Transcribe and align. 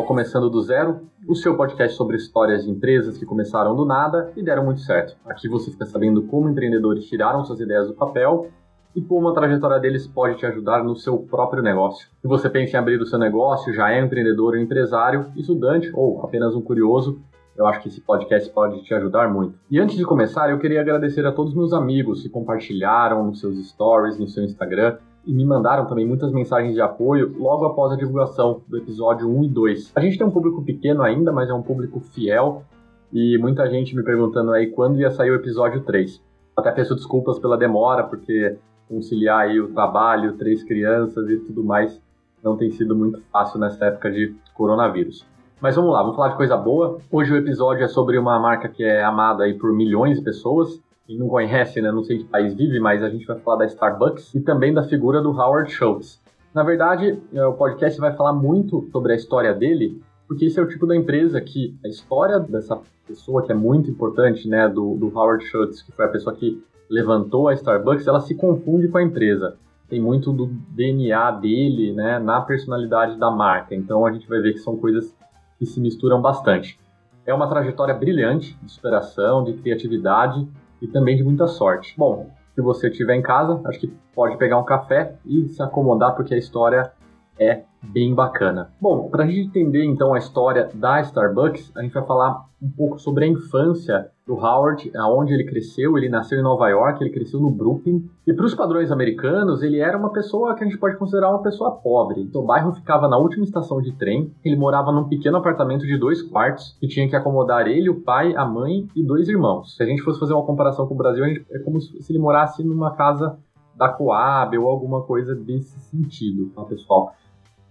ao 0.00 0.06
Começando 0.06 0.48
do 0.48 0.62
Zero, 0.62 1.02
o 1.28 1.34
seu 1.34 1.54
podcast 1.58 1.94
sobre 1.94 2.16
histórias 2.16 2.64
de 2.64 2.70
empresas 2.70 3.18
que 3.18 3.26
começaram 3.26 3.76
do 3.76 3.84
nada 3.84 4.32
e 4.34 4.42
deram 4.42 4.64
muito 4.64 4.80
certo. 4.80 5.14
Aqui 5.26 5.46
você 5.46 5.70
fica 5.70 5.84
sabendo 5.84 6.22
como 6.22 6.48
empreendedores 6.48 7.04
tiraram 7.04 7.44
suas 7.44 7.60
ideias 7.60 7.86
do 7.86 7.92
papel 7.92 8.48
e 8.96 9.02
como 9.02 9.28
a 9.28 9.34
trajetória 9.34 9.78
deles 9.78 10.06
pode 10.06 10.38
te 10.38 10.46
ajudar 10.46 10.82
no 10.82 10.96
seu 10.96 11.18
próprio 11.18 11.62
negócio. 11.62 12.08
Se 12.18 12.26
você 12.26 12.48
pensa 12.48 12.76
em 12.76 12.80
abrir 12.80 12.98
o 12.98 13.04
seu 13.04 13.18
negócio, 13.18 13.74
já 13.74 13.92
é 13.92 14.00
empreendedor, 14.00 14.54
um 14.54 14.60
empresário, 14.60 15.26
estudante 15.36 15.90
ou 15.92 16.24
apenas 16.24 16.54
um 16.54 16.62
curioso, 16.62 17.20
eu 17.54 17.66
acho 17.66 17.82
que 17.82 17.88
esse 17.88 18.00
podcast 18.00 18.48
pode 18.54 18.82
te 18.82 18.94
ajudar 18.94 19.28
muito. 19.28 19.54
E 19.70 19.78
antes 19.78 19.98
de 19.98 20.04
começar, 20.04 20.48
eu 20.50 20.58
queria 20.58 20.80
agradecer 20.80 21.26
a 21.26 21.32
todos 21.32 21.54
meus 21.54 21.74
amigos 21.74 22.22
que 22.22 22.30
compartilharam 22.30 23.26
nos 23.26 23.38
seus 23.38 23.58
stories, 23.68 24.18
no 24.18 24.26
seu 24.26 24.44
Instagram, 24.44 24.96
e 25.26 25.32
me 25.32 25.44
mandaram 25.44 25.86
também 25.86 26.06
muitas 26.06 26.32
mensagens 26.32 26.74
de 26.74 26.80
apoio 26.80 27.34
logo 27.38 27.64
após 27.66 27.92
a 27.92 27.96
divulgação 27.96 28.62
do 28.66 28.78
episódio 28.78 29.28
1 29.28 29.44
e 29.44 29.48
2. 29.48 29.92
A 29.94 30.00
gente 30.00 30.18
tem 30.18 30.26
um 30.26 30.30
público 30.30 30.62
pequeno 30.62 31.02
ainda, 31.02 31.30
mas 31.32 31.50
é 31.50 31.54
um 31.54 31.62
público 31.62 32.00
fiel 32.00 32.62
e 33.12 33.36
muita 33.38 33.68
gente 33.68 33.94
me 33.94 34.02
perguntando 34.02 34.52
aí 34.52 34.68
quando 34.68 35.00
ia 35.00 35.10
sair 35.10 35.30
o 35.30 35.34
episódio 35.34 35.82
3. 35.82 36.22
Até 36.56 36.72
peço 36.72 36.94
desculpas 36.94 37.38
pela 37.38 37.56
demora, 37.56 38.04
porque 38.04 38.56
conciliar 38.88 39.42
aí 39.42 39.60
o 39.60 39.72
trabalho, 39.72 40.36
três 40.36 40.64
crianças 40.64 41.28
e 41.28 41.38
tudo 41.38 41.62
mais 41.62 42.00
não 42.42 42.56
tem 42.56 42.70
sido 42.70 42.96
muito 42.96 43.20
fácil 43.30 43.60
nessa 43.60 43.86
época 43.86 44.10
de 44.10 44.34
coronavírus. 44.54 45.26
Mas 45.60 45.76
vamos 45.76 45.92
lá, 45.92 46.00
vamos 46.00 46.16
falar 46.16 46.30
de 46.30 46.36
coisa 46.36 46.56
boa. 46.56 46.98
Hoje 47.10 47.32
o 47.32 47.36
episódio 47.36 47.84
é 47.84 47.88
sobre 47.88 48.16
uma 48.18 48.38
marca 48.40 48.68
que 48.68 48.82
é 48.82 49.04
amada 49.04 49.44
aí 49.44 49.54
por 49.54 49.72
milhões 49.72 50.18
de 50.18 50.24
pessoas, 50.24 50.80
quem 51.06 51.18
não 51.18 51.28
conhece, 51.28 51.80
né, 51.80 51.90
não 51.90 52.04
sei 52.04 52.18
que 52.18 52.24
país 52.24 52.54
vive, 52.54 52.78
mas 52.78 53.02
a 53.02 53.08
gente 53.08 53.26
vai 53.26 53.38
falar 53.38 53.58
da 53.58 53.66
Starbucks 53.66 54.34
e 54.34 54.40
também 54.40 54.72
da 54.72 54.82
figura 54.82 55.20
do 55.20 55.30
Howard 55.30 55.70
Schultz. 55.70 56.20
Na 56.54 56.62
verdade, 56.62 57.18
é, 57.32 57.44
o 57.44 57.52
podcast 57.52 58.00
vai 58.00 58.14
falar 58.16 58.32
muito 58.32 58.88
sobre 58.90 59.12
a 59.12 59.16
história 59.16 59.54
dele, 59.54 60.00
porque 60.26 60.44
esse 60.44 60.58
é 60.58 60.62
o 60.62 60.68
tipo 60.68 60.86
da 60.86 60.96
empresa 60.96 61.40
que 61.40 61.76
a 61.84 61.88
história 61.88 62.38
dessa 62.38 62.78
pessoa 63.06 63.44
que 63.44 63.50
é 63.50 63.54
muito 63.54 63.90
importante, 63.90 64.48
né, 64.48 64.68
do, 64.68 64.96
do 64.96 65.08
Howard 65.16 65.44
Schultz, 65.44 65.82
que 65.82 65.92
foi 65.92 66.04
a 66.04 66.08
pessoa 66.08 66.34
que 66.34 66.62
levantou 66.88 67.48
a 67.48 67.54
Starbucks, 67.54 68.06
ela 68.06 68.20
se 68.20 68.34
confunde 68.34 68.88
com 68.88 68.98
a 68.98 69.02
empresa. 69.02 69.56
Tem 69.88 70.00
muito 70.00 70.32
do 70.32 70.46
DNA 70.46 71.30
dele, 71.32 71.92
né, 71.92 72.18
na 72.18 72.40
personalidade 72.40 73.16
da 73.16 73.30
marca. 73.30 73.74
Então 73.74 74.04
a 74.06 74.12
gente 74.12 74.28
vai 74.28 74.40
ver 74.40 74.52
que 74.52 74.58
são 74.58 74.76
coisas 74.76 75.14
que 75.58 75.66
se 75.66 75.80
misturam 75.80 76.20
bastante. 76.20 76.78
É 77.26 77.34
uma 77.34 77.48
trajetória 77.48 77.94
brilhante 77.94 78.58
de 78.62 78.70
superação, 78.70 79.44
de 79.44 79.52
criatividade 79.54 80.48
e 80.80 80.86
também 80.86 81.16
de 81.16 81.22
muita 81.22 81.46
sorte. 81.46 81.94
Bom, 81.96 82.30
se 82.54 82.60
você 82.60 82.88
estiver 82.88 83.14
em 83.14 83.22
casa, 83.22 83.60
acho 83.66 83.80
que 83.80 83.92
pode 84.14 84.36
pegar 84.36 84.58
um 84.58 84.64
café 84.64 85.14
e 85.24 85.48
se 85.48 85.62
acomodar, 85.62 86.14
porque 86.14 86.34
a 86.34 86.38
história 86.38 86.92
é 87.38 87.62
bem 87.82 88.14
bacana. 88.14 88.70
Bom, 88.80 89.08
para 89.08 89.24
a 89.24 89.26
gente 89.26 89.48
entender 89.48 89.84
então 89.84 90.14
a 90.14 90.18
história 90.18 90.68
da 90.74 91.00
Starbucks, 91.00 91.72
a 91.76 91.82
gente 91.82 91.92
vai 91.92 92.04
falar 92.04 92.44
um 92.62 92.70
pouco 92.70 92.98
sobre 92.98 93.24
a 93.24 93.28
infância 93.28 94.10
do 94.26 94.34
Howard, 94.34 94.92
aonde 94.96 95.32
ele 95.32 95.44
cresceu. 95.44 95.96
Ele 95.96 96.08
nasceu 96.08 96.38
em 96.38 96.42
Nova 96.42 96.68
York, 96.68 97.02
ele 97.02 97.10
cresceu 97.10 97.40
no 97.40 97.50
Brooklyn. 97.50 98.04
E 98.26 98.32
para 98.32 98.44
os 98.44 98.54
padrões 98.54 98.92
americanos, 98.92 99.62
ele 99.62 99.78
era 99.78 99.96
uma 99.96 100.12
pessoa 100.12 100.54
que 100.54 100.62
a 100.62 100.66
gente 100.66 100.78
pode 100.78 100.96
considerar 100.96 101.30
uma 101.30 101.42
pessoa 101.42 101.72
pobre. 101.72 102.20
Então, 102.20 102.42
o 102.42 102.46
bairro 102.46 102.72
ficava 102.72 103.08
na 103.08 103.16
última 103.16 103.44
estação 103.44 103.80
de 103.80 103.92
trem. 103.92 104.32
Ele 104.44 104.56
morava 104.56 104.92
num 104.92 105.08
pequeno 105.08 105.38
apartamento 105.38 105.86
de 105.86 105.98
dois 105.98 106.22
quartos 106.22 106.76
que 106.78 106.86
tinha 106.86 107.08
que 107.08 107.16
acomodar 107.16 107.66
ele, 107.66 107.88
o 107.88 108.02
pai, 108.02 108.34
a 108.36 108.44
mãe 108.44 108.86
e 108.94 109.02
dois 109.02 109.28
irmãos. 109.28 109.74
Se 109.74 109.82
a 109.82 109.86
gente 109.86 110.02
fosse 110.02 110.20
fazer 110.20 110.34
uma 110.34 110.46
comparação 110.46 110.86
com 110.86 110.94
o 110.94 110.98
Brasil, 110.98 111.24
gente, 111.24 111.46
é 111.50 111.58
como 111.60 111.80
se 111.80 112.12
ele 112.12 112.18
morasse 112.18 112.62
numa 112.62 112.94
casa 112.94 113.38
da 113.74 113.88
Coab 113.88 114.56
ou 114.58 114.68
alguma 114.68 115.02
coisa 115.02 115.34
desse 115.34 115.80
sentido, 115.80 116.50
tá, 116.54 116.62
pessoal? 116.64 117.14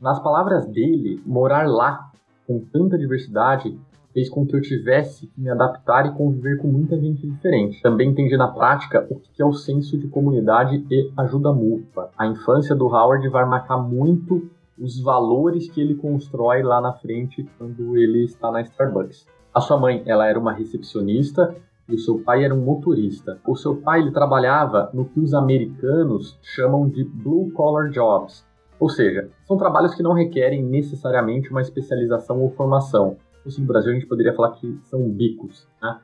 Nas 0.02 0.18
palavras 0.22 0.66
dele, 0.66 1.22
morar 1.26 1.68
lá 1.68 2.10
com 2.48 2.60
tanta 2.72 2.98
diversidade 2.98 3.78
fez 4.14 4.30
com 4.30 4.46
que 4.46 4.56
eu 4.56 4.62
tivesse 4.62 5.28
que 5.28 5.42
me 5.42 5.50
adaptar 5.50 6.08
e 6.08 6.12
conviver 6.12 6.58
com 6.58 6.68
muita 6.68 7.00
gente 7.00 7.28
diferente. 7.28 7.82
Também 7.82 8.10
entendi 8.10 8.36
na 8.38 8.48
prática 8.48 9.06
o 9.10 9.20
que 9.20 9.42
é 9.42 9.46
o 9.46 9.54
senso 9.54 9.98
de 9.98 10.08
comunidade 10.08 10.86
e 10.90 11.12
ajuda 11.18 11.54
mútua. 11.54 12.10
A 12.18 12.26
infância 12.28 12.76
do 12.76 12.88
Howard 12.88 13.28
vai 13.28 13.46
marcar 13.46 13.78
muito 13.78 14.50
os 14.80 15.00
valores 15.02 15.70
que 15.70 15.82
ele 15.82 15.96
constrói 15.96 16.64
lá 16.64 16.80
na 16.80 16.94
frente 16.94 17.48
quando 17.58 17.98
ele 17.98 18.24
está 18.24 18.50
na 18.52 18.62
Starbucks. 18.62 19.28
A 19.54 19.60
sua 19.60 19.78
mãe, 19.78 20.02
ela 20.06 20.26
era 20.28 20.40
uma 20.40 20.54
recepcionista 20.54 21.54
e 21.88 21.96
o 21.96 22.00
seu 22.00 22.20
pai 22.20 22.46
era 22.46 22.56
um 22.56 22.64
motorista. 22.64 23.40
O 23.46 23.56
seu 23.56 23.76
pai 23.76 24.00
ele 24.00 24.12
trabalhava 24.12 24.90
no 24.94 25.06
que 25.06 25.20
os 25.20 25.34
americanos 25.34 26.38
chamam 26.42 26.88
de 26.88 27.04
blue 27.04 27.52
collar 27.52 27.90
jobs, 27.90 28.46
ou 28.80 28.90
seja, 28.90 29.30
são 29.46 29.58
trabalhos 29.58 29.94
que 29.94 30.04
não 30.04 30.14
requerem 30.14 30.64
necessariamente 30.64 31.52
uma 31.52 31.62
especialização 31.62 32.40
ou 32.42 32.50
formação. 32.52 33.18
Assim, 33.46 33.62
no 33.62 33.68
Brasil 33.68 33.92
a 33.92 33.96
gente 33.96 34.08
poderia 34.08 34.34
falar 34.34 34.52
que 34.52 34.80
são 34.84 35.10
bicos. 35.10 35.68
Né? 35.82 35.98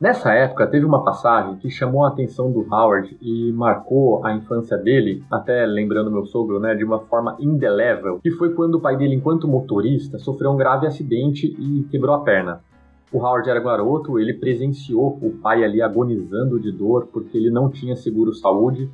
Nessa 0.00 0.32
época, 0.32 0.66
teve 0.66 0.86
uma 0.86 1.04
passagem 1.04 1.56
que 1.56 1.68
chamou 1.68 2.04
a 2.04 2.08
atenção 2.08 2.50
do 2.50 2.60
Howard 2.72 3.18
e 3.20 3.52
marcou 3.52 4.24
a 4.24 4.32
infância 4.32 4.78
dele, 4.78 5.22
até 5.30 5.66
lembrando 5.66 6.10
meu 6.10 6.24
sogro, 6.24 6.58
né, 6.58 6.74
de 6.74 6.82
uma 6.82 7.00
forma 7.00 7.36
indelével, 7.38 8.18
que 8.18 8.30
foi 8.30 8.54
quando 8.54 8.76
o 8.76 8.80
pai 8.80 8.96
dele, 8.96 9.14
enquanto 9.14 9.46
motorista, 9.46 10.18
sofreu 10.18 10.52
um 10.52 10.56
grave 10.56 10.86
acidente 10.86 11.46
e 11.46 11.86
quebrou 11.90 12.14
a 12.14 12.20
perna. 12.20 12.62
O 13.12 13.18
Howard 13.18 13.50
era 13.50 13.60
garoto, 13.60 14.18
ele 14.18 14.32
presenciou 14.32 15.18
o 15.20 15.32
pai 15.32 15.64
ali 15.64 15.82
agonizando 15.82 16.58
de 16.58 16.72
dor 16.72 17.08
porque 17.12 17.36
ele 17.36 17.50
não 17.50 17.68
tinha 17.68 17.94
seguro 17.94 18.32
saúde 18.32 18.88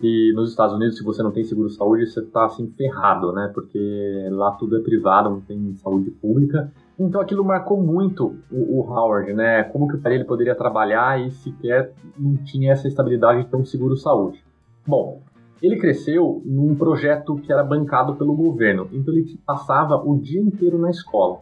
e 0.00 0.32
nos 0.32 0.50
Estados 0.50 0.74
Unidos, 0.74 0.96
se 0.96 1.02
você 1.02 1.22
não 1.22 1.32
tem 1.32 1.42
seguro 1.42 1.68
saúde, 1.70 2.06
você 2.06 2.20
está 2.20 2.44
assim 2.44 2.72
ferrado, 2.76 3.32
né? 3.32 3.50
Porque 3.52 4.28
lá 4.30 4.52
tudo 4.52 4.76
é 4.76 4.80
privado, 4.80 5.28
não 5.28 5.40
tem 5.40 5.74
saúde 5.74 6.10
pública. 6.10 6.72
Então 6.96 7.20
aquilo 7.20 7.44
marcou 7.44 7.82
muito 7.82 8.36
o, 8.50 8.78
o 8.78 8.80
Howard, 8.82 9.32
né? 9.32 9.64
Como 9.64 9.88
que 9.88 9.96
o 9.96 9.98
dele 9.98 10.24
poderia 10.24 10.54
trabalhar 10.54 11.20
e 11.20 11.32
sequer 11.32 11.92
não 12.16 12.36
tinha 12.36 12.72
essa 12.72 12.86
estabilidade 12.86 13.42
de 13.42 13.48
ter 13.48 13.56
um 13.56 13.64
seguro 13.64 13.96
saúde. 13.96 14.44
Bom, 14.86 15.20
ele 15.60 15.76
cresceu 15.76 16.40
num 16.44 16.76
projeto 16.76 17.34
que 17.36 17.52
era 17.52 17.64
bancado 17.64 18.14
pelo 18.14 18.34
governo, 18.34 18.88
então 18.92 19.12
ele 19.12 19.38
passava 19.44 19.96
o 19.96 20.16
dia 20.16 20.40
inteiro 20.40 20.78
na 20.78 20.90
escola. 20.90 21.40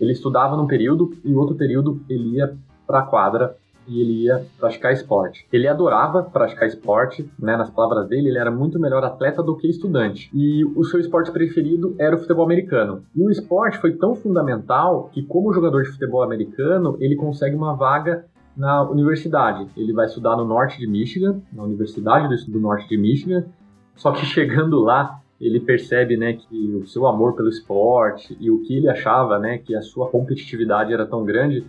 Ele 0.00 0.10
estudava 0.10 0.56
num 0.56 0.66
período 0.66 1.12
e 1.24 1.32
outro 1.32 1.54
período 1.54 2.00
ele 2.08 2.36
ia 2.36 2.56
para 2.84 2.98
a 2.98 3.06
quadra 3.06 3.56
e 3.86 4.00
ele 4.00 4.24
ia 4.24 4.44
praticar 4.58 4.92
esporte. 4.92 5.46
Ele 5.52 5.68
adorava 5.68 6.22
praticar 6.22 6.68
esporte, 6.68 7.28
né? 7.38 7.56
Nas 7.56 7.70
palavras 7.70 8.08
dele, 8.08 8.28
ele 8.28 8.38
era 8.38 8.50
muito 8.50 8.78
melhor 8.78 9.04
atleta 9.04 9.42
do 9.42 9.56
que 9.56 9.68
estudante. 9.68 10.30
E 10.34 10.64
o 10.64 10.84
seu 10.84 11.00
esporte 11.00 11.30
preferido 11.30 11.94
era 11.98 12.16
o 12.16 12.18
futebol 12.18 12.44
americano. 12.44 13.04
E 13.14 13.22
o 13.22 13.30
esporte 13.30 13.78
foi 13.78 13.92
tão 13.92 14.14
fundamental 14.14 15.10
que, 15.12 15.22
como 15.22 15.52
jogador 15.52 15.82
de 15.82 15.90
futebol 15.90 16.22
americano, 16.22 16.96
ele 17.00 17.16
consegue 17.16 17.56
uma 17.56 17.74
vaga 17.74 18.24
na 18.56 18.82
universidade. 18.88 19.66
Ele 19.76 19.92
vai 19.92 20.06
estudar 20.06 20.36
no 20.36 20.44
norte 20.44 20.78
de 20.78 20.86
Michigan, 20.86 21.40
na 21.52 21.62
Universidade 21.62 22.28
do, 22.50 22.60
Norte 22.60 22.88
de 22.88 22.96
Michigan. 22.96 23.46
Só 23.94 24.12
que 24.12 24.24
chegando 24.26 24.80
lá, 24.80 25.20
ele 25.40 25.60
percebe, 25.60 26.16
né, 26.16 26.34
que 26.34 26.76
o 26.76 26.86
seu 26.86 27.06
amor 27.06 27.34
pelo 27.34 27.48
esporte 27.48 28.36
e 28.40 28.50
o 28.50 28.62
que 28.62 28.76
ele 28.76 28.88
achava, 28.88 29.38
né, 29.38 29.58
que 29.58 29.74
a 29.74 29.82
sua 29.82 30.08
competitividade 30.08 30.92
era 30.92 31.06
tão 31.06 31.24
grande, 31.24 31.66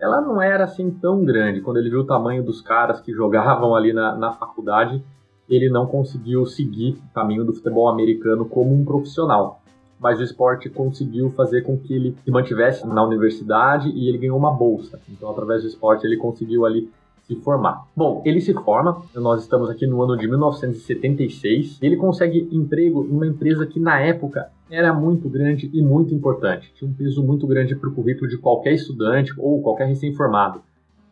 ela 0.00 0.20
não 0.20 0.40
era 0.40 0.64
assim 0.64 0.90
tão 0.90 1.24
grande. 1.24 1.60
Quando 1.60 1.78
ele 1.78 1.90
viu 1.90 2.00
o 2.00 2.06
tamanho 2.06 2.42
dos 2.42 2.60
caras 2.60 3.00
que 3.00 3.12
jogavam 3.12 3.74
ali 3.74 3.92
na, 3.92 4.16
na 4.16 4.32
faculdade, 4.32 5.02
ele 5.48 5.68
não 5.68 5.86
conseguiu 5.86 6.44
seguir 6.44 6.98
o 7.10 7.14
caminho 7.14 7.44
do 7.44 7.52
futebol 7.52 7.88
americano 7.88 8.44
como 8.44 8.74
um 8.74 8.84
profissional. 8.84 9.60
Mas 9.98 10.20
o 10.20 10.22
esporte 10.22 10.68
conseguiu 10.68 11.30
fazer 11.30 11.62
com 11.62 11.78
que 11.78 11.94
ele 11.94 12.16
se 12.22 12.30
mantivesse 12.30 12.86
na 12.86 13.02
universidade 13.02 13.88
e 13.88 14.08
ele 14.08 14.18
ganhou 14.18 14.36
uma 14.36 14.52
bolsa. 14.52 15.00
Então, 15.08 15.30
através 15.30 15.62
do 15.62 15.68
esporte, 15.68 16.06
ele 16.06 16.18
conseguiu 16.18 16.66
ali 16.66 16.90
se 17.26 17.34
formar. 17.36 17.86
Bom, 17.94 18.22
ele 18.24 18.40
se 18.40 18.54
forma, 18.54 19.02
nós 19.14 19.42
estamos 19.42 19.68
aqui 19.68 19.86
no 19.86 20.00
ano 20.02 20.16
de 20.16 20.28
1976, 20.28 21.78
ele 21.82 21.96
consegue 21.96 22.48
emprego 22.52 23.02
numa 23.02 23.26
empresa 23.26 23.66
que 23.66 23.80
na 23.80 24.00
época 24.00 24.48
era 24.70 24.92
muito 24.92 25.28
grande 25.28 25.70
e 25.72 25.82
muito 25.82 26.14
importante, 26.14 26.72
tinha 26.74 26.88
um 26.88 26.94
peso 26.94 27.22
muito 27.22 27.46
grande 27.46 27.74
para 27.74 27.88
o 27.88 27.94
currículo 27.94 28.28
de 28.28 28.38
qualquer 28.38 28.72
estudante 28.72 29.32
ou 29.38 29.60
qualquer 29.60 29.86
recém-formado, 29.86 30.60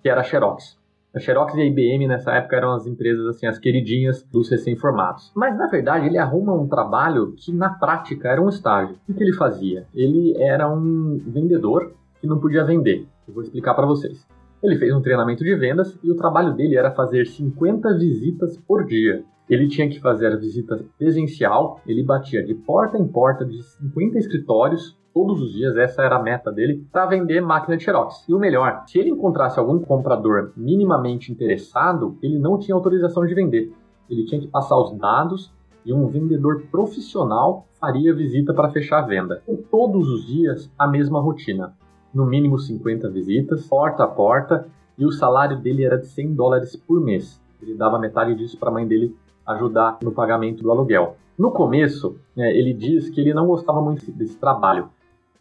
que 0.02 0.08
era 0.08 0.20
a 0.20 0.25
Xerox. 0.25 0.78
A 1.14 1.20
Xerox 1.20 1.55
e 1.55 1.61
a 1.61 1.64
IBM 1.64 2.08
nessa 2.08 2.32
época 2.32 2.56
eram 2.56 2.72
as 2.72 2.88
empresas 2.88 3.25
assim 3.28 3.46
as 3.46 3.56
queridinhas 3.56 4.25
dos 4.25 4.49
recém-formados. 4.49 5.31
Mas 5.34 5.56
na 5.56 5.69
verdade 5.69 6.06
ele 6.06 6.19
arruma 6.19 6.52
um 6.52 6.67
trabalho 6.67 7.34
que 7.37 7.52
na 7.52 7.70
prática 7.70 8.28
era 8.28 8.43
um 8.43 8.49
estágio. 8.49 8.96
O 9.08 9.14
que 9.14 9.22
ele 9.22 9.32
fazia? 9.32 9.87
Ele 9.94 10.37
era 10.37 10.69
um 10.69 11.20
vendedor 11.25 11.93
que 12.20 12.26
não 12.26 12.40
podia 12.40 12.64
vender. 12.64 13.06
Eu 13.28 13.34
vou 13.34 13.44
explicar 13.44 13.75
para 13.75 13.87
vocês. 13.87 14.26
Ele 14.64 14.76
fez 14.76 14.94
um 14.94 15.02
treinamento 15.02 15.44
de 15.44 15.55
vendas 15.55 15.94
e 16.02 16.11
o 16.11 16.16
trabalho 16.16 16.55
dele 16.55 16.75
era 16.75 16.90
fazer 16.90 17.26
50 17.26 17.99
visitas 17.99 18.56
por 18.56 18.87
dia. 18.87 19.22
Ele 19.46 19.69
tinha 19.69 19.87
que 19.90 20.00
fazer 20.00 20.28
a 20.28 20.37
visita 20.37 20.82
presencial, 20.96 21.82
ele 21.87 22.02
batia 22.02 22.43
de 22.43 22.55
porta 22.55 22.96
em 22.96 23.06
porta 23.06 23.44
de 23.44 23.62
50 23.62 24.16
escritórios 24.16 24.99
todos 25.12 25.43
os 25.43 25.52
dias, 25.52 25.76
essa 25.76 26.02
era 26.02 26.16
a 26.16 26.22
meta 26.22 26.50
dele, 26.50 26.82
para 26.90 27.05
vender 27.05 27.43
máquina 27.43 27.76
de 27.76 27.84
Xerox. 27.84 28.25
E 28.26 28.32
o 28.32 28.38
melhor, 28.38 28.84
se 28.87 28.99
ele 28.99 29.11
encontrasse 29.11 29.58
algum 29.58 29.78
comprador 29.81 30.55
minimamente 30.56 31.31
interessado, 31.31 32.17
ele 32.22 32.38
não 32.38 32.58
tinha 32.58 32.75
autorização 32.75 33.26
de 33.26 33.34
vender. 33.34 33.70
Ele 34.08 34.25
tinha 34.25 34.40
que 34.40 34.49
passar 34.49 34.78
os 34.78 34.96
dados 34.96 35.52
e 35.84 35.93
um 35.93 36.06
vendedor 36.06 36.62
profissional 36.70 37.67
faria 37.78 38.14
visita 38.14 38.55
para 38.55 38.70
fechar 38.70 39.00
a 39.00 39.06
venda. 39.06 39.43
todos 39.70 40.08
os 40.08 40.26
dias 40.26 40.72
a 40.78 40.88
mesma 40.88 41.20
rotina. 41.20 41.75
No 42.14 42.25
mínimo 42.25 42.58
50 42.58 43.11
visitas, 43.11 43.66
porta 43.66 44.05
a 44.05 44.06
porta, 44.06 44.66
e 44.96 45.05
o 45.05 45.11
salário 45.11 45.58
dele 45.58 45.84
era 45.84 45.99
de 45.99 46.06
100 46.06 46.34
dólares 46.34 46.76
por 46.76 47.00
mês. 47.00 47.40
Ele 47.61 47.75
dava 47.75 47.99
metade 47.99 48.34
disso 48.34 48.56
para 48.58 48.70
a 48.70 48.72
mãe 48.72 48.87
dele 48.87 49.16
ajudar 49.46 49.99
no 50.02 50.12
pagamento 50.12 50.62
do 50.62 50.70
aluguel. 50.70 51.16
No 51.37 51.50
começo, 51.50 52.16
é, 52.37 52.56
ele 52.56 52.72
diz 52.72 53.11
que 53.11 53.20
ele 53.20 53.34
não 53.34 53.46
gostava 53.46 53.82
muito 53.82 54.11
desse 54.12 54.37
trabalho, 54.37 54.88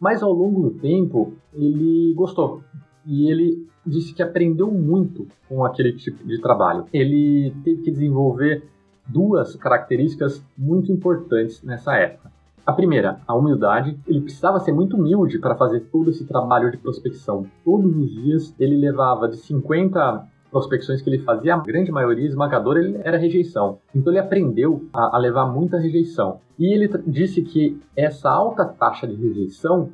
mas 0.00 0.22
ao 0.22 0.32
longo 0.32 0.62
do 0.62 0.70
tempo 0.70 1.34
ele 1.54 2.12
gostou 2.14 2.62
e 3.06 3.30
ele 3.30 3.66
disse 3.86 4.14
que 4.14 4.22
aprendeu 4.22 4.70
muito 4.70 5.26
com 5.48 5.64
aquele 5.64 5.92
tipo 5.92 6.26
de 6.26 6.40
trabalho. 6.40 6.86
Ele 6.92 7.54
teve 7.62 7.82
que 7.82 7.90
desenvolver 7.90 8.66
duas 9.06 9.54
características 9.56 10.44
muito 10.56 10.90
importantes 10.90 11.62
nessa 11.62 11.94
época. 11.96 12.32
A 12.66 12.72
primeira, 12.72 13.20
a 13.26 13.34
humildade. 13.34 13.98
Ele 14.06 14.22
precisava 14.22 14.58
ser 14.58 14.72
muito 14.72 14.96
humilde 14.96 15.38
para 15.38 15.54
fazer 15.54 15.80
todo 15.92 16.10
esse 16.10 16.24
trabalho 16.24 16.70
de 16.70 16.78
prospecção. 16.78 17.46
Todos 17.64 17.94
os 17.94 18.10
dias 18.10 18.54
ele 18.58 18.76
levava 18.76 19.28
de 19.28 19.36
50 19.36 20.28
prospecções 20.50 21.02
que 21.02 21.10
ele 21.10 21.18
fazia, 21.18 21.56
a 21.56 21.58
grande 21.58 21.90
maioria 21.90 22.28
esmagadora 22.28 22.78
ele 22.78 23.00
era 23.02 23.18
rejeição. 23.18 23.80
Então 23.92 24.12
ele 24.12 24.20
aprendeu 24.20 24.86
a, 24.92 25.16
a 25.16 25.18
levar 25.18 25.46
muita 25.46 25.78
rejeição. 25.78 26.38
E 26.56 26.72
ele 26.72 26.88
disse 27.06 27.42
que 27.42 27.82
essa 27.96 28.30
alta 28.30 28.64
taxa 28.64 29.06
de 29.06 29.14
rejeição 29.14 29.90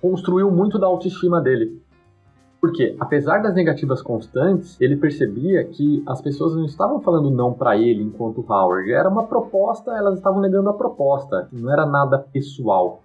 construiu 0.00 0.50
muito 0.50 0.78
da 0.78 0.86
autoestima 0.86 1.40
dele. 1.40 1.79
Porque, 2.60 2.94
apesar 3.00 3.42
das 3.42 3.54
negativas 3.54 4.02
constantes, 4.02 4.78
ele 4.80 4.96
percebia 4.96 5.64
que 5.64 6.02
as 6.06 6.20
pessoas 6.20 6.54
não 6.54 6.66
estavam 6.66 7.00
falando 7.00 7.30
não 7.30 7.54
para 7.54 7.76
ele 7.78 8.02
enquanto 8.02 8.44
Howard. 8.46 8.92
Era 8.92 9.08
uma 9.08 9.26
proposta, 9.26 9.92
elas 9.96 10.18
estavam 10.18 10.40
negando 10.40 10.68
a 10.68 10.74
proposta. 10.74 11.48
Não 11.50 11.72
era 11.72 11.86
nada 11.86 12.18
pessoal. 12.18 13.02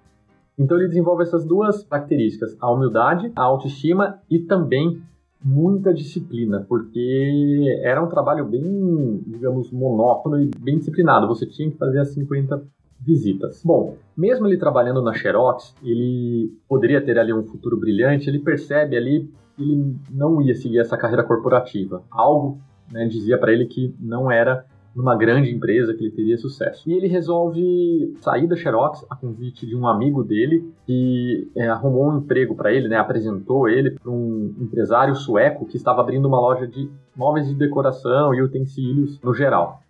Então 0.57 0.77
ele 0.77 0.87
desenvolve 0.87 1.23
essas 1.23 1.45
duas 1.45 1.83
características: 1.83 2.55
a 2.59 2.69
humildade, 2.69 3.31
a 3.35 3.43
autoestima 3.43 4.19
e 4.29 4.39
também 4.39 5.01
muita 5.43 5.93
disciplina, 5.93 6.65
porque 6.67 7.79
era 7.83 8.03
um 8.03 8.07
trabalho 8.07 8.45
bem, 8.45 9.21
digamos, 9.27 9.71
monótono 9.71 10.41
e 10.41 10.49
bem 10.59 10.79
disciplinado. 10.79 11.27
Você 11.27 11.45
tinha 11.45 11.69
que 11.69 11.77
fazer 11.77 11.99
as 11.99 12.09
50 12.09 12.63
visitas. 12.99 13.61
Bom, 13.63 13.95
mesmo 14.17 14.47
ele 14.47 14.57
trabalhando 14.57 15.01
na 15.01 15.13
Xerox, 15.13 15.75
ele 15.83 16.51
poderia 16.67 16.99
ter 16.99 17.19
ali 17.19 17.31
um 17.31 17.43
futuro 17.43 17.77
brilhante, 17.77 18.27
ele 18.27 18.39
percebe 18.39 18.97
ali 18.97 19.29
ele 19.57 19.95
não 20.09 20.41
ia 20.41 20.55
seguir 20.55 20.79
essa 20.79 20.97
carreira 20.97 21.23
corporativa. 21.23 22.03
Algo 22.11 22.59
né, 22.91 23.07
dizia 23.07 23.37
para 23.37 23.51
ele 23.51 23.65
que 23.65 23.93
não 23.99 24.31
era 24.31 24.65
numa 24.95 25.15
grande 25.15 25.53
empresa 25.53 25.93
que 25.93 26.05
ele 26.05 26.11
teria 26.11 26.37
sucesso. 26.37 26.89
E 26.89 26.93
ele 26.93 27.07
resolve 27.07 28.15
sair 28.21 28.47
da 28.47 28.55
Xerox 28.55 29.05
a 29.09 29.15
convite 29.15 29.65
de 29.65 29.75
um 29.75 29.85
amigo 29.85 30.23
dele 30.23 30.71
que 30.85 31.51
é, 31.55 31.67
arrumou 31.67 32.09
um 32.09 32.17
emprego 32.19 32.55
para 32.55 32.71
ele, 32.71 32.87
né, 32.87 32.95
apresentou 32.95 33.67
ele 33.67 33.91
para 33.91 34.09
um 34.09 34.55
empresário 34.59 35.13
sueco 35.13 35.65
que 35.65 35.75
estava 35.75 35.99
abrindo 35.99 36.27
uma 36.27 36.39
loja 36.39 36.65
de 36.65 36.89
móveis 37.15 37.47
de 37.47 37.55
decoração 37.55 38.33
e 38.33 38.41
utensílios 38.41 39.19
no 39.21 39.33
geral. 39.33 39.81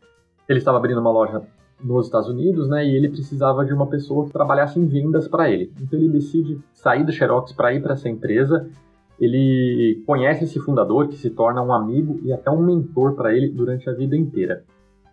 Ele 0.50 0.58
estava 0.58 0.78
abrindo 0.78 1.00
uma 1.00 1.12
loja 1.12 1.44
nos 1.84 2.06
Estados 2.06 2.30
Unidos, 2.30 2.70
né? 2.70 2.86
E 2.86 2.96
ele 2.96 3.10
precisava 3.10 3.66
de 3.66 3.74
uma 3.74 3.88
pessoa 3.88 4.26
que 4.26 4.32
trabalhasse 4.32 4.80
em 4.80 4.86
vendas 4.86 5.28
para 5.28 5.50
ele. 5.50 5.72
Então 5.82 6.00
ele 6.00 6.10
decide 6.10 6.60
sair 6.74 7.04
do 7.04 7.12
Xerox 7.12 7.52
para 7.52 7.74
ir 7.74 7.82
para 7.82 7.94
essa 7.94 8.08
empresa. 8.08 8.70
Ele 9.20 10.04
conhece 10.06 10.44
esse 10.44 10.60
fundador 10.60 11.08
que 11.08 11.16
se 11.16 11.30
torna 11.30 11.62
um 11.62 11.74
amigo 11.74 12.20
e 12.24 12.34
até 12.34 12.50
um 12.50 12.62
mentor 12.62 13.14
para 13.14 13.34
ele 13.34 13.50
durante 13.50 13.90
a 13.90 13.94
vida 13.94 14.16
inteira. 14.16 14.64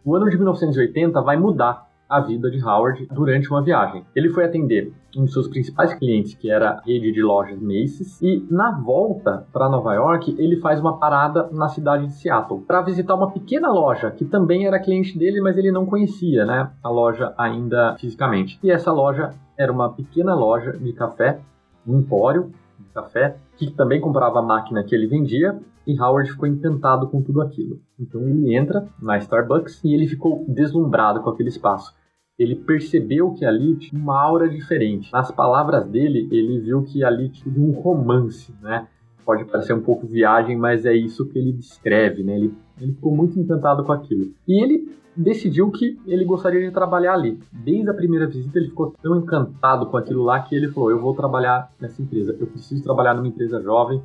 O 0.05 0.17
ano 0.17 0.29
de 0.29 0.37
1980 0.37 1.21
vai 1.21 1.37
mudar 1.37 1.89
a 2.13 2.21
vida 2.21 2.51
de 2.51 2.63
Howard 2.63 3.09
durante 3.11 3.49
uma 3.49 3.63
viagem. 3.63 4.05
Ele 4.15 4.29
foi 4.29 4.45
atender 4.45 4.93
um 5.17 5.25
dos 5.25 5.33
seus 5.33 5.49
principais 5.49 5.95
clientes, 5.95 6.35
que 6.35 6.51
era 6.51 6.73
a 6.73 6.81
rede 6.83 7.11
de 7.11 7.23
lojas 7.23 7.59
Macy's, 7.59 8.21
e 8.21 8.47
na 8.51 8.71
volta 8.71 9.47
para 9.51 9.69
Nova 9.69 9.95
York, 9.95 10.37
ele 10.39 10.57
faz 10.57 10.79
uma 10.79 10.99
parada 10.99 11.49
na 11.51 11.69
cidade 11.69 12.07
de 12.07 12.13
Seattle 12.13 12.61
para 12.67 12.83
visitar 12.83 13.15
uma 13.15 13.31
pequena 13.31 13.73
loja 13.73 14.11
que 14.11 14.27
também 14.27 14.67
era 14.67 14.79
cliente 14.79 15.19
dele, 15.19 15.41
mas 15.41 15.57
ele 15.57 15.73
não 15.73 15.87
conhecia, 15.87 16.45
né, 16.45 16.71
a 16.83 16.91
loja 16.91 17.33
ainda 17.39 17.97
fisicamente. 17.99 18.59
E 18.63 18.71
essa 18.71 18.93
loja 18.93 19.31
era 19.57 19.73
uma 19.73 19.91
pequena 19.91 20.35
loja 20.35 20.73
de 20.73 20.93
café, 20.93 21.41
um 21.87 21.99
empório 21.99 22.53
café, 22.93 23.37
que 23.57 23.71
também 23.71 24.01
comprava 24.01 24.39
a 24.39 24.43
máquina 24.43 24.85
que 24.85 24.95
ele 24.95 25.07
vendia 25.07 25.59
e 25.87 26.01
Howard 26.01 26.31
ficou 26.31 26.47
encantado 26.47 27.09
com 27.09 27.23
tudo 27.23 27.41
aquilo. 27.41 27.81
Então 27.99 28.23
ele 28.23 28.55
entra 28.55 28.87
na 29.01 29.19
Starbucks 29.19 29.83
e 29.85 29.95
ele 29.95 30.07
ficou 30.07 30.45
deslumbrado 30.49 31.21
com 31.21 31.31
aquele 31.31 31.49
espaço 31.49 31.95
ele 32.39 32.57
percebeu 32.57 33.33
que 33.33 33.45
ali 33.45 33.77
tinha 33.77 34.01
uma 34.01 34.21
aura 34.21 34.49
diferente. 34.49 35.13
Nas 35.13 35.31
palavras 35.31 35.87
dele, 35.87 36.29
ele 36.31 36.61
viu 36.61 36.83
que 36.83 37.05
ali 37.05 37.29
tinha 37.29 37.55
um 37.59 37.71
romance, 37.71 38.55
né? 38.61 38.89
Pode 39.25 39.45
parecer 39.45 39.73
um 39.73 39.83
pouco 39.83 40.07
viagem, 40.07 40.57
mas 40.57 40.85
é 40.85 40.95
isso 40.95 41.27
que 41.27 41.39
ele 41.39 41.53
descreve, 41.53 42.23
né? 42.23 42.37
Ele, 42.37 42.55
ele 42.81 42.93
ficou 42.93 43.15
muito 43.15 43.39
encantado 43.39 43.85
com 43.85 43.93
aquilo. 43.93 44.33
E 44.49 44.63
ele 44.63 44.91
decidiu 45.17 45.71
que 45.71 46.01
ele 46.07 46.25
gostaria 46.25 46.61
de 46.61 46.71
trabalhar 46.71 47.15
ali. 47.15 47.39
Desde 47.53 47.91
a 47.91 47.95
primeira 47.95 48.27
visita, 48.27 48.59
ele 48.59 48.69
ficou 48.69 48.95
tão 49.03 49.17
encantado 49.17 49.87
com 49.87 49.97
aquilo 49.97 50.23
lá 50.23 50.41
que 50.41 50.55
ele 50.55 50.69
falou: 50.69 50.91
Eu 50.91 51.01
vou 51.01 51.15
trabalhar 51.15 51.71
nessa 51.81 52.01
empresa. 52.03 52.37
Eu 52.39 52.47
preciso 52.47 52.83
trabalhar 52.83 53.15
numa 53.15 53.29
empresa 53.29 53.61
jovem 53.61 54.03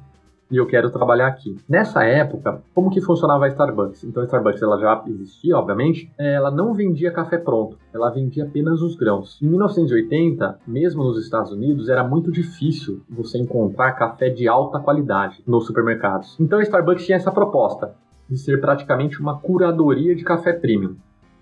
e 0.50 0.58
eu 0.58 0.66
quero 0.66 0.90
trabalhar 0.90 1.28
aqui. 1.28 1.56
Nessa 1.68 2.04
época, 2.04 2.62
como 2.74 2.90
que 2.90 3.02
funcionava 3.02 3.46
a 3.46 3.48
Starbucks? 3.50 4.04
Então 4.04 4.24
a 4.24 4.26
Starbucks 4.26 4.62
ela 4.62 4.80
já 4.80 5.04
existia, 5.08 5.58
obviamente, 5.58 6.10
ela 6.18 6.50
não 6.50 6.74
vendia 6.74 7.12
café 7.12 7.38
pronto, 7.38 7.78
ela 7.94 8.10
vendia 8.10 8.46
apenas 8.46 8.82
os 8.82 8.96
grãos. 8.96 9.38
Em 9.42 9.48
1980, 9.48 10.60
mesmo 10.66 11.04
nos 11.04 11.22
Estados 11.22 11.52
Unidos, 11.52 11.90
era 11.90 12.04
muito 12.04 12.32
difícil 12.32 13.02
você 13.10 13.38
encontrar 13.38 13.94
café 13.94 14.30
de 14.30 14.48
alta 14.48 14.80
qualidade 14.80 15.44
nos 15.46 15.66
supermercados. 15.66 16.38
Então 16.40 16.60
a 16.60 16.64
Starbucks 16.64 17.06
tinha 17.06 17.18
essa 17.18 17.32
proposta 17.32 17.94
de 18.30 18.38
ser 18.38 18.60
praticamente 18.60 19.22
uma 19.22 19.40
curadoria 19.40 20.16
de 20.16 20.24
café 20.24 20.54
premium. 20.54 20.96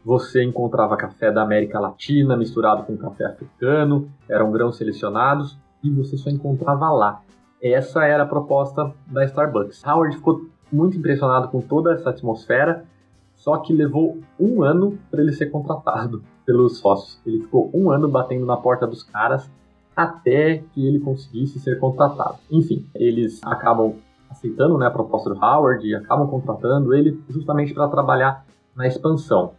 Você 0.04 0.44
encontrava 0.44 0.96
café 0.96 1.32
da 1.32 1.42
América 1.42 1.80
Latina 1.80 2.38
misturado 2.38 2.84
com 2.84 2.96
café 2.96 3.26
africano, 3.26 4.08
eram 4.30 4.52
grãos 4.52 4.78
selecionados 4.78 5.58
e 5.84 5.90
você 5.90 6.16
só 6.16 6.30
encontrava 6.30 6.90
lá. 6.92 7.22
Essa 7.62 8.06
era 8.06 8.24
a 8.24 8.28
proposta 8.28 8.94
da 9.08 9.26
Starbucks. 9.26 9.84
Howard 9.84 10.16
ficou 10.16 10.46
muito 10.72 10.98
impressionado 10.98 11.48
com 11.48 11.62
toda 11.62 11.94
essa 11.94 12.12
atmosfera, 12.12 12.86
só 13.34 13.58
que 13.58 13.74
levou 13.74 14.20
um 14.40 14.62
ano 14.62 14.98
para 15.10 15.22
ele 15.22 15.34
ser 15.34 15.48
contratado 15.48 16.24
pelos 16.46 16.78
sócios. 16.78 17.20
Ele 17.26 17.40
ficou 17.40 17.72
um 17.74 17.90
ano 17.90 18.08
batendo 18.08 18.46
na 18.46 18.58
porta 18.58 18.86
dos 18.86 19.02
caras 19.02 19.50
até 19.96 20.62
que 20.74 20.86
ele 20.86 21.00
conseguisse 21.00 21.60
ser 21.60 21.80
contratado. 21.80 22.38
Enfim, 22.52 22.86
eles 22.94 23.40
acabam 23.44 23.96
aceitando 24.36 24.78
né, 24.78 24.86
a 24.86 24.92
proposta 24.92 25.30
do 25.30 25.44
Howard 25.44 25.88
e 25.88 25.96
acabam 25.96 26.28
contratando 26.28 26.94
ele 26.94 27.20
justamente 27.30 27.74
para 27.74 27.88
trabalhar 27.88 28.46
na 28.76 28.86
expansão. 28.86 29.54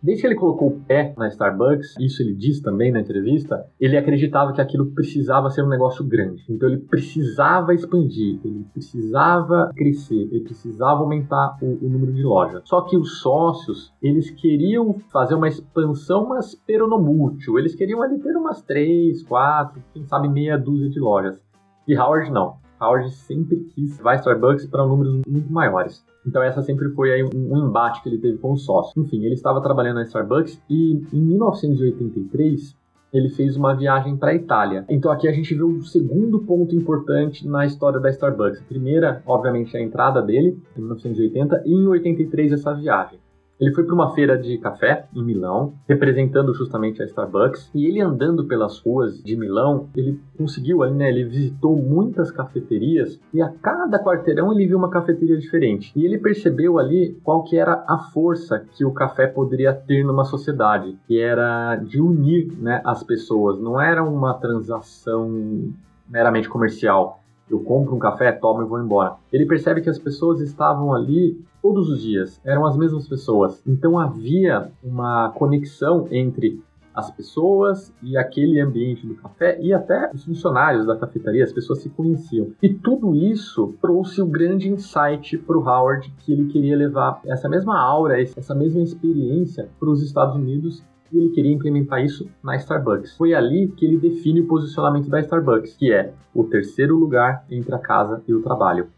Desde 0.00 0.20
que 0.20 0.28
ele 0.28 0.36
colocou 0.36 0.68
o 0.68 0.80
pé 0.80 1.12
na 1.16 1.26
Starbucks, 1.26 1.96
isso 1.98 2.22
ele 2.22 2.32
diz 2.32 2.60
também 2.60 2.92
na 2.92 3.00
entrevista, 3.00 3.66
ele 3.80 3.96
acreditava 3.96 4.52
que 4.52 4.60
aquilo 4.60 4.92
precisava 4.92 5.50
ser 5.50 5.64
um 5.64 5.68
negócio 5.68 6.04
grande. 6.04 6.44
Então 6.48 6.68
ele 6.68 6.78
precisava 6.78 7.74
expandir, 7.74 8.38
ele 8.44 8.64
precisava 8.72 9.72
crescer, 9.74 10.28
ele 10.30 10.44
precisava 10.44 11.00
aumentar 11.00 11.56
o, 11.60 11.84
o 11.84 11.88
número 11.88 12.12
de 12.12 12.22
lojas. 12.22 12.62
Só 12.64 12.82
que 12.82 12.96
os 12.96 13.20
sócios, 13.20 13.92
eles 14.00 14.30
queriam 14.30 15.00
fazer 15.10 15.34
uma 15.34 15.48
expansão, 15.48 16.28
mas 16.28 16.54
peronomútil. 16.54 17.58
Eles 17.58 17.74
queriam 17.74 18.00
ali 18.00 18.20
ter 18.20 18.36
umas 18.36 18.62
três, 18.62 19.24
quatro, 19.24 19.82
quem 19.92 20.06
sabe 20.06 20.28
meia 20.28 20.56
dúzia 20.56 20.88
de 20.88 21.00
lojas. 21.00 21.40
E 21.88 21.98
Howard 21.98 22.30
não. 22.30 22.67
Howard 22.80 23.10
sempre 23.14 23.56
quis 23.74 23.96
levar 23.98 24.16
Starbucks 24.16 24.66
para 24.66 24.86
números 24.86 25.20
muito 25.26 25.52
maiores. 25.52 26.04
Então 26.26 26.42
essa 26.42 26.62
sempre 26.62 26.88
foi 26.90 27.12
aí 27.12 27.24
um, 27.24 27.66
embate 27.66 28.02
que 28.02 28.08
ele 28.08 28.18
teve 28.18 28.38
com 28.38 28.52
o 28.52 28.56
sócio. 28.56 28.92
Enfim, 29.00 29.24
ele 29.24 29.34
estava 29.34 29.60
trabalhando 29.60 29.96
na 29.96 30.02
Starbucks 30.02 30.60
e 30.68 31.02
em 31.12 31.20
1983 31.20 32.76
ele 33.12 33.30
fez 33.30 33.56
uma 33.56 33.74
viagem 33.74 34.16
para 34.16 34.32
a 34.32 34.34
Itália. 34.34 34.84
Então 34.88 35.10
aqui 35.10 35.26
a 35.26 35.32
gente 35.32 35.54
vê 35.54 35.62
o 35.62 35.82
segundo 35.82 36.40
ponto 36.40 36.74
importante 36.74 37.46
na 37.48 37.64
história 37.64 37.98
da 37.98 38.10
Starbucks. 38.10 38.60
A 38.60 38.64
primeira, 38.64 39.22
obviamente, 39.26 39.76
é 39.76 39.80
a 39.80 39.82
entrada 39.82 40.20
dele 40.20 40.58
em 40.76 40.80
1980 40.80 41.62
e 41.64 41.72
em 41.72 41.86
83 41.88 42.52
essa 42.52 42.74
viagem. 42.74 43.18
Ele 43.60 43.74
foi 43.74 43.84
para 43.84 43.94
uma 43.94 44.14
feira 44.14 44.38
de 44.38 44.56
café 44.58 45.06
em 45.14 45.22
Milão, 45.22 45.72
representando 45.88 46.54
justamente 46.54 47.02
a 47.02 47.04
Starbucks, 47.04 47.70
e 47.74 47.86
ele 47.86 48.00
andando 48.00 48.44
pelas 48.44 48.78
ruas 48.78 49.20
de 49.22 49.36
Milão, 49.36 49.88
ele 49.96 50.20
conseguiu 50.36 50.82
ali, 50.82 50.94
né, 50.94 51.08
ele 51.08 51.24
visitou 51.24 51.76
muitas 51.76 52.30
cafeterias 52.30 53.20
e 53.34 53.42
a 53.42 53.48
cada 53.48 53.98
quarteirão 53.98 54.52
ele 54.52 54.66
viu 54.66 54.78
uma 54.78 54.90
cafeteria 54.90 55.36
diferente. 55.36 55.92
E 55.96 56.04
ele 56.04 56.18
percebeu 56.18 56.78
ali 56.78 57.18
qual 57.24 57.42
que 57.42 57.58
era 57.58 57.84
a 57.88 57.98
força 57.98 58.64
que 58.76 58.84
o 58.84 58.92
café 58.92 59.26
poderia 59.26 59.72
ter 59.72 60.04
numa 60.04 60.24
sociedade, 60.24 60.96
que 61.08 61.20
era 61.20 61.74
de 61.76 62.00
unir, 62.00 62.52
né, 62.58 62.80
as 62.84 63.02
pessoas, 63.02 63.60
não 63.60 63.80
era 63.80 64.04
uma 64.04 64.34
transação 64.34 65.72
meramente 66.08 66.48
comercial. 66.48 67.20
Eu 67.50 67.60
compro 67.60 67.94
um 67.94 67.98
café, 67.98 68.30
tomo 68.30 68.62
e 68.62 68.66
vou 68.66 68.78
embora. 68.78 69.16
Ele 69.32 69.46
percebe 69.46 69.80
que 69.80 69.88
as 69.88 69.98
pessoas 69.98 70.40
estavam 70.40 70.94
ali 70.94 71.40
todos 71.62 71.88
os 71.90 72.02
dias, 72.02 72.40
eram 72.44 72.66
as 72.66 72.76
mesmas 72.76 73.08
pessoas. 73.08 73.62
Então 73.66 73.98
havia 73.98 74.70
uma 74.82 75.30
conexão 75.30 76.06
entre 76.10 76.62
as 76.98 77.12
pessoas 77.12 77.94
e 78.02 78.16
aquele 78.16 78.60
ambiente 78.60 79.06
do 79.06 79.14
café 79.14 79.56
e 79.60 79.72
até 79.72 80.10
os 80.12 80.24
funcionários 80.24 80.84
da 80.84 80.96
cafeteria, 80.96 81.44
as 81.44 81.52
pessoas 81.52 81.78
se 81.78 81.88
conheciam. 81.88 82.48
E 82.60 82.74
tudo 82.74 83.14
isso 83.14 83.74
trouxe 83.80 84.20
o 84.20 84.24
um 84.24 84.28
grande 84.28 84.68
insight 84.68 85.38
para 85.38 85.56
o 85.56 85.60
Howard 85.60 86.12
que 86.18 86.32
ele 86.32 86.46
queria 86.46 86.76
levar 86.76 87.20
essa 87.24 87.48
mesma 87.48 87.78
aura, 87.78 88.20
essa 88.20 88.52
mesma 88.52 88.82
experiência 88.82 89.68
para 89.78 89.88
os 89.88 90.02
Estados 90.02 90.34
Unidos 90.34 90.82
e 91.12 91.18
ele 91.18 91.30
queria 91.30 91.52
implementar 91.52 92.04
isso 92.04 92.28
na 92.42 92.56
Starbucks. 92.56 93.16
Foi 93.16 93.32
ali 93.32 93.68
que 93.68 93.84
ele 93.84 93.96
define 93.96 94.40
o 94.40 94.46
posicionamento 94.46 95.08
da 95.08 95.20
Starbucks, 95.20 95.76
que 95.76 95.92
é 95.92 96.12
o 96.34 96.44
terceiro 96.44 96.96
lugar 96.96 97.44
entre 97.50 97.74
a 97.74 97.78
casa 97.78 98.22
e 98.26 98.34
o 98.34 98.42
trabalho. 98.42 98.88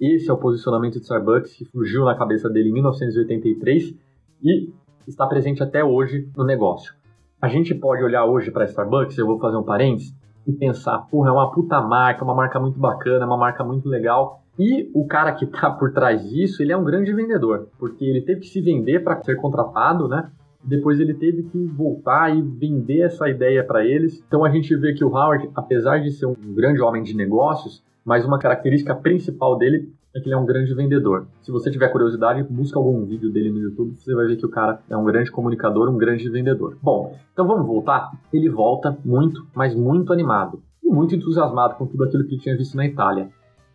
Esse 0.00 0.30
é 0.30 0.32
o 0.32 0.38
posicionamento 0.38 0.94
de 0.94 1.02
Starbucks 1.02 1.54
que 1.54 1.64
surgiu 1.66 2.06
na 2.06 2.14
cabeça 2.14 2.48
dele 2.48 2.70
em 2.70 2.72
1983 2.72 3.94
e 4.42 4.72
está 5.06 5.26
presente 5.26 5.62
até 5.62 5.84
hoje 5.84 6.26
no 6.34 6.42
negócio. 6.42 6.94
A 7.40 7.48
gente 7.48 7.74
pode 7.74 8.02
olhar 8.02 8.24
hoje 8.24 8.50
para 8.50 8.64
Starbucks, 8.64 9.18
eu 9.18 9.26
vou 9.26 9.38
fazer 9.38 9.58
um 9.58 9.62
parênteses, 9.62 10.14
e 10.46 10.52
pensar, 10.52 10.98
porra, 11.10 11.28
é 11.28 11.32
uma 11.32 11.50
puta 11.50 11.80
marca, 11.82 12.24
uma 12.24 12.34
marca 12.34 12.58
muito 12.58 12.78
bacana, 12.78 13.26
uma 13.26 13.36
marca 13.36 13.62
muito 13.62 13.88
legal. 13.88 14.42
E 14.58 14.90
o 14.94 15.06
cara 15.06 15.32
que 15.32 15.44
está 15.44 15.70
por 15.70 15.92
trás 15.92 16.28
disso, 16.28 16.62
ele 16.62 16.72
é 16.72 16.76
um 16.76 16.84
grande 16.84 17.12
vendedor, 17.12 17.68
porque 17.78 18.04
ele 18.04 18.22
teve 18.22 18.40
que 18.40 18.48
se 18.48 18.60
vender 18.60 19.04
para 19.04 19.22
ser 19.22 19.36
contratado, 19.36 20.08
né? 20.08 20.30
Depois 20.62 20.98
ele 20.98 21.14
teve 21.14 21.42
que 21.44 21.66
voltar 21.66 22.34
e 22.34 22.42
vender 22.42 23.00
essa 23.00 23.28
ideia 23.28 23.64
para 23.64 23.84
eles. 23.84 24.22
Então 24.26 24.44
a 24.44 24.50
gente 24.50 24.74
vê 24.76 24.92
que 24.92 25.04
o 25.04 25.08
Howard, 25.08 25.50
apesar 25.54 25.98
de 25.98 26.10
ser 26.10 26.26
um 26.26 26.34
grande 26.54 26.80
homem 26.80 27.02
de 27.02 27.14
negócios, 27.14 27.82
mas 28.10 28.24
uma 28.24 28.40
característica 28.40 28.92
principal 28.92 29.56
dele 29.56 29.88
é 30.12 30.18
que 30.18 30.26
ele 30.26 30.34
é 30.34 30.36
um 30.36 30.44
grande 30.44 30.74
vendedor. 30.74 31.28
Se 31.42 31.52
você 31.52 31.70
tiver 31.70 31.86
curiosidade, 31.90 32.42
busca 32.42 32.76
algum 32.76 33.04
vídeo 33.04 33.30
dele 33.30 33.52
no 33.52 33.60
YouTube, 33.60 33.94
você 33.96 34.12
vai 34.12 34.26
ver 34.26 34.36
que 34.36 34.44
o 34.44 34.48
cara 34.48 34.80
é 34.90 34.96
um 34.96 35.04
grande 35.04 35.30
comunicador, 35.30 35.88
um 35.88 35.96
grande 35.96 36.28
vendedor. 36.28 36.76
Bom, 36.82 37.16
então 37.32 37.46
vamos 37.46 37.64
voltar? 37.64 38.10
Ele 38.32 38.48
volta 38.48 38.98
muito, 39.04 39.46
mas 39.54 39.76
muito 39.76 40.12
animado 40.12 40.60
e 40.82 40.92
muito 40.92 41.14
entusiasmado 41.14 41.76
com 41.76 41.86
tudo 41.86 42.02
aquilo 42.02 42.24
que 42.24 42.34
ele 42.34 42.42
tinha 42.42 42.56
visto 42.56 42.76
na 42.76 42.84
Itália. 42.84 43.28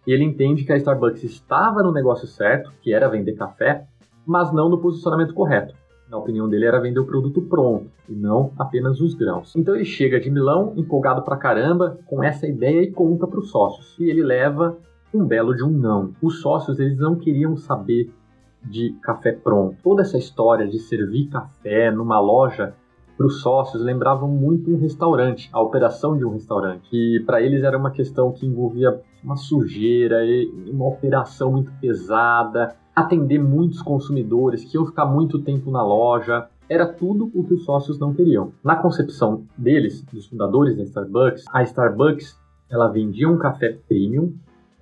E 0.05 0.11
ele 0.11 0.25
entende 0.25 0.65
que 0.65 0.73
a 0.73 0.75
Starbucks 0.75 1.23
estava 1.23 1.81
no 1.81 1.93
negócio 1.93 2.27
certo, 2.27 2.73
que 2.81 2.93
era 2.93 3.07
vender 3.07 3.35
café, 3.35 3.85
mas 4.25 4.51
não 4.51 4.67
no 4.67 4.81
posicionamento 4.81 5.33
correto 5.33 5.73
na 6.09 6.17
opinião 6.17 6.47
dele, 6.47 6.65
era 6.65 6.79
vender 6.79 6.99
o 6.99 7.05
produto 7.05 7.41
pronto 7.41 7.89
e 8.07 8.13
não 8.13 8.51
apenas 8.57 9.01
os 9.01 9.13
grãos. 9.13 9.55
Então 9.55 9.75
ele 9.75 9.85
chega 9.85 10.19
de 10.19 10.29
Milão, 10.29 10.73
empolgado 10.75 11.23
pra 11.23 11.37
caramba, 11.37 11.99
com 12.05 12.23
essa 12.23 12.47
ideia 12.47 12.81
e 12.81 12.91
conta 12.91 13.25
para 13.27 13.39
os 13.39 13.49
sócios. 13.49 13.97
E 13.99 14.09
ele 14.09 14.23
leva 14.23 14.77
um 15.13 15.25
belo 15.25 15.55
de 15.55 15.63
um 15.63 15.69
não. 15.69 16.13
Os 16.21 16.41
sócios 16.41 16.79
eles 16.79 16.97
não 16.97 17.15
queriam 17.15 17.55
saber 17.57 18.11
de 18.63 18.95
café 19.01 19.31
pronto. 19.31 19.77
Toda 19.83 20.01
essa 20.01 20.17
história 20.17 20.67
de 20.67 20.79
servir 20.79 21.27
café 21.27 21.91
numa 21.91 22.19
loja 22.19 22.73
para 23.17 23.25
os 23.25 23.41
sócios 23.41 23.81
lembravam 23.81 24.27
muito 24.29 24.71
um 24.71 24.77
restaurante, 24.77 25.49
a 25.51 25.61
operação 25.61 26.17
de 26.17 26.25
um 26.25 26.31
restaurante. 26.31 26.87
E 26.91 27.21
para 27.25 27.41
eles 27.41 27.63
era 27.63 27.77
uma 27.77 27.91
questão 27.91 28.31
que 28.31 28.45
envolvia 28.45 28.99
uma 29.23 29.35
sujeira, 29.35 30.17
uma 30.67 30.87
operação 30.87 31.51
muito 31.51 31.71
pesada, 31.79 32.75
atender 32.95 33.41
muitos 33.41 33.81
consumidores 33.81 34.63
que 34.63 34.77
iam 34.77 34.85
ficar 34.85 35.05
muito 35.05 35.39
tempo 35.39 35.71
na 35.71 35.83
loja. 35.83 36.47
Era 36.69 36.85
tudo 36.85 37.31
o 37.33 37.43
que 37.43 37.53
os 37.53 37.63
sócios 37.63 37.99
não 37.99 38.13
queriam. 38.13 38.51
Na 38.63 38.75
concepção 38.75 39.43
deles, 39.57 40.01
dos 40.11 40.27
fundadores 40.27 40.75
da 40.75 40.83
Starbucks, 40.83 41.45
a 41.51 41.63
Starbucks 41.63 42.37
ela 42.69 42.87
vendia 42.87 43.29
um 43.29 43.37
café 43.37 43.77
premium 43.87 44.33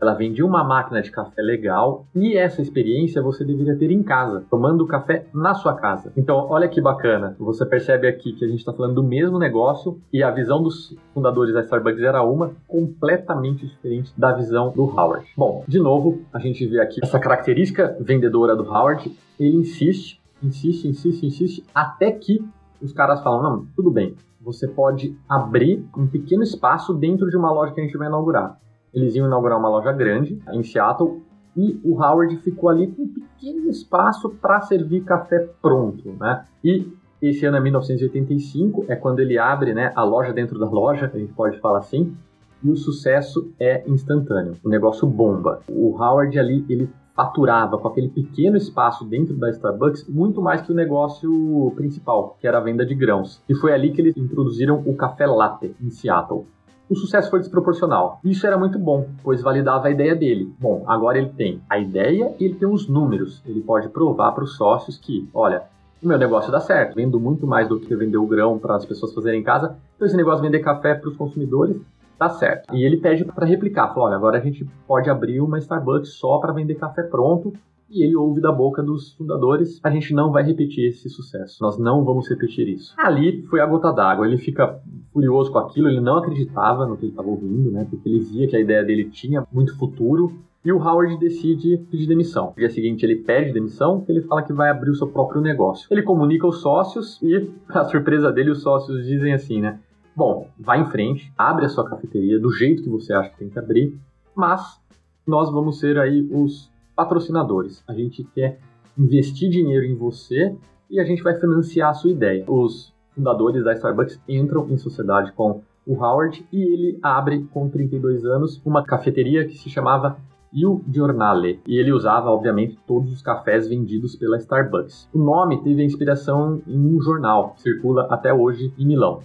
ela 0.04 0.14
vendia 0.14 0.46
uma 0.46 0.64
máquina 0.64 1.02
de 1.02 1.10
café 1.10 1.42
legal 1.42 2.06
e 2.14 2.38
essa 2.38 2.62
experiência 2.62 3.22
você 3.22 3.44
deveria 3.44 3.76
ter 3.76 3.90
em 3.90 4.04
casa, 4.04 4.44
tomando 4.50 4.86
café 4.86 5.26
na 5.34 5.54
sua 5.54 5.74
casa. 5.74 6.12
Então, 6.16 6.48
olha 6.50 6.68
que 6.68 6.82
bacana. 6.82 7.36
Você 7.40 7.66
percebe 7.66 8.08
aqui 8.08 8.34
que 8.34 8.44
a 8.44 8.48
gente 8.48 8.60
está 8.60 8.74
falando 8.74 8.96
do 8.96 9.04
mesmo 9.04 9.40
negócio 9.40 10.00
e 10.12 10.22
a 10.22 10.30
visão 10.30 10.62
dos 10.62 10.96
fundadores 11.14 11.54
da 11.54 11.62
Starbucks 11.62 12.04
era 12.04 12.22
uma 12.22 12.52
completamente 12.68 13.66
diferente 13.66 14.14
da 14.18 14.34
visão 14.34 14.72
do 14.72 14.84
Howard. 14.84 15.26
Bom, 15.38 15.64
de 15.68 15.80
novo, 15.80 16.22
a 16.34 16.40
gente 16.40 16.66
vê 16.68 16.82
aqui 16.82 17.00
essa 17.02 17.20
característica 17.20 17.96
vendedora 18.00 18.56
do 18.56 18.64
Howard. 18.64 19.12
Ele 19.40 19.58
insiste, 19.58 20.22
insiste, 20.44 20.88
insiste, 20.88 21.26
insiste, 21.26 21.64
até 21.74 22.12
que 22.12 22.46
os 22.82 22.92
caras 22.92 23.24
falam: 23.24 23.42
não, 23.42 23.66
tudo 23.76 23.90
bem, 23.90 24.16
você 24.42 24.68
pode 24.68 25.18
abrir 25.28 25.86
um 25.98 26.06
pequeno 26.06 26.44
espaço 26.44 26.94
dentro 26.94 27.30
de 27.30 27.38
uma 27.38 27.52
loja 27.52 27.74
que 27.74 27.80
a 27.80 27.84
gente 27.84 27.98
vai 27.98 28.08
inaugurar. 28.08 28.60
Eles 28.94 29.16
iam 29.16 29.28
inaugurar 29.28 29.58
uma 29.58 29.70
loja 29.70 29.92
grande 29.92 30.42
em 30.52 30.64
Seattle 30.64 31.22
e 31.56 31.80
o 31.84 32.02
Howard 32.02 32.36
ficou 32.38 32.70
ali 32.70 32.88
com 32.88 33.04
um 33.04 33.08
pequeno 33.08 33.70
espaço 33.70 34.30
para 34.30 34.62
servir 34.62 35.04
café 35.04 35.48
pronto, 35.62 36.14
né? 36.20 36.46
E 36.64 36.92
esse 37.22 37.46
ano 37.46 37.58
é 37.58 37.60
1985, 37.60 38.86
é 38.90 38.96
quando 38.96 39.20
ele 39.20 39.38
abre 39.38 39.74
né, 39.74 39.94
a 39.96 40.04
loja 40.04 40.34
dentro 40.34 40.60
da 40.60 40.70
loja, 40.70 41.10
a 41.14 41.18
gente 41.18 41.32
pode 41.32 41.58
falar 41.60 41.80
assim, 41.80 42.14
e 42.62 42.70
o 42.70 42.76
sucesso 42.76 43.54
é 43.60 43.84
instantâneo, 43.88 44.56
o 44.64 44.70
negócio 44.70 45.08
bomba. 45.08 45.62
O 45.70 45.96
Howard 46.02 46.38
ali, 46.38 46.66
ele 46.70 46.90
faturava 47.16 47.78
com 47.78 47.88
aquele 47.88 48.10
pequeno 48.10 48.58
espaço 48.58 49.06
dentro 49.06 49.36
da 49.36 49.50
Starbucks 49.50 50.08
muito 50.10 50.42
mais 50.42 50.62
que 50.62 50.72
o 50.72 50.76
negócio 50.76 51.72
principal, 51.76 52.36
que 52.40 52.48
era 52.48 52.58
a 52.58 52.62
venda 52.62 52.86
de 52.86 52.96
grãos. 52.96 53.42
E 53.48 53.54
foi 53.54 53.72
ali 53.72 53.92
que 53.92 54.02
eles 54.02 54.18
introduziram 54.18 54.82
o 54.86 54.96
café 54.96 55.28
latte 55.28 55.76
em 55.80 55.90
Seattle 55.90 56.46
o 56.90 56.96
sucesso 56.96 57.30
foi 57.30 57.40
desproporcional. 57.40 58.20
Isso 58.24 58.46
era 58.46 58.58
muito 58.58 58.78
bom, 58.78 59.08
pois 59.24 59.42
validava 59.42 59.88
a 59.88 59.92
ideia 59.92 60.16
dele. 60.16 60.54
Bom, 60.60 60.84
agora 60.88 61.18
ele 61.18 61.30
tem 61.30 61.62
a 61.70 61.80
ideia 61.80 62.36
e 62.40 62.46
ele 62.46 62.56
tem 62.56 62.68
os 62.68 62.88
números. 62.88 63.42
Ele 63.46 63.62
pode 63.62 63.90
provar 63.90 64.32
para 64.34 64.44
os 64.44 64.56
sócios 64.56 64.98
que, 64.98 65.28
olha, 65.34 65.64
o 66.02 66.08
meu 66.08 66.18
negócio 66.18 66.52
dá 66.52 66.60
certo, 66.60 66.96
vendo 66.96 67.20
muito 67.20 67.48
mais 67.48 67.68
do 67.70 67.80
que 67.80 67.96
vender 67.96 68.18
o 68.18 68.28
grão 68.28 68.60
para 68.60 68.76
as 68.76 68.86
pessoas 68.86 69.14
fazerem 69.14 69.40
em 69.40 69.44
casa. 69.44 69.78
Então 69.96 70.06
esse 70.06 70.18
negócio 70.18 70.42
de 70.42 70.48
vender 70.48 70.60
café 70.60 70.94
para 70.94 71.10
os 71.10 71.16
consumidores 71.16 71.78
dá 72.20 72.30
certo. 72.30 72.76
E 72.76 72.84
ele 72.84 72.98
pede 72.98 73.24
para 73.24 73.46
replicar, 73.46 73.88
falou, 73.90 74.06
olha, 74.06 74.16
agora 74.16 74.38
a 74.38 74.42
gente 74.42 74.68
pode 74.86 75.10
abrir 75.10 75.40
uma 75.40 75.58
Starbucks 75.58 76.16
só 76.16 76.38
para 76.40 76.54
vender 76.54 76.76
café 76.76 77.04
pronto 77.04 77.54
e 77.94 78.04
ele 78.04 78.16
ouve 78.16 78.42
da 78.42 78.52
boca 78.52 78.82
dos 78.82 79.14
fundadores: 79.14 79.80
a 79.84 79.90
gente 79.90 80.14
não 80.14 80.32
vai 80.32 80.44
repetir 80.44 80.90
esse 80.90 81.10
sucesso, 81.10 81.58
nós 81.62 81.78
não 81.78 82.04
vamos 82.04 82.28
repetir 82.30 82.68
isso. 82.68 82.94
Ali 82.98 83.44
foi 83.44 83.60
a 83.60 83.66
gota 83.66 83.92
d'água, 83.92 84.26
ele 84.26 84.38
fica 84.38 84.82
furioso 85.12 85.52
com 85.52 85.60
aquilo, 85.60 85.88
ele 85.88 86.02
não 86.02 86.18
acreditava 86.18 86.86
no 86.86 86.98
que 86.98 87.06
ele 87.06 87.12
estava 87.12 87.30
ouvindo, 87.30 87.72
né? 87.72 87.86
Porque 87.90 88.10
ele 88.10 88.20
via 88.20 88.48
que 88.48 88.56
a 88.56 88.60
ideia 88.60 88.84
dele 88.84 89.10
tinha 89.10 89.46
muito 89.52 89.78
futuro. 89.78 90.34
E 90.66 90.72
o 90.72 90.78
Howard 90.78 91.20
decide 91.20 91.76
pedir 91.92 92.08
demissão. 92.08 92.52
No 92.52 92.56
dia 92.56 92.70
seguinte, 92.70 93.06
ele 93.06 93.18
pede 93.18 93.52
demissão, 93.52 94.06
ele 94.08 94.22
fala 94.22 94.44
que 94.44 94.54
vai 94.54 94.70
abrir 94.70 94.92
o 94.92 94.96
seu 94.96 95.08
próprio 95.08 95.42
negócio. 95.42 95.86
Ele 95.92 96.02
comunica 96.02 96.46
aos 96.46 96.62
sócios 96.62 97.22
e, 97.22 97.52
para 97.68 97.84
surpresa 97.84 98.32
dele, 98.32 98.52
os 98.52 98.62
sócios 98.62 99.06
dizem 99.06 99.34
assim, 99.34 99.60
né? 99.60 99.82
Bom, 100.16 100.48
vai 100.58 100.80
em 100.80 100.86
frente, 100.86 101.34
abre 101.38 101.66
a 101.66 101.70
sua 101.70 101.84
cafeteria 101.84 102.40
do 102.40 102.50
jeito 102.50 102.82
que 102.82 102.90
você 102.90 103.12
acha 103.12 103.32
que 103.32 103.40
tem 103.40 103.50
que 103.50 103.60
abrir, 103.60 103.94
mas 104.34 104.80
nós 105.28 105.52
vamos 105.52 105.80
ser 105.80 105.98
aí 105.98 106.26
os 106.32 106.72
patrocinadores. 106.96 107.84
A 107.88 107.94
gente 107.94 108.24
quer 108.24 108.60
investir 108.98 109.50
dinheiro 109.50 109.86
em 109.86 109.96
você 109.96 110.56
e 110.90 111.00
a 111.00 111.04
gente 111.04 111.24
vai 111.24 111.36
financiar 111.40 111.90
a 111.90 111.94
sua 111.94 112.12
ideia. 112.12 112.44
Os 112.48 112.94
fundadores 113.14 113.64
da 113.64 113.74
Starbucks 113.74 114.20
entram 114.28 114.68
em 114.70 114.78
sociedade 114.78 115.32
com 115.34 115.62
o 115.86 115.96
Howard 115.96 116.46
e 116.52 116.62
ele 116.62 117.00
abre 117.02 117.44
com 117.52 117.70
32 117.70 118.26
anos 118.26 118.62
uma 118.66 118.84
cafeteria 118.84 119.46
que 119.46 119.58
se 119.58 119.70
chamava 119.70 120.18
Il 120.54 120.84
Giornale 120.88 121.60
e 121.68 121.78
ele 121.78 121.92
usava, 121.92 122.30
obviamente, 122.30 122.78
todos 122.86 123.12
os 123.12 123.22
cafés 123.22 123.68
vendidos 123.68 124.16
pela 124.16 124.38
Starbucks. 124.38 125.10
O 125.12 125.18
nome 125.18 125.62
teve 125.64 125.82
a 125.82 125.86
inspiração 125.86 126.62
em 126.68 126.78
um 126.78 127.02
jornal 127.02 127.52
que 127.52 127.64
circula 127.64 128.08
até 128.10 128.34
hoje 128.34 128.72
em 128.78 128.86
Milão. 128.86 129.22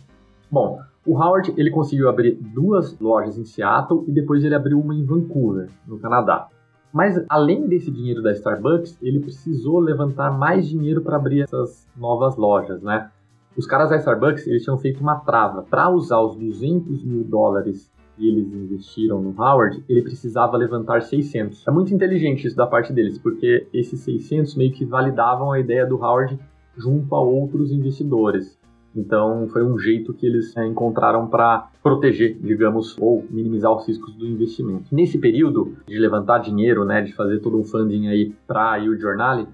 Bom, 0.50 0.80
o 1.06 1.14
Howard 1.14 1.52
ele 1.56 1.70
conseguiu 1.70 2.08
abrir 2.08 2.32
duas 2.32 2.98
lojas 2.98 3.36
em 3.36 3.44
Seattle 3.44 4.04
e 4.08 4.12
depois 4.12 4.42
ele 4.42 4.54
abriu 4.54 4.80
uma 4.80 4.94
em 4.94 5.04
Vancouver, 5.04 5.68
no 5.86 5.98
Canadá. 5.98 6.48
Mas 6.92 7.22
além 7.28 7.66
desse 7.66 7.90
dinheiro 7.90 8.22
da 8.22 8.32
Starbucks, 8.32 8.98
ele 9.02 9.20
precisou 9.20 9.78
levantar 9.78 10.30
mais 10.30 10.68
dinheiro 10.68 11.02
para 11.02 11.16
abrir 11.16 11.42
essas 11.42 11.86
novas 11.96 12.36
lojas, 12.36 12.82
né? 12.82 13.10
Os 13.56 13.66
caras 13.66 13.90
da 13.90 13.96
Starbucks 13.96 14.46
eles 14.46 14.62
tinham 14.62 14.78
feito 14.78 15.00
uma 15.00 15.16
trava 15.16 15.62
para 15.62 15.90
usar 15.90 16.20
os 16.20 16.36
200 16.36 17.02
mil 17.04 17.24
dólares 17.24 17.90
que 18.16 18.28
eles 18.28 18.52
investiram 18.52 19.22
no 19.22 19.30
Howard, 19.40 19.84
ele 19.88 20.02
precisava 20.02 20.56
levantar 20.56 21.02
600. 21.02 21.66
É 21.66 21.70
muito 21.70 21.94
inteligente 21.94 22.46
isso 22.46 22.56
da 22.56 22.66
parte 22.66 22.92
deles, 22.92 23.16
porque 23.16 23.68
esses 23.72 24.00
600 24.00 24.56
meio 24.56 24.72
que 24.72 24.84
validavam 24.84 25.52
a 25.52 25.60
ideia 25.60 25.86
do 25.86 25.96
Howard 25.96 26.38
junto 26.76 27.14
a 27.14 27.20
outros 27.20 27.70
investidores. 27.70 28.57
Então, 28.96 29.46
foi 29.48 29.64
um 29.64 29.78
jeito 29.78 30.14
que 30.14 30.26
eles 30.26 30.56
é, 30.56 30.66
encontraram 30.66 31.26
para 31.26 31.68
proteger, 31.82 32.36
digamos, 32.40 32.96
ou 32.98 33.24
minimizar 33.30 33.72
os 33.72 33.86
riscos 33.86 34.14
do 34.14 34.26
investimento. 34.26 34.86
Nesse 34.92 35.18
período 35.18 35.76
de 35.86 35.98
levantar 35.98 36.38
dinheiro, 36.38 36.84
né, 36.84 37.02
de 37.02 37.12
fazer 37.12 37.40
todo 37.40 37.58
um 37.58 37.64
funding 37.64 38.08
aí 38.08 38.34
para 38.46 38.82
o 38.82 38.96
Journal, 38.96 39.46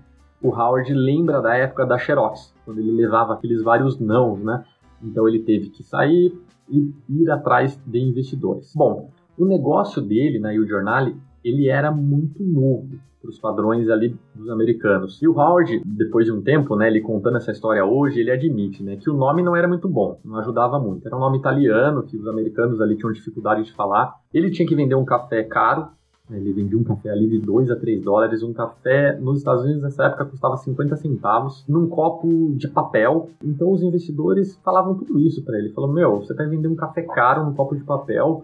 o 0.42 0.48
Howard 0.48 0.92
lembra 0.92 1.40
da 1.40 1.54
época 1.56 1.86
da 1.86 1.98
Xerox, 1.98 2.54
quando 2.64 2.78
ele 2.78 2.92
levava 2.92 3.34
aqueles 3.34 3.62
vários 3.62 3.98
não, 3.98 4.36
né? 4.36 4.64
Então 5.02 5.26
ele 5.28 5.40
teve 5.40 5.70
que 5.70 5.82
sair 5.82 6.38
e 6.68 6.92
ir 7.08 7.30
atrás 7.30 7.78
de 7.86 7.98
investidores. 7.98 8.72
Bom, 8.74 9.10
o 9.38 9.44
negócio 9.44 10.00
dele 10.02 10.38
na 10.38 10.50
Yield 10.50 10.68
Journal 10.68 11.12
ele 11.42 11.68
era 11.68 11.90
muito 11.90 12.42
novo 12.42 12.90
para 13.24 13.30
os 13.30 13.38
padrões 13.38 13.88
ali 13.88 14.14
dos 14.34 14.50
americanos. 14.50 15.20
E 15.22 15.26
o 15.26 15.32
Howard, 15.32 15.82
depois 15.84 16.26
de 16.26 16.32
um 16.32 16.42
tempo, 16.42 16.76
né, 16.76 16.88
ele 16.88 17.00
contando 17.00 17.38
essa 17.38 17.50
história 17.50 17.84
hoje, 17.84 18.20
ele 18.20 18.30
admite, 18.30 18.82
né, 18.82 18.96
que 18.96 19.08
o 19.08 19.14
nome 19.14 19.42
não 19.42 19.56
era 19.56 19.66
muito 19.66 19.88
bom, 19.88 20.18
não 20.22 20.36
ajudava 20.36 20.78
muito. 20.78 21.06
Era 21.06 21.16
um 21.16 21.20
nome 21.20 21.38
italiano 21.38 22.02
que 22.02 22.16
os 22.16 22.26
americanos 22.28 22.80
ali 22.80 22.96
tinham 22.96 23.12
dificuldade 23.12 23.64
de 23.64 23.72
falar. 23.72 24.14
Ele 24.32 24.50
tinha 24.50 24.68
que 24.68 24.76
vender 24.76 24.94
um 24.94 25.04
café 25.06 25.42
caro, 25.42 25.88
né, 26.28 26.36
ele 26.36 26.52
vendia 26.52 26.78
um 26.78 26.84
café 26.84 27.10
ali 27.10 27.26
de 27.26 27.38
2 27.38 27.70
a 27.70 27.76
3 27.76 28.02
dólares. 28.02 28.42
Um 28.42 28.52
café 28.52 29.18
nos 29.18 29.38
Estados 29.38 29.64
Unidos 29.64 29.82
nessa 29.82 30.04
época 30.04 30.26
custava 30.26 30.58
50 30.58 30.96
centavos 30.96 31.64
num 31.66 31.88
copo 31.88 32.54
de 32.56 32.68
papel. 32.68 33.30
Então 33.42 33.70
os 33.70 33.82
investidores 33.82 34.56
falavam 34.62 34.94
tudo 34.94 35.18
isso 35.18 35.42
para 35.42 35.58
ele. 35.58 35.70
Falou: 35.70 35.90
Meu, 35.90 36.20
você 36.20 36.34
vai 36.34 36.46
vender 36.46 36.68
um 36.68 36.76
café 36.76 37.02
caro 37.02 37.44
num 37.44 37.54
copo 37.54 37.74
de 37.74 37.84
papel 37.84 38.42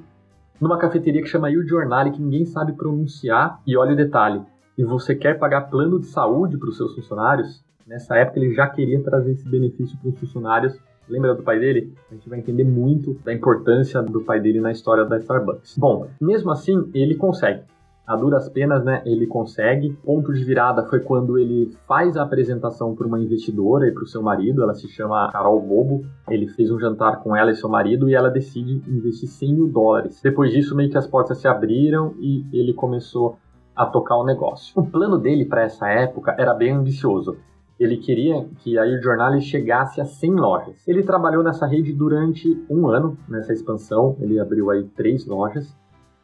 numa 0.61 0.77
cafeteria 0.77 1.23
que 1.23 1.29
chama 1.29 1.51
Il 1.51 1.67
Giornale, 1.67 2.11
que 2.11 2.21
ninguém 2.21 2.45
sabe 2.45 2.75
pronunciar. 2.75 3.61
E 3.67 3.77
olha 3.77 3.95
o 3.95 3.97
detalhe: 3.97 4.43
e 4.81 4.85
você 4.85 5.15
quer 5.15 5.39
pagar 5.39 5.69
plano 5.69 6.01
de 6.01 6.07
saúde 6.07 6.57
para 6.57 6.71
os 6.71 6.79
seus 6.79 6.95
funcionários, 6.95 7.63
nessa 7.87 8.17
época 8.17 8.39
ele 8.39 8.55
já 8.55 8.67
queria 8.67 9.03
trazer 9.03 9.33
esse 9.33 9.47
benefício 9.47 9.99
para 9.99 10.09
os 10.09 10.19
funcionários. 10.19 10.81
Lembra 11.07 11.35
do 11.35 11.43
pai 11.43 11.61
dele? 11.61 11.93
A 12.11 12.15
gente 12.15 12.31
vai 12.31 12.39
entender 12.39 12.65
muito 12.65 13.13
da 13.23 13.31
importância 13.31 14.01
do 14.01 14.23
pai 14.23 14.41
dele 14.41 14.59
na 14.59 14.73
história 14.73 15.05
da 15.05 15.19
Starbucks. 15.19 15.77
Bom, 15.77 16.07
mesmo 16.19 16.51
assim, 16.51 16.91
ele 16.95 17.15
consegue. 17.15 17.61
A 18.07 18.17
duras 18.17 18.49
penas, 18.49 18.83
né, 18.83 19.03
ele 19.05 19.27
consegue. 19.27 19.93
Ponto 20.03 20.33
de 20.33 20.43
virada 20.45 20.87
foi 20.87 21.01
quando 21.01 21.39
ele 21.39 21.77
faz 21.87 22.17
a 22.17 22.23
apresentação 22.23 22.95
para 22.95 23.07
uma 23.07 23.21
investidora 23.21 23.87
e 23.87 23.93
para 23.93 24.05
o 24.05 24.07
seu 24.07 24.23
marido. 24.23 24.63
Ela 24.63 24.75
se 24.75 24.89
chama 24.89 25.31
Carol 25.31 25.61
Bobo. 25.61 26.07
Ele 26.31 26.49
fez 26.49 26.71
um 26.71 26.81
jantar 26.81 27.23
com 27.23 27.37
ela 27.37 27.51
e 27.51 27.55
seu 27.55 27.69
marido 27.69 28.09
e 28.09 28.15
ela 28.15 28.31
decide 28.31 28.83
investir 28.89 29.29
100 29.29 29.55
mil 29.55 29.69
dólares. 29.69 30.23
Depois 30.23 30.51
disso, 30.51 30.75
meio 30.75 30.89
que 30.89 30.97
as 30.97 31.07
portas 31.07 31.37
se 31.37 31.47
abriram 31.47 32.15
e 32.19 32.47
ele 32.51 32.73
começou 32.73 33.37
a 33.81 33.87
tocar 33.87 34.15
o 34.17 34.27
negócio. 34.27 34.79
O 34.79 34.85
plano 34.85 35.17
dele 35.17 35.47
para 35.47 35.63
essa 35.63 35.89
época 35.89 36.35
era 36.37 36.53
bem 36.53 36.73
ambicioso. 36.73 37.39
Ele 37.79 37.97
queria 37.97 38.47
que 38.59 38.79
a 38.79 38.87
Il 38.87 39.01
chegasse 39.41 40.03
a 40.03 40.05
100 40.05 40.35
lojas. 40.35 40.87
Ele 40.87 41.03
trabalhou 41.03 41.43
nessa 41.43 41.67
rede 41.67 41.91
durante 41.91 42.63
um 42.69 42.89
ano, 42.89 43.17
nessa 43.27 43.55
expansão. 43.55 44.17
Ele 44.21 44.39
abriu 44.39 44.71
aí 44.71 44.85
três 44.85 45.25
lojas. 45.25 45.75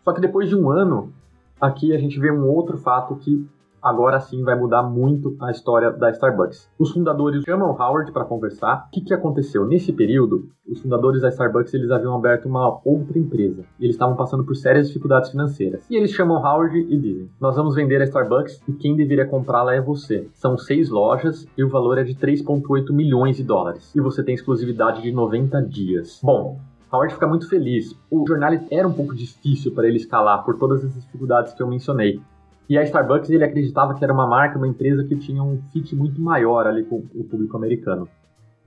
Só 0.05 0.13
que 0.13 0.21
depois 0.21 0.51
de 0.51 0.55
um 0.55 0.71
ano, 0.71 1.15
aqui 1.59 1.95
a 1.95 1.99
gente 1.99 2.21
vê 2.21 2.31
um 2.31 2.47
outro 2.47 2.77
fato 2.77 3.17
que 3.17 3.49
agora 3.83 4.21
sim 4.21 4.43
vai 4.43 4.55
mudar 4.55 4.83
muito 4.83 5.37
a 5.41 5.51
história 5.51 5.91
da 5.91 6.11
Starbucks. 6.11 6.69
Os 6.79 6.91
fundadores 6.91 7.43
chamam 7.45 7.71
Howard 7.71 8.13
para 8.13 8.25
conversar. 8.25 8.87
O 8.89 8.91
que, 8.91 9.01
que 9.01 9.15
aconteceu? 9.15 9.67
Nesse 9.67 9.93
período, 9.93 10.49
os 10.67 10.81
fundadores 10.81 11.23
da 11.23 11.29
Starbucks 11.29 11.73
eles 11.75 11.91
haviam 11.91 12.15
aberto 12.15 12.47
uma 12.47 12.81
outra 12.85 13.19
empresa 13.19 13.65
e 13.79 13.85
eles 13.85 13.95
estavam 13.95 14.17
passando 14.17 14.45
por 14.45 14.57
sérias 14.57 14.89
dificuldades 14.89 15.31
financeiras. 15.31 15.85
E 15.89 15.97
eles 15.97 16.11
chamam 16.11 16.39
Howard 16.39 16.79
e 16.79 16.99
dizem: 16.99 17.31
Nós 17.41 17.57
vamos 17.57 17.75
vender 17.75 18.01
a 18.01 18.05
Starbucks 18.05 18.61
e 18.69 18.73
quem 18.73 18.97
deveria 18.97 19.27
comprá-la 19.27 19.75
é 19.75 19.81
você. 19.81 20.29
São 20.33 20.59
seis 20.59 20.91
lojas 20.91 21.47
e 21.57 21.63
o 21.63 21.69
valor 21.69 21.99
é 21.99 22.05
de 22.05 22.15
3,8 22.15 22.93
milhões 22.93 23.37
de 23.37 23.45
dólares. 23.45 23.95
E 23.95 24.01
você 24.01 24.23
tem 24.23 24.35
exclusividade 24.35 25.03
de 25.03 25.13
90 25.13 25.63
dias. 25.63 26.21
Bom, 26.23 26.59
Howard 26.93 27.15
fica 27.15 27.27
muito 27.27 27.49
feliz. 27.49 27.95
O 28.11 28.25
jornal 28.27 28.53
era 28.71 28.87
um 28.87 28.93
pouco 28.93 29.15
difícil 29.15 29.73
para 29.73 29.87
ele 29.87 29.97
escalar 29.97 30.45
por 30.45 30.59
todas 30.59 30.85
as 30.85 30.95
dificuldades 30.95 31.53
que 31.53 31.63
eu 31.63 31.67
mencionei. 31.67 32.21
E 32.69 32.77
a 32.77 32.83
Starbucks 32.83 33.31
ele 33.31 33.45
acreditava 33.45 33.95
que 33.95 34.03
era 34.03 34.13
uma 34.13 34.27
marca, 34.27 34.59
uma 34.59 34.67
empresa 34.67 35.05
que 35.05 35.17
tinha 35.17 35.43
um 35.43 35.61
fit 35.73 35.95
muito 35.95 36.21
maior 36.21 36.67
ali 36.67 36.85
com 36.85 37.03
o 37.15 37.25
público 37.25 37.57
americano. 37.57 38.09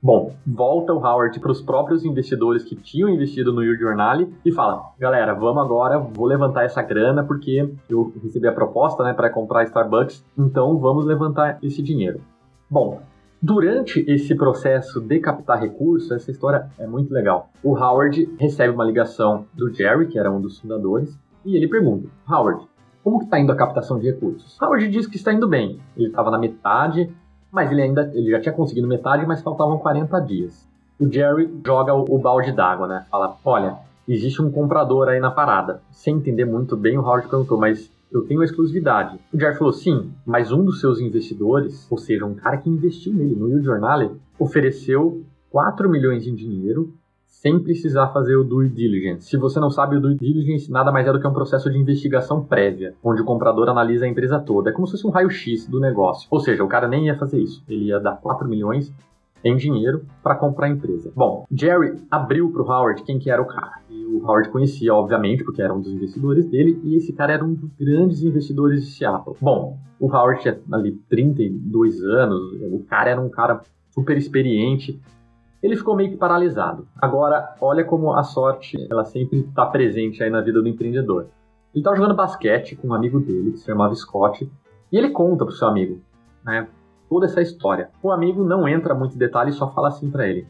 Bom, 0.02 0.34
volta 0.48 0.94
o 0.94 1.06
Howard 1.06 1.38
para 1.42 1.52
os 1.52 1.62
próprios 1.62 2.06
investidores 2.06 2.64
que 2.64 2.74
tinham 2.74 3.10
investido 3.10 3.52
no 3.52 3.62
Yield 3.62 3.82
Journal 3.82 4.28
e 4.46 4.52
fala: 4.52 4.94
galera, 4.98 5.34
vamos 5.34 5.62
agora, 5.62 6.00
vou 6.00 6.26
levantar 6.26 6.64
essa 6.64 6.82
grana 6.82 7.22
porque 7.22 7.70
eu 7.90 8.14
recebi 8.24 8.48
a 8.48 8.54
proposta 8.54 9.04
né, 9.04 9.14
para 9.14 9.30
comprar 9.30 9.66
Starbucks, 9.66 10.24
então 10.38 10.78
vamos 10.78 11.06
levantar 11.06 11.60
esse 11.62 11.82
dinheiro. 11.84 12.22
Bom, 12.70 13.02
Durante 13.42 14.04
esse 14.06 14.36
processo 14.36 15.00
de 15.00 15.18
captar 15.18 15.62
recursos, 15.62 16.12
essa 16.12 16.30
história 16.30 16.70
é 16.78 16.86
muito 16.86 17.14
legal. 17.14 17.50
O 17.64 17.74
Howard 17.74 18.30
recebe 18.38 18.74
uma 18.74 18.84
ligação 18.84 19.46
do 19.54 19.74
Jerry, 19.74 20.08
que 20.08 20.20
era 20.20 20.30
um 20.30 20.42
dos 20.42 20.60
fundadores, 20.60 21.18
e 21.46 21.56
ele 21.56 21.70
pergunta: 21.70 22.10
Howard, 22.30 22.68
como 23.04 23.24
está 23.24 23.40
indo 23.40 23.52
a 23.52 23.56
captação 23.56 24.00
de 24.00 24.08
recursos? 24.12 24.60
Howard 24.62 24.88
diz 24.90 25.08
que 25.08 25.16
está 25.16 25.34
indo 25.34 25.48
bem. 25.48 25.80
Ele 25.96 26.08
estava 26.08 26.32
na 26.32 26.38
metade, 26.38 27.10
mas 27.52 27.72
ele 27.72 27.82
ainda 27.82 28.12
ele 28.14 28.32
já 28.32 28.40
tinha 28.40 28.54
conseguido 28.54 28.88
metade, 28.88 29.26
mas 29.26 29.42
faltavam 29.42 29.78
40 29.78 30.20
dias. 30.22 30.68
O 31.00 31.12
Jerry 31.12 31.50
joga 31.66 31.94
o, 31.94 32.06
o 32.10 32.20
balde 32.20 32.52
d'água, 32.52 32.88
né? 32.88 33.06
Fala: 33.10 33.38
olha, 33.44 33.78
existe 34.08 34.42
um 34.42 34.52
comprador 34.52 35.08
aí 35.08 35.20
na 35.20 35.32
parada. 35.32 35.82
Sem 35.92 36.18
entender 36.18 36.46
muito 36.46 36.76
bem, 36.76 36.98
o 36.98 37.02
Howard 37.02 37.28
perguntou, 37.28 37.58
mas 37.58 37.92
eu 38.12 38.26
tenho 38.26 38.44
exclusividade. 38.44 39.20
O 39.32 39.40
Jerry 39.40 39.58
falou, 39.58 39.72
sim, 39.72 40.12
mas 40.26 40.52
um 40.52 40.66
dos 40.66 40.80
seus 40.80 41.00
investidores, 41.00 41.88
ou 41.92 41.98
seja, 41.98 42.26
um 42.26 42.34
cara 42.34 42.58
que 42.58 42.70
investiu 42.70 43.14
nele 43.14 43.36
no 43.36 43.48
Yield 43.48 43.66
Journal, 43.66 44.16
ofereceu 44.38 45.24
4 45.52 45.88
milhões 45.90 46.26
em 46.26 46.34
dinheiro 46.34 46.94
sem 47.42 47.58
precisar 47.58 48.10
fazer 48.10 48.36
o 48.36 48.44
due 48.44 48.68
diligence. 48.68 49.30
Se 49.30 49.38
você 49.38 49.62
não 49.62 49.70
sabe, 49.70 49.96
o 49.96 50.02
due 50.02 50.16
diligence 50.16 50.70
nada 50.70 50.92
mais 50.92 51.08
é 51.08 51.12
do 51.14 51.22
que 51.22 51.28
um 51.28 51.34
processo 51.34 51.70
de 51.70 51.78
investigação 51.78 52.44
prévia, 52.44 52.96
onde 53.02 53.22
o 53.22 53.26
comprador 53.26 53.70
analisa 53.70 54.06
a 54.06 54.10
empresa 54.10 54.40
toda. 54.40 54.70
É 54.70 54.74
como 54.74 54.86
se 54.86 54.92
fosse 54.92 55.08
um 55.08 55.10
raio-x 55.10 55.66
do 55.66 55.80
negócio. 55.80 56.28
Ou 56.30 56.42
seja, 56.42 56.66
o 56.66 56.68
cara 56.68 56.86
nem 56.86 57.06
ia 57.06 57.18
fazer 57.18 57.40
isso. 57.40 57.64
Ele 57.70 57.86
ia 57.86 58.00
dar 58.00 58.18
4 58.18 58.46
milhões 58.46 58.94
em 59.42 59.56
dinheiro 59.56 60.06
para 60.22 60.36
comprar 60.36 60.68
a 60.68 60.70
empresa. 60.70 61.14
Bom, 61.16 61.46
Jerry 61.50 61.96
abriu 62.12 62.52
para 62.52 62.62
o 62.62 62.66
Howard 62.66 63.04
quem 63.04 63.18
que 63.18 63.32
era 63.32 63.42
o 63.42 63.46
cara. 63.46 63.72
E 63.90 64.06
o 64.06 64.22
Howard 64.26 64.50
conhecia, 64.50 64.94
obviamente, 64.94 65.46
porque 65.46 65.62
era 65.62 65.74
um 65.74 65.80
dos 65.80 65.94
investidores 65.94 66.46
dele, 66.46 66.78
e 66.84 66.98
esse 66.98 67.14
cara 67.14 67.32
era 67.32 67.46
um 67.46 67.54
dos 67.54 67.70
grandes 67.80 68.22
investidores 68.22 68.84
de 68.84 68.92
Seattle. 68.92 69.38
Bom, 69.40 69.78
o 69.98 70.08
Howard 70.14 70.42
tinha 70.42 70.60
ali 70.74 70.92
32 71.08 72.04
anos, 72.04 72.52
o 72.70 72.84
cara 72.84 73.12
era 73.12 73.22
um 73.22 73.30
cara 73.30 73.62
super 73.92 74.18
experiente, 74.18 75.00
ele 75.62 75.76
ficou 75.76 75.96
meio 75.96 76.10
que 76.10 76.18
paralisado. 76.18 76.88
Agora, 77.00 77.56
olha 77.60 77.84
como 77.84 78.14
a 78.14 78.24
sorte, 78.24 78.88
ela 78.90 79.04
sempre 79.04 79.40
está 79.40 79.66
presente 79.66 80.24
aí 80.24 80.30
na 80.30 80.42
vida 80.42 80.62
do 80.62 80.68
empreendedor. 80.68 81.28
Ele 81.74 81.82
estava 81.82 81.96
jogando 81.96 82.16
basquete 82.16 82.76
com 82.76 82.88
um 82.88 82.94
amigo 82.94 83.20
dele, 83.20 83.52
que 83.52 83.60
se 83.60 83.66
chamava 83.66 83.94
Scott, 83.94 84.50
e 84.92 84.98
ele 84.98 85.10
conta 85.10 85.46
pro 85.46 85.54
seu 85.54 85.68
amigo, 85.68 86.02
né, 86.44 86.68
toda 87.10 87.26
essa 87.26 87.42
história. 87.42 87.90
O 88.02 88.12
amigo 88.12 88.44
não 88.44 88.68
entra 88.68 88.96
muito 88.96 89.16
em 89.16 89.20
detalhes, 89.20 89.56
só 89.56 89.70
fala 89.72 89.90
assim 89.90 90.10
para 90.10 90.28
ele: 90.28 90.48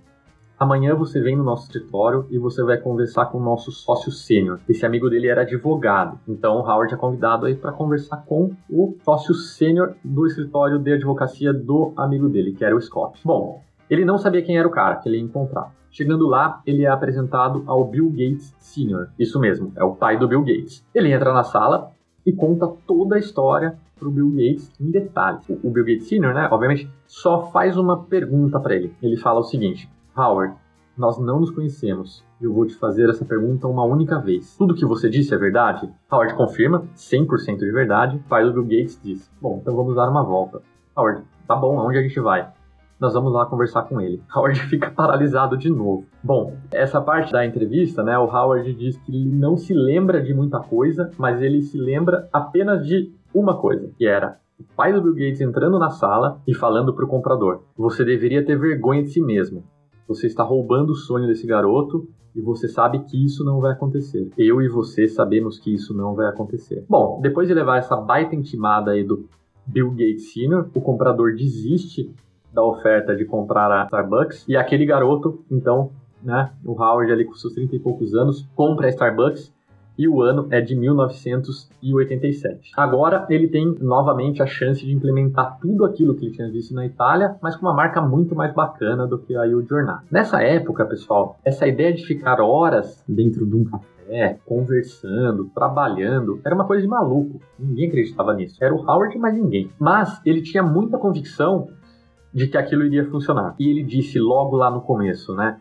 Amanhã 0.59 0.93
você 0.93 1.21
vem 1.21 1.37
no 1.37 1.43
nosso 1.43 1.63
escritório 1.63 2.25
e 2.29 2.37
você 2.37 2.61
vai 2.61 2.77
conversar 2.77 3.27
com 3.27 3.37
o 3.37 3.43
nosso 3.43 3.71
sócio 3.71 4.11
sênior. 4.11 4.59
Esse 4.67 4.85
amigo 4.85 5.09
dele 5.09 5.27
era 5.27 5.41
advogado, 5.41 6.19
então 6.27 6.57
o 6.57 6.69
Howard 6.69 6.93
é 6.93 6.97
convidado 6.97 7.45
aí 7.45 7.55
para 7.55 7.71
conversar 7.71 8.25
com 8.25 8.51
o 8.69 8.97
sócio 9.03 9.33
sênior 9.33 9.95
do 10.03 10.27
escritório 10.27 10.77
de 10.77 10.91
advocacia 10.91 11.53
do 11.53 11.93
amigo 11.95 12.27
dele, 12.27 12.51
que 12.51 12.65
era 12.65 12.75
o 12.75 12.81
Scott. 12.81 13.21
Bom, 13.23 13.61
ele 13.89 14.05
não 14.05 14.17
sabia 14.17 14.41
quem 14.41 14.57
era 14.57 14.67
o 14.67 14.71
cara 14.71 14.97
que 14.97 15.09
ele 15.09 15.17
ia 15.17 15.23
encontrar. 15.23 15.73
Chegando 15.91 16.27
lá, 16.27 16.61
ele 16.65 16.85
é 16.85 16.87
apresentado 16.87 17.63
ao 17.65 17.83
Bill 17.83 18.09
Gates 18.09 18.55
Sr. 18.59 19.09
Isso 19.17 19.39
mesmo, 19.39 19.71
é 19.75 19.83
o 19.83 19.95
pai 19.95 20.17
do 20.17 20.27
Bill 20.27 20.43
Gates. 20.43 20.85
Ele 20.93 21.11
entra 21.11 21.33
na 21.33 21.43
sala 21.43 21.91
e 22.25 22.31
conta 22.31 22.67
toda 22.85 23.15
a 23.15 23.19
história 23.19 23.77
pro 23.97 24.11
Bill 24.11 24.29
Gates 24.29 24.71
em 24.79 24.91
detalhes. 24.91 25.43
O 25.63 25.69
Bill 25.69 25.85
Gates 25.85 26.07
Sr., 26.07 26.33
né, 26.33 26.47
obviamente, 26.51 26.89
só 27.07 27.47
faz 27.51 27.75
uma 27.75 28.03
pergunta 28.03 28.59
para 28.59 28.75
ele. 28.75 28.93
Ele 29.01 29.17
fala 29.17 29.39
o 29.39 29.43
seguinte: 29.43 29.89
Howard, 30.15 30.55
nós 30.95 31.17
não 31.17 31.39
nos 31.39 31.49
conhecemos. 31.49 32.23
Eu 32.39 32.53
vou 32.53 32.65
te 32.65 32.75
fazer 32.75 33.09
essa 33.09 33.25
pergunta 33.25 33.67
uma 33.67 33.83
única 33.83 34.19
vez. 34.19 34.55
Tudo 34.57 34.75
que 34.75 34.85
você 34.85 35.09
disse 35.09 35.33
é 35.33 35.37
verdade? 35.37 35.89
Howard 36.11 36.35
confirma, 36.35 36.87
100% 36.95 37.57
de 37.57 37.71
verdade. 37.71 38.23
Pai 38.29 38.43
do 38.43 38.53
Bill 38.53 38.63
Gates 38.63 38.99
diz: 39.03 39.29
Bom, 39.41 39.59
então 39.61 39.75
vamos 39.75 39.95
dar 39.95 40.09
uma 40.09 40.23
volta. 40.23 40.61
Howard, 40.95 41.23
tá 41.47 41.55
bom, 41.55 41.79
aonde 41.79 41.97
a 41.97 42.01
gente 42.01 42.19
vai? 42.19 42.49
Nós 42.99 43.13
vamos 43.13 43.31
lá 43.31 43.45
conversar 43.45 43.83
com 43.83 44.01
ele. 44.01 44.21
Howard 44.35 44.59
fica 44.61 44.91
paralisado 44.91 45.57
de 45.57 45.69
novo. 45.69 46.05
Bom, 46.23 46.57
essa 46.71 46.99
parte 46.99 47.31
da 47.31 47.45
entrevista, 47.45 48.03
né, 48.03 48.17
o 48.17 48.25
Howard 48.25 48.73
diz 48.73 48.97
que 48.97 49.11
ele 49.11 49.25
não 49.25 49.55
se 49.55 49.73
lembra 49.73 50.21
de 50.21 50.33
muita 50.33 50.59
coisa, 50.59 51.09
mas 51.17 51.41
ele 51.41 51.61
se 51.61 51.77
lembra 51.77 52.27
apenas 52.33 52.85
de 52.85 53.11
uma 53.33 53.55
coisa, 53.57 53.89
que 53.97 54.05
era 54.05 54.37
o 54.59 54.63
pai 54.75 54.91
do 54.91 55.01
Bill 55.01 55.13
Gates 55.13 55.39
entrando 55.39 55.79
na 55.79 55.89
sala 55.89 56.41
e 56.45 56.53
falando 56.53 56.93
para 56.93 57.05
o 57.05 57.07
comprador: 57.07 57.63
Você 57.77 58.03
deveria 58.03 58.45
ter 58.45 58.59
vergonha 58.59 59.03
de 59.03 59.09
si 59.09 59.21
mesmo. 59.21 59.63
Você 60.07 60.27
está 60.27 60.43
roubando 60.43 60.89
o 60.89 60.95
sonho 60.95 61.27
desse 61.27 61.47
garoto 61.47 62.09
e 62.35 62.41
você 62.41 62.67
sabe 62.67 62.99
que 62.99 63.23
isso 63.23 63.43
não 63.43 63.61
vai 63.61 63.71
acontecer. 63.71 64.29
Eu 64.37 64.61
e 64.61 64.67
você 64.67 65.07
sabemos 65.07 65.57
que 65.59 65.73
isso 65.73 65.93
não 65.93 66.13
vai 66.13 66.27
acontecer. 66.27 66.83
Bom, 66.89 67.19
depois 67.21 67.47
de 67.47 67.53
levar 67.53 67.77
essa 67.77 67.95
baita 67.95 68.35
intimada 68.35 68.91
aí 68.91 69.03
do 69.03 69.29
Bill 69.65 69.91
Gates 69.91 70.33
Sr., 70.33 70.67
o 70.73 70.81
comprador 70.81 71.35
desiste 71.35 72.11
da 72.53 72.63
oferta 72.63 73.15
de 73.15 73.25
comprar 73.25 73.71
a 73.71 73.85
Starbucks. 73.85 74.45
E 74.47 74.55
aquele 74.55 74.85
garoto, 74.85 75.43
então, 75.51 75.91
né, 76.23 76.51
o 76.65 76.73
Howard 76.73 77.11
ali 77.11 77.25
com 77.25 77.33
seus 77.33 77.53
30 77.53 77.75
e 77.75 77.79
poucos 77.79 78.13
anos, 78.13 78.47
compra 78.55 78.87
a 78.87 78.89
Starbucks 78.89 79.53
e 79.97 80.07
o 80.07 80.21
ano 80.21 80.47
é 80.49 80.61
de 80.61 80.75
1987. 80.75 82.71
Agora 82.77 83.25
ele 83.29 83.49
tem 83.49 83.75
novamente 83.81 84.41
a 84.41 84.45
chance 84.45 84.85
de 84.85 84.93
implementar 84.93 85.59
tudo 85.59 85.83
aquilo 85.83 86.15
que 86.15 86.25
ele 86.25 86.33
tinha 86.33 86.49
visto 86.49 86.73
na 86.73 86.85
Itália, 86.85 87.35
mas 87.41 87.57
com 87.57 87.65
uma 87.65 87.73
marca 87.73 88.01
muito 88.01 88.33
mais 88.33 88.53
bacana 88.53 89.05
do 89.05 89.19
que 89.19 89.35
a 89.35 89.45
Il 89.45 89.61
Giornale. 89.67 90.05
Nessa 90.09 90.41
época, 90.41 90.85
pessoal, 90.85 91.37
essa 91.43 91.67
ideia 91.67 91.93
de 91.93 92.05
ficar 92.05 92.39
horas 92.39 93.03
dentro 93.07 93.45
de 93.45 93.55
um 93.55 93.65
café 93.65 93.99
café, 94.09 94.39
conversando, 94.45 95.45
trabalhando. 95.53 96.41
Era 96.43 96.55
uma 96.55 96.65
coisa 96.65 96.81
de 96.81 96.87
maluco. 96.87 97.39
Ninguém 97.57 97.87
acreditava 97.87 98.33
nisso. 98.33 98.61
Era 98.61 98.73
o 98.73 98.79
Howard, 98.79 99.17
mas 99.19 99.35
ninguém. 99.35 99.71
Mas 99.79 100.19
ele 100.25 100.41
tinha 100.41 100.63
muita 100.63 100.97
convicção 100.97 101.67
de 102.33 102.47
que 102.47 102.57
aquilo 102.57 102.85
iria 102.85 103.09
funcionar. 103.09 103.55
E 103.59 103.69
ele 103.69 103.83
disse 103.83 104.19
logo 104.19 104.55
lá 104.55 104.69
no 104.69 104.81
começo, 104.81 105.33
né? 105.33 105.59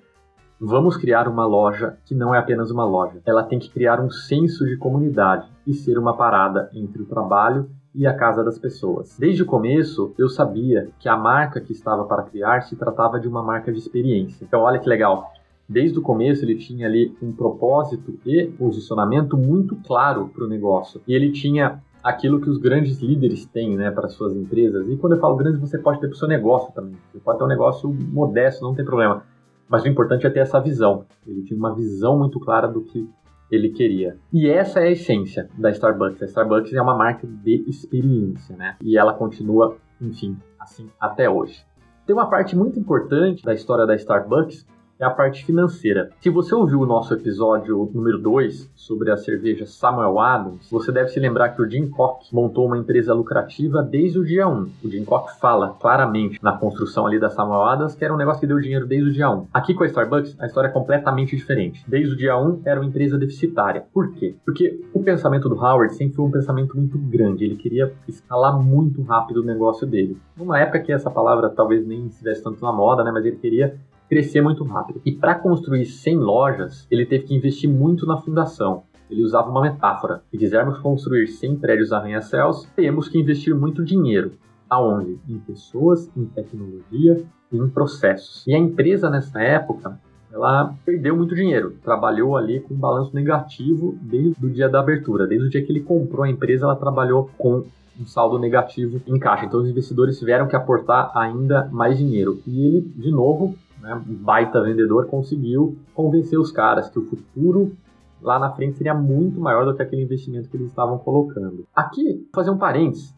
Vamos 0.60 0.96
criar 0.96 1.28
uma 1.28 1.46
loja 1.46 1.98
que 2.04 2.14
não 2.14 2.34
é 2.34 2.38
apenas 2.38 2.70
uma 2.70 2.84
loja. 2.84 3.20
Ela 3.24 3.44
tem 3.44 3.60
que 3.60 3.70
criar 3.70 4.00
um 4.00 4.10
senso 4.10 4.66
de 4.66 4.76
comunidade 4.76 5.48
e 5.64 5.72
ser 5.72 5.96
uma 5.96 6.16
parada 6.16 6.68
entre 6.74 7.00
o 7.02 7.06
trabalho 7.06 7.70
e 7.94 8.06
a 8.06 8.14
casa 8.14 8.42
das 8.42 8.58
pessoas. 8.58 9.16
Desde 9.18 9.42
o 9.42 9.46
começo, 9.46 10.12
eu 10.18 10.28
sabia 10.28 10.88
que 10.98 11.08
a 11.08 11.16
marca 11.16 11.60
que 11.60 11.72
estava 11.72 12.04
para 12.04 12.24
criar 12.24 12.62
se 12.62 12.74
tratava 12.74 13.20
de 13.20 13.28
uma 13.28 13.42
marca 13.42 13.72
de 13.72 13.78
experiência. 13.78 14.44
Então, 14.44 14.62
olha 14.62 14.80
que 14.80 14.88
legal. 14.88 15.32
Desde 15.68 15.98
o 15.98 16.02
começo, 16.02 16.44
ele 16.44 16.56
tinha 16.56 16.86
ali 16.86 17.14
um 17.22 17.30
propósito 17.30 18.18
e 18.24 18.46
posicionamento 18.58 19.36
muito 19.36 19.76
claro 19.76 20.28
para 20.28 20.44
o 20.44 20.48
negócio. 20.48 21.00
E 21.06 21.14
ele 21.14 21.30
tinha 21.30 21.82
aquilo 22.02 22.40
que 22.40 22.48
os 22.48 22.58
grandes 22.58 23.00
líderes 23.00 23.44
têm 23.46 23.76
né, 23.76 23.90
para 23.90 24.08
suas 24.08 24.34
empresas. 24.34 24.88
E 24.88 24.96
quando 24.96 25.14
eu 25.14 25.20
falo 25.20 25.36
grandes, 25.36 25.60
você 25.60 25.78
pode 25.78 26.00
ter 26.00 26.08
para 26.08 26.14
o 26.14 26.18
seu 26.18 26.28
negócio 26.28 26.72
também. 26.72 26.96
Você 27.12 27.18
pode 27.18 27.38
ter 27.38 27.44
um 27.44 27.48
negócio 27.48 27.92
modesto, 27.92 28.64
não 28.64 28.74
tem 28.74 28.84
problema. 28.84 29.24
Mas 29.68 29.82
o 29.82 29.88
importante 29.88 30.26
é 30.26 30.30
ter 30.30 30.40
essa 30.40 30.60
visão. 30.60 31.04
Ele 31.26 31.42
tinha 31.42 31.58
uma 31.58 31.74
visão 31.74 32.18
muito 32.18 32.40
clara 32.40 32.66
do 32.66 32.82
que 32.82 33.08
ele 33.50 33.70
queria. 33.70 34.16
E 34.32 34.48
essa 34.48 34.80
é 34.80 34.84
a 34.84 34.90
essência 34.90 35.48
da 35.56 35.70
Starbucks. 35.70 36.22
A 36.22 36.26
Starbucks 36.26 36.72
é 36.72 36.80
uma 36.80 36.96
marca 36.96 37.26
de 37.26 37.64
experiência, 37.68 38.56
né? 38.56 38.76
E 38.82 38.96
ela 38.96 39.14
continua, 39.14 39.76
enfim, 40.00 40.36
assim 40.58 40.88
até 41.00 41.28
hoje. 41.28 41.64
Tem 42.06 42.14
uma 42.14 42.28
parte 42.28 42.56
muito 42.56 42.78
importante 42.78 43.42
da 43.42 43.52
história 43.52 43.86
da 43.86 43.94
Starbucks 43.94 44.66
é 44.98 45.04
a 45.04 45.10
parte 45.10 45.44
financeira. 45.44 46.10
Se 46.20 46.28
você 46.28 46.54
ouviu 46.54 46.80
o 46.80 46.86
nosso 46.86 47.14
episódio 47.14 47.88
número 47.94 48.18
2 48.18 48.70
sobre 48.74 49.12
a 49.12 49.16
cerveja 49.16 49.64
Samuel 49.64 50.18
Adams, 50.18 50.68
você 50.70 50.90
deve 50.90 51.08
se 51.08 51.20
lembrar 51.20 51.50
que 51.50 51.62
o 51.62 51.70
Jim 51.70 51.88
Koch 51.88 52.34
montou 52.34 52.66
uma 52.66 52.76
empresa 52.76 53.14
lucrativa 53.14 53.82
desde 53.82 54.18
o 54.18 54.24
dia 54.24 54.48
1. 54.48 54.70
O 54.84 54.90
Jim 54.90 55.04
Koch 55.04 55.38
fala 55.38 55.76
claramente 55.80 56.38
na 56.42 56.52
construção 56.52 57.06
ali 57.06 57.20
da 57.20 57.30
Samuel 57.30 57.62
Adams 57.62 57.94
que 57.94 58.04
era 58.04 58.12
um 58.12 58.16
negócio 58.16 58.40
que 58.40 58.46
deu 58.46 58.58
dinheiro 58.58 58.86
desde 58.86 59.10
o 59.10 59.12
dia 59.12 59.30
1. 59.30 59.46
Aqui 59.52 59.72
com 59.72 59.84
a 59.84 59.86
Starbucks, 59.86 60.36
a 60.40 60.46
história 60.46 60.68
é 60.68 60.72
completamente 60.72 61.36
diferente. 61.36 61.84
Desde 61.86 62.14
o 62.14 62.16
dia 62.16 62.36
1 62.36 62.62
era 62.64 62.80
uma 62.80 62.88
empresa 62.88 63.16
deficitária. 63.16 63.84
Por 63.92 64.12
quê? 64.14 64.34
Porque 64.44 64.80
o 64.92 65.02
pensamento 65.02 65.48
do 65.48 65.54
Howard 65.54 65.94
sempre 65.94 66.16
foi 66.16 66.24
um 66.24 66.30
pensamento 66.30 66.76
muito 66.76 66.98
grande. 66.98 67.44
Ele 67.44 67.56
queria 67.56 67.92
escalar 68.08 68.60
muito 68.60 69.02
rápido 69.02 69.42
o 69.42 69.44
negócio 69.44 69.86
dele. 69.86 70.18
Numa 70.36 70.58
época 70.58 70.80
que 70.80 70.92
essa 70.92 71.10
palavra 71.10 71.48
talvez 71.50 71.86
nem 71.86 72.06
estivesse 72.06 72.42
tanto 72.42 72.60
na 72.64 72.72
moda, 72.72 73.04
né? 73.04 73.12
Mas 73.12 73.24
ele 73.24 73.36
queria 73.36 73.76
crescer 74.08 74.40
muito 74.40 74.64
rápido. 74.64 75.00
E 75.04 75.12
para 75.12 75.34
construir 75.34 75.84
100 75.86 76.16
lojas, 76.16 76.86
ele 76.90 77.04
teve 77.04 77.24
que 77.24 77.34
investir 77.34 77.68
muito 77.68 78.06
na 78.06 78.16
fundação. 78.16 78.84
Ele 79.10 79.22
usava 79.22 79.50
uma 79.50 79.62
metáfora. 79.62 80.22
Se 80.30 80.36
quisermos 80.36 80.78
construir 80.78 81.26
100 81.28 81.56
prédios 81.56 81.92
arranha-céus, 81.92 82.68
temos 82.76 83.08
que 83.08 83.18
investir 83.18 83.54
muito 83.54 83.84
dinheiro. 83.84 84.32
Aonde? 84.68 85.18
Em 85.28 85.38
pessoas, 85.38 86.10
em 86.16 86.26
tecnologia 86.26 87.22
e 87.50 87.56
em 87.56 87.68
processos. 87.68 88.46
E 88.46 88.54
a 88.54 88.58
empresa 88.58 89.08
nessa 89.08 89.40
época, 89.40 89.98
ela 90.30 90.74
perdeu 90.84 91.16
muito 91.16 91.34
dinheiro. 91.34 91.76
Trabalhou 91.82 92.36
ali 92.36 92.60
com 92.60 92.74
um 92.74 92.78
balanço 92.78 93.14
negativo 93.14 93.96
desde 94.00 94.44
o 94.44 94.50
dia 94.50 94.68
da 94.68 94.80
abertura. 94.80 95.26
Desde 95.26 95.46
o 95.46 95.50
dia 95.50 95.64
que 95.64 95.72
ele 95.72 95.80
comprou 95.80 96.22
a 96.24 96.28
empresa, 96.28 96.66
ela 96.66 96.76
trabalhou 96.76 97.30
com 97.38 97.64
um 97.98 98.06
saldo 98.06 98.38
negativo 98.38 99.00
em 99.06 99.18
caixa. 99.18 99.46
Então 99.46 99.60
os 99.60 99.68
investidores 99.68 100.18
tiveram 100.18 100.46
que 100.46 100.54
aportar 100.54 101.10
ainda 101.16 101.68
mais 101.72 101.96
dinheiro. 101.96 102.40
E 102.46 102.66
ele, 102.66 102.92
de 102.94 103.10
novo, 103.10 103.56
né, 103.80 103.94
um 103.94 104.14
baita 104.14 104.62
vendedor, 104.62 105.06
conseguiu 105.06 105.76
convencer 105.94 106.38
os 106.38 106.50
caras 106.50 106.88
que 106.88 106.98
o 106.98 107.06
futuro 107.06 107.76
lá 108.20 108.38
na 108.38 108.50
frente 108.50 108.76
seria 108.76 108.94
muito 108.94 109.40
maior 109.40 109.64
do 109.64 109.74
que 109.74 109.82
aquele 109.82 110.02
investimento 110.02 110.48
que 110.48 110.56
eles 110.56 110.68
estavam 110.68 110.98
colocando. 110.98 111.66
Aqui, 111.74 112.28
fazer 112.34 112.50
um 112.50 112.58
parênteses, 112.58 113.14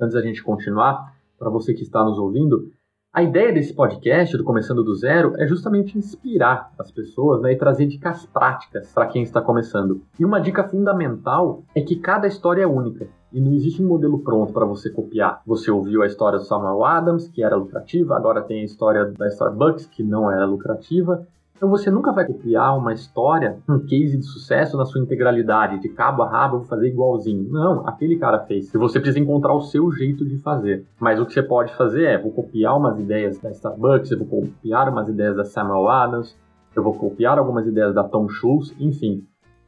antes 0.00 0.14
da 0.14 0.22
gente 0.22 0.42
continuar, 0.42 1.14
para 1.38 1.50
você 1.50 1.74
que 1.74 1.82
está 1.82 2.02
nos 2.04 2.18
ouvindo, 2.18 2.72
a 3.14 3.22
ideia 3.22 3.52
desse 3.52 3.72
podcast, 3.72 4.36
do 4.36 4.42
Começando 4.42 4.82
do 4.82 4.92
Zero, 4.92 5.34
é 5.38 5.46
justamente 5.46 5.96
inspirar 5.96 6.72
as 6.76 6.90
pessoas 6.90 7.40
né, 7.40 7.52
e 7.52 7.56
trazer 7.56 7.86
dicas 7.86 8.26
práticas 8.26 8.90
para 8.92 9.06
quem 9.06 9.22
está 9.22 9.40
começando. 9.40 10.02
E 10.18 10.24
uma 10.24 10.40
dica 10.40 10.64
fundamental 10.64 11.62
é 11.76 11.80
que 11.80 11.94
cada 11.94 12.26
história 12.26 12.64
é 12.64 12.66
única 12.66 13.06
e 13.32 13.40
não 13.40 13.52
existe 13.52 13.80
um 13.80 13.86
modelo 13.86 14.18
pronto 14.18 14.52
para 14.52 14.66
você 14.66 14.90
copiar. 14.90 15.40
Você 15.46 15.70
ouviu 15.70 16.02
a 16.02 16.06
história 16.06 16.40
do 16.40 16.44
Samuel 16.44 16.84
Adams, 16.84 17.28
que 17.28 17.44
era 17.44 17.54
lucrativa, 17.54 18.16
agora 18.16 18.42
tem 18.42 18.62
a 18.62 18.64
história 18.64 19.04
da 19.16 19.28
Starbucks, 19.28 19.86
que 19.86 20.02
não 20.02 20.28
era 20.28 20.44
lucrativa, 20.44 21.24
então 21.56 21.70
você 21.70 21.90
nunca 21.90 22.12
vai 22.12 22.26
copiar 22.26 22.76
uma 22.76 22.92
história, 22.92 23.56
um 23.68 23.78
case 23.78 24.18
de 24.18 24.24
sucesso 24.24 24.76
na 24.76 24.84
sua 24.84 25.00
integralidade, 25.00 25.80
de 25.80 25.88
cabo 25.88 26.22
a 26.22 26.28
rabo, 26.28 26.58
vou 26.58 26.66
fazer 26.66 26.88
igualzinho. 26.88 27.48
Não, 27.50 27.86
aquele 27.86 28.16
cara 28.16 28.40
fez. 28.40 28.74
E 28.74 28.76
você 28.76 28.98
precisa 28.98 29.20
encontrar 29.20 29.54
o 29.54 29.62
seu 29.62 29.90
jeito 29.92 30.26
de 30.26 30.36
fazer. 30.38 30.84
Mas 31.00 31.20
o 31.20 31.24
que 31.24 31.32
você 31.32 31.42
pode 31.42 31.74
fazer 31.74 32.04
é, 32.04 32.18
vou 32.18 32.32
copiar 32.32 32.76
umas 32.76 32.98
ideias 32.98 33.38
da 33.38 33.50
Starbucks, 33.50 34.10
eu 34.10 34.18
vou 34.18 34.26
copiar 34.26 34.88
umas 34.88 35.08
ideias 35.08 35.36
da 35.36 35.44
Samuel 35.44 35.88
Adams, 35.88 36.36
eu 36.74 36.82
vou 36.82 36.94
copiar 36.94 37.38
algumas 37.38 37.66
ideias 37.66 37.94
da 37.94 38.02
Tom 38.04 38.28
Schultz, 38.28 38.74
enfim 38.78 39.24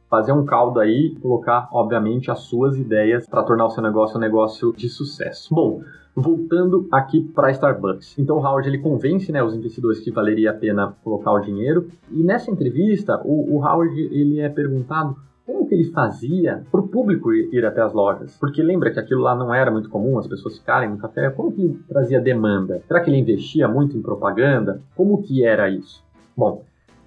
fazer 0.09 0.31
um 0.31 0.45
caldo 0.45 0.79
aí 0.79 1.15
colocar, 1.21 1.67
obviamente, 1.71 2.31
as 2.31 2.39
suas 2.39 2.77
ideias 2.77 3.27
para 3.27 3.43
tornar 3.43 3.65
o 3.65 3.69
seu 3.69 3.83
negócio 3.83 4.17
um 4.17 4.21
negócio 4.21 4.73
de 4.73 4.87
sucesso. 4.87 5.53
Bom, 5.53 5.81
voltando 6.17 6.87
aqui 6.91 7.21
para 7.21 7.51
Starbucks. 7.51 8.17
Então, 8.17 8.37
o 8.37 8.39
Howard 8.39 8.67
ele 8.67 8.79
convence 8.79 9.31
né, 9.31 9.43
os 9.43 9.55
investidores 9.55 9.99
que 9.99 10.09
valeria 10.09 10.49
a 10.49 10.53
pena 10.53 10.95
colocar 11.03 11.31
o 11.31 11.39
dinheiro. 11.39 11.89
E 12.11 12.23
nessa 12.23 12.49
entrevista, 12.49 13.21
o, 13.23 13.55
o 13.55 13.63
Howard 13.63 13.95
ele 14.01 14.39
é 14.39 14.49
perguntado 14.49 15.15
como 15.45 15.67
que 15.67 15.75
ele 15.75 15.91
fazia 15.91 16.63
para 16.71 16.81
o 16.81 16.87
público 16.87 17.31
ir 17.31 17.63
até 17.63 17.81
as 17.81 17.93
lojas? 17.93 18.35
Porque 18.37 18.63
lembra 18.63 18.91
que 18.91 18.99
aquilo 18.99 19.21
lá 19.21 19.35
não 19.35 19.53
era 19.53 19.69
muito 19.69 19.89
comum, 19.89 20.17
as 20.17 20.27
pessoas 20.27 20.57
ficarem 20.57 20.89
no 20.89 20.97
café. 20.97 21.29
Como 21.29 21.51
que 21.51 21.61
ele 21.61 21.79
trazia 21.87 22.19
demanda? 22.19 22.81
Será 22.87 22.99
que 22.99 23.11
ele 23.11 23.17
investia 23.17 23.67
muito 23.67 23.95
em 23.95 24.01
propaganda? 24.01 24.81
Como 24.95 25.21
que 25.21 25.45
era 25.45 25.69
isso? 25.69 26.03
Bom, 26.35 26.65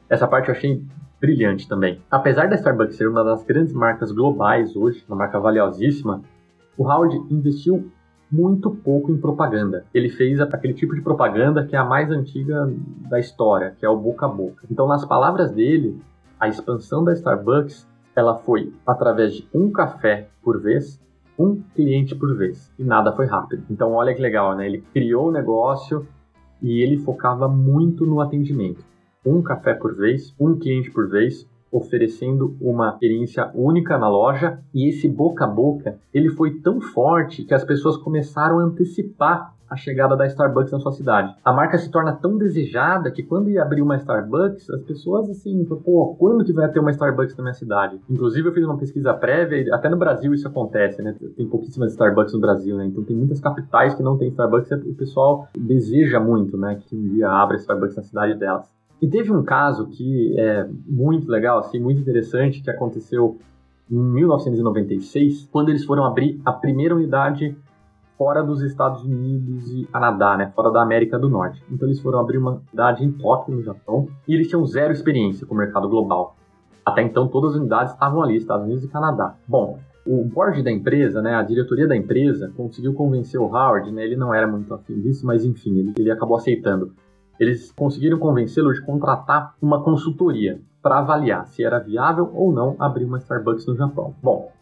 essa 0.08 0.26
parte 0.26 0.48
eu 0.48 0.54
achei 0.54 0.82
brilhante 1.20 1.68
também. 1.68 2.00
Apesar 2.08 2.48
da 2.48 2.54
Starbucks 2.54 2.96
ser 2.96 3.08
uma 3.08 3.24
das 3.24 3.42
grandes 3.44 3.74
marcas 3.74 4.12
globais 4.12 4.74
hoje, 4.74 5.04
uma 5.06 5.16
marca 5.16 5.38
valiosíssima, 5.38 6.22
o 6.78 6.84
Howard 6.84 7.20
investiu 7.28 7.90
muito 8.30 8.70
pouco 8.70 9.10
em 9.10 9.18
propaganda. 9.18 9.84
Ele 9.92 10.08
fez 10.08 10.40
aquele 10.40 10.74
tipo 10.74 10.94
de 10.94 11.02
propaganda 11.02 11.64
que 11.64 11.74
é 11.74 11.78
a 11.78 11.84
mais 11.84 12.10
antiga 12.10 12.70
da 13.08 13.18
história, 13.18 13.74
que 13.78 13.84
é 13.84 13.88
o 13.88 13.96
boca 13.96 14.26
a 14.26 14.28
boca. 14.28 14.66
Então, 14.70 14.86
nas 14.86 15.04
palavras 15.04 15.50
dele, 15.50 16.00
a 16.38 16.48
expansão 16.48 17.02
da 17.02 17.12
Starbucks 17.12 17.88
ela 18.14 18.36
foi 18.38 18.72
através 18.86 19.34
de 19.34 19.48
um 19.54 19.70
café 19.70 20.28
por 20.42 20.60
vez, 20.60 21.00
um 21.38 21.62
cliente 21.74 22.14
por 22.14 22.36
vez, 22.36 22.72
e 22.78 22.84
nada 22.84 23.12
foi 23.12 23.26
rápido. 23.26 23.64
Então, 23.70 23.92
olha 23.92 24.14
que 24.14 24.20
legal, 24.20 24.54
né? 24.56 24.66
Ele 24.66 24.84
criou 24.92 25.28
o 25.28 25.32
negócio 25.32 26.06
e 26.60 26.82
ele 26.82 26.98
focava 26.98 27.48
muito 27.48 28.04
no 28.04 28.20
atendimento. 28.20 28.84
Um 29.24 29.42
café 29.42 29.74
por 29.74 29.94
vez, 29.94 30.34
um 30.38 30.58
cliente 30.58 30.90
por 30.90 31.08
vez, 31.08 31.48
oferecendo 31.70 32.56
uma 32.60 32.90
experiência 32.90 33.50
única 33.54 33.96
na 33.98 34.08
loja 34.08 34.58
e 34.74 34.88
esse 34.88 35.08
boca 35.08 35.44
a 35.44 35.48
boca 35.48 35.98
ele 36.12 36.30
foi 36.30 36.60
tão 36.60 36.80
forte 36.80 37.44
que 37.44 37.54
as 37.54 37.64
pessoas 37.64 37.96
começaram 37.96 38.58
a 38.58 38.62
antecipar 38.62 39.54
a 39.70 39.76
chegada 39.76 40.16
da 40.16 40.26
Starbucks 40.26 40.72
na 40.72 40.80
sua 40.80 40.90
cidade. 40.90 41.32
A 41.44 41.52
marca 41.52 41.78
se 41.78 41.88
torna 41.88 42.12
tão 42.12 42.36
desejada 42.36 43.08
que 43.10 43.22
quando 43.22 43.48
ia 43.48 43.62
abrir 43.62 43.80
uma 43.80 43.96
Starbucks, 43.96 44.68
as 44.68 44.82
pessoas 44.82 45.30
assim, 45.30 45.64
pô, 45.64 46.16
quando 46.18 46.44
que 46.44 46.52
vai 46.52 46.68
ter 46.68 46.80
uma 46.80 46.90
Starbucks 46.90 47.36
na 47.36 47.44
minha 47.44 47.54
cidade? 47.54 48.00
Inclusive 48.10 48.48
eu 48.48 48.52
fiz 48.52 48.64
uma 48.64 48.76
pesquisa 48.76 49.14
prévia, 49.14 49.72
até 49.72 49.88
no 49.88 49.96
Brasil 49.96 50.34
isso 50.34 50.48
acontece, 50.48 51.00
né? 51.00 51.14
Tem 51.36 51.46
pouquíssimas 51.46 51.92
Starbucks 51.92 52.34
no 52.34 52.40
Brasil, 52.40 52.76
né? 52.76 52.86
Então 52.86 53.04
tem 53.04 53.14
muitas 53.14 53.38
capitais 53.40 53.94
que 53.94 54.02
não 54.02 54.18
tem 54.18 54.28
Starbucks 54.28 54.72
e 54.72 54.90
o 54.90 54.94
pessoal 54.94 55.46
deseja 55.56 56.18
muito, 56.18 56.56
né, 56.56 56.80
que 56.84 56.96
um 56.96 57.08
dia 57.08 57.28
abra 57.28 57.56
Starbucks 57.56 57.94
na 57.94 58.02
cidade 58.02 58.34
delas. 58.34 58.79
E 59.00 59.08
teve 59.08 59.32
um 59.32 59.42
caso 59.42 59.86
que 59.86 60.38
é 60.38 60.68
muito 60.86 61.30
legal, 61.30 61.58
assim, 61.58 61.78
muito 61.78 62.00
interessante, 62.00 62.60
que 62.60 62.70
aconteceu 62.70 63.38
em 63.90 63.98
1996, 63.98 65.48
quando 65.50 65.70
eles 65.70 65.84
foram 65.84 66.04
abrir 66.04 66.40
a 66.44 66.52
primeira 66.52 66.94
unidade 66.94 67.56
fora 68.16 68.42
dos 68.42 68.60
Estados 68.60 69.02
Unidos 69.02 69.72
e 69.72 69.86
Canadá, 69.86 70.36
né, 70.36 70.52
fora 70.54 70.70
da 70.70 70.82
América 70.82 71.18
do 71.18 71.30
Norte. 71.30 71.64
Então 71.70 71.88
eles 71.88 71.98
foram 72.00 72.18
abrir 72.18 72.36
uma 72.36 72.60
unidade 72.68 73.02
em 73.02 73.10
Tóquio, 73.10 73.54
no 73.54 73.62
Japão, 73.62 74.08
e 74.28 74.34
eles 74.34 74.46
tinham 74.48 74.64
zero 74.66 74.92
experiência 74.92 75.46
com 75.46 75.54
o 75.54 75.58
mercado 75.58 75.88
global. 75.88 76.36
Até 76.84 77.02
então 77.02 77.26
todas 77.26 77.52
as 77.52 77.56
unidades 77.56 77.94
estavam 77.94 78.22
ali, 78.22 78.36
Estados 78.36 78.66
Unidos 78.66 78.84
e 78.84 78.88
Canadá. 78.88 79.34
Bom, 79.48 79.78
o 80.06 80.22
board 80.22 80.62
da 80.62 80.70
empresa, 80.70 81.22
né, 81.22 81.34
a 81.34 81.42
diretoria 81.42 81.88
da 81.88 81.96
empresa, 81.96 82.52
conseguiu 82.54 82.92
convencer 82.92 83.40
o 83.40 83.46
Howard, 83.46 83.90
né, 83.90 84.04
ele 84.04 84.16
não 84.16 84.34
era 84.34 84.46
muito 84.46 84.72
afim 84.74 85.00
disso, 85.00 85.26
mas 85.26 85.42
enfim, 85.42 85.78
ele, 85.78 85.94
ele 85.98 86.10
acabou 86.10 86.36
aceitando 86.36 86.92
eles 87.40 87.72
conseguiram 87.72 88.18
convencê-lo 88.18 88.70
de 88.72 88.82
contratar 88.82 89.54
uma 89.62 89.82
consultoria 89.82 90.60
para 90.82 90.98
avaliar 90.98 91.46
se 91.46 91.64
era 91.64 91.78
viável 91.78 92.30
ou 92.34 92.52
não 92.52 92.76
abrir 92.78 93.06
uma 93.06 93.16
Starbucks 93.16 93.66
no 93.66 93.74
Japão. 93.74 94.14
Bom, 94.22 94.52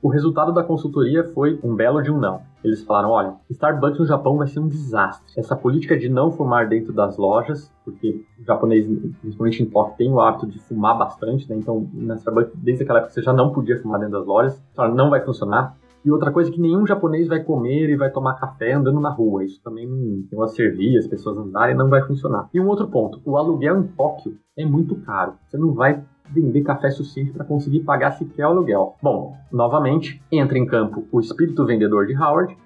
O 0.00 0.08
resultado 0.08 0.52
da 0.52 0.62
consultoria 0.62 1.24
foi 1.24 1.58
um 1.60 1.74
belo 1.74 2.00
de 2.00 2.10
um 2.10 2.20
não. 2.20 2.42
Eles 2.62 2.84
falaram: 2.84 3.10
olha, 3.10 3.34
Starbucks 3.50 3.98
no 3.98 4.06
Japão 4.06 4.36
vai 4.36 4.46
ser 4.46 4.60
um 4.60 4.68
desastre. 4.68 5.32
Essa 5.36 5.56
política 5.56 5.98
de 5.98 6.08
não 6.08 6.30
fumar 6.30 6.68
dentro 6.68 6.92
das 6.92 7.16
lojas, 7.16 7.68
porque 7.84 8.24
o 8.38 8.44
japonês, 8.44 8.86
principalmente 9.20 9.62
em 9.62 9.66
Tóquio, 9.66 9.96
tem 9.96 10.12
o 10.12 10.20
hábito 10.20 10.46
de 10.46 10.58
fumar 10.60 10.96
bastante, 10.96 11.48
né? 11.50 11.56
Então, 11.56 11.88
na 11.92 12.14
Starbucks, 12.14 12.54
desde 12.54 12.84
aquela 12.84 13.00
época, 13.00 13.12
você 13.12 13.22
já 13.22 13.32
não 13.32 13.52
podia 13.52 13.76
fumar 13.82 13.98
dentro 13.98 14.18
das 14.18 14.26
lojas. 14.26 14.62
Então, 14.72 14.94
não 14.94 15.10
vai 15.10 15.20
funcionar. 15.20 15.76
E 16.04 16.10
outra 16.10 16.30
coisa 16.30 16.50
é 16.50 16.52
que 16.52 16.60
nenhum 16.60 16.86
japonês 16.86 17.28
vai 17.28 17.42
comer 17.42 17.90
e 17.90 17.96
vai 17.96 18.10
tomar 18.10 18.34
café 18.34 18.72
andando 18.72 19.00
na 19.00 19.10
rua. 19.10 19.44
Isso 19.44 19.60
também 19.62 19.86
não 19.86 20.22
uma 20.32 20.48
servir, 20.48 20.96
as 20.96 21.06
pessoas 21.06 21.36
andarem, 21.36 21.76
não 21.76 21.88
vai 21.88 22.02
funcionar. 22.02 22.48
E 22.52 22.60
um 22.60 22.68
outro 22.68 22.88
ponto: 22.88 23.20
o 23.24 23.36
aluguel 23.36 23.80
em 23.80 23.86
Tóquio 23.88 24.38
é 24.56 24.64
muito 24.64 24.94
caro. 24.96 25.34
Você 25.46 25.58
não 25.58 25.72
vai 25.74 26.02
vender 26.30 26.62
café 26.62 26.90
suficiente 26.90 27.32
para 27.32 27.44
conseguir 27.44 27.80
pagar 27.80 28.12
sequer 28.12 28.46
o 28.46 28.50
aluguel. 28.50 28.96
Bom, 29.02 29.34
novamente, 29.52 30.22
entra 30.30 30.58
em 30.58 30.66
campo 30.66 31.06
o 31.10 31.20
espírito 31.20 31.64
vendedor 31.64 32.06
de 32.06 32.16
Howard. 32.16 32.56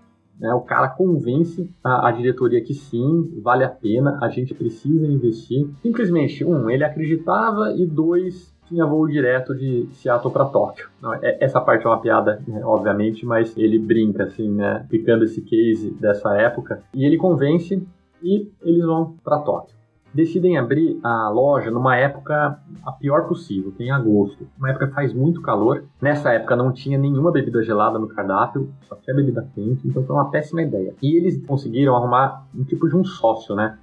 Né, 0.41 0.53
o 0.55 0.63
cara 0.63 0.89
convence 0.89 1.71
a, 1.85 2.11
diretoria 2.11 2.63
que 2.65 2.75
sim, 2.75 3.39
vale 3.43 3.63
a 3.63 3.69
pena, 3.69 4.19
a 4.21 4.29
gente 4.29 4.55
precisa 4.55 5.07
investir. 5.07 5.69
Simplesmente, 5.83 6.45
um, 6.45 6.69
ele 6.69 6.83
acreditava 6.83 7.73
e 7.77 7.87
dois, 7.87 8.52
tinha 8.67 8.87
voo 8.87 9.07
direto 9.07 9.55
de 9.55 9.89
Seattle 9.93 10.33
para 10.33 10.45
Tóquio. 10.47 10.89
É, 11.21 11.45
essa 11.45 11.61
parte 11.61 11.87
é 11.87 11.89
uma 11.89 12.01
piada, 12.01 12.43
né, 12.47 12.65
obviamente, 12.65 13.25
mas 13.27 13.57
ele 13.57 13.79
brinca 13.79 14.25
assim, 14.25 14.51
né, 14.51 14.87
ficando 14.89 15.25
esse 15.25 15.41
case 15.43 15.91
dessa 15.93 16.35
época 16.37 16.83
e 16.95 17.05
ele 17.05 17.17
convence 17.17 17.87
e 18.23 18.51
eles 18.63 18.85
vão 18.85 19.17
para 19.23 19.39
Tóquio 19.39 19.83
decidem 20.15 20.59
abrir 20.59 20.99
a 21.03 21.29
loja 21.29 21.71
numa 21.71 21.97
época 21.97 22.59
a 22.85 22.93
pior 22.93 23.27
possível, 23.27 23.73
que 23.73 23.83
é 23.83 23.87
em 23.87 23.91
agosto. 23.91 24.47
Uma 24.59 24.71
época 24.71 24.89
que 24.89 24.95
faz 24.95 25.13
muito 25.13 25.41
calor. 25.41 25.85
Nessa 26.01 26.33
época 26.33 26.55
não 26.55 26.73
tinha 26.73 26.99
nenhuma 26.99 27.33
bebida 27.33 27.63
gelada 27.63 27.99
no 27.99 28.09
cardápio, 28.09 28.71
só 28.89 28.97
tinha 28.97 29.17
bebida 29.17 29.49
quente, 29.55 29.87
então 29.87 30.05
foi 30.05 30.15
uma 30.15 30.31
péssima 30.31 30.63
ideia. 30.63 30.95
E 31.03 31.17
eles 31.17 31.45
conseguiram 31.47 31.97
arrumar 31.97 32.47
um 32.55 32.65
tipo 32.65 32.89
de 32.89 32.97
um 32.97 33.05
sócio, 33.05 33.55
né? 33.55 33.79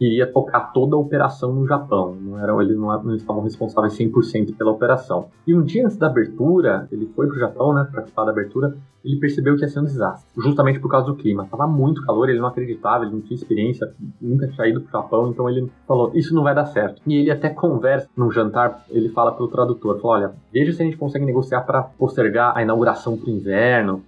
Iria 0.00 0.26
tocar 0.26 0.72
toda 0.72 0.96
a 0.96 0.98
operação 0.98 1.52
no 1.52 1.66
Japão. 1.66 2.16
Não 2.20 2.38
eram, 2.38 2.60
eles 2.62 2.76
não, 2.76 3.02
não 3.02 3.14
estavam 3.14 3.42
responsáveis 3.42 3.96
100% 3.98 4.56
pela 4.56 4.70
operação. 4.70 5.28
E 5.46 5.54
um 5.54 5.62
dia 5.62 5.84
antes 5.84 5.96
da 5.96 6.06
abertura, 6.06 6.88
ele 6.90 7.06
foi 7.14 7.26
para 7.26 7.36
o 7.36 7.38
Japão, 7.38 7.74
né, 7.74 7.88
participar 7.92 8.24
da 8.24 8.30
abertura, 8.30 8.76
ele 9.04 9.16
percebeu 9.16 9.56
que 9.56 9.62
ia 9.62 9.68
ser 9.68 9.80
um 9.80 9.84
desastre, 9.84 10.28
justamente 10.36 10.80
por 10.80 10.90
causa 10.90 11.06
do 11.06 11.14
clima. 11.14 11.46
Tava 11.50 11.66
muito 11.66 12.04
calor, 12.04 12.28
ele 12.28 12.40
não 12.40 12.48
acreditava, 12.48 13.04
ele 13.04 13.14
não 13.14 13.20
tinha 13.20 13.36
experiência, 13.36 13.92
nunca 14.20 14.48
tinha 14.48 14.68
ido 14.68 14.80
para 14.80 14.88
o 14.88 15.02
Japão, 15.02 15.30
então 15.30 15.48
ele 15.48 15.70
falou: 15.86 16.10
Isso 16.14 16.34
não 16.34 16.42
vai 16.42 16.54
dar 16.54 16.66
certo. 16.66 17.00
E 17.06 17.14
ele 17.14 17.30
até 17.30 17.48
conversa 17.48 18.08
num 18.16 18.30
jantar, 18.30 18.84
ele 18.90 19.08
fala 19.08 19.32
para 19.32 19.44
o 19.44 19.48
tradutor: 19.48 20.00
fala, 20.00 20.14
Olha, 20.14 20.32
veja 20.52 20.72
se 20.72 20.82
a 20.82 20.84
gente 20.84 20.96
consegue 20.96 21.24
negociar 21.24 21.62
para 21.62 21.82
postergar 21.82 22.56
a 22.56 22.62
inauguração 22.62 23.16
para 23.16 23.30
o 23.30 23.32
inverno. 23.32 24.02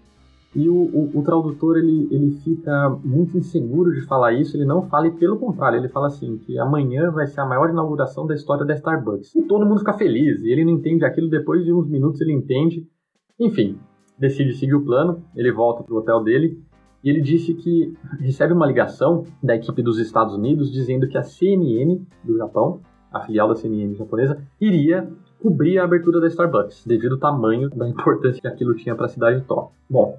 E 0.55 0.69
o, 0.69 0.75
o, 0.75 1.19
o, 1.19 1.23
tradutor 1.23 1.79
ele, 1.79 2.09
ele 2.11 2.33
fica 2.43 2.91
muito 3.05 3.39
inseguro 3.39 3.93
de 3.95 4.01
falar 4.03 4.33
isso, 4.33 4.57
ele 4.57 4.65
não 4.65 4.89
fala, 4.89 5.07
e 5.07 5.13
pelo 5.13 5.39
contrário, 5.39 5.79
ele 5.79 5.89
fala 5.89 6.09
assim: 6.09 6.39
que 6.39 6.59
amanhã 6.59 7.11
vai 7.11 7.27
ser 7.29 7.41
a 7.41 7.47
maior 7.47 7.71
inauguração 7.71 8.27
da 8.27 8.35
história 8.35 8.67
da 8.67 8.75
Starbucks. 8.75 9.35
E 9.37 9.43
todo 9.43 9.65
mundo 9.65 9.79
fica 9.79 9.93
feliz, 9.93 10.43
e 10.43 10.51
ele 10.51 10.65
não 10.65 10.73
entende 10.73 11.05
aquilo, 11.05 11.31
depois 11.31 11.65
de 11.65 11.73
uns 11.73 11.89
minutos 11.89 12.21
ele 12.21 12.33
entende. 12.33 12.85
Enfim, 13.39 13.79
decide 14.19 14.53
seguir 14.55 14.75
o 14.75 14.85
plano, 14.85 15.23
ele 15.37 15.53
volta 15.53 15.85
pro 15.85 15.97
hotel 15.97 16.23
dele, 16.25 16.61
e 17.03 17.09
ele 17.09 17.21
disse 17.21 17.55
que 17.55 17.95
recebe 18.19 18.53
uma 18.53 18.67
ligação 18.67 19.25
da 19.43 19.55
equipe 19.55 19.83
dos 19.83 19.99
Estados 19.99 20.35
Unidos 20.35 20.71
dizendo 20.71 21.09
que 21.09 21.17
a 21.17 21.23
CNN 21.23 22.05
do 22.25 22.37
Japão, 22.37 22.81
a 23.13 23.21
filial 23.21 23.49
da 23.49 23.55
CNN 23.55 23.95
japonesa, 23.95 24.37
iria 24.61 25.09
cobrir 25.41 25.79
a 25.79 25.85
abertura 25.85 26.21
da 26.21 26.27
Starbucks, 26.27 26.85
devido 26.85 27.15
ao 27.15 27.19
tamanho 27.19 27.71
da 27.71 27.89
importância 27.89 28.41
que 28.41 28.49
aquilo 28.49 28.75
tinha 28.75 28.95
para 28.95 29.07
a 29.07 29.09
cidade 29.09 29.41
de 29.41 29.47
Tóquio. 29.47 29.75
Bom, 29.89 30.19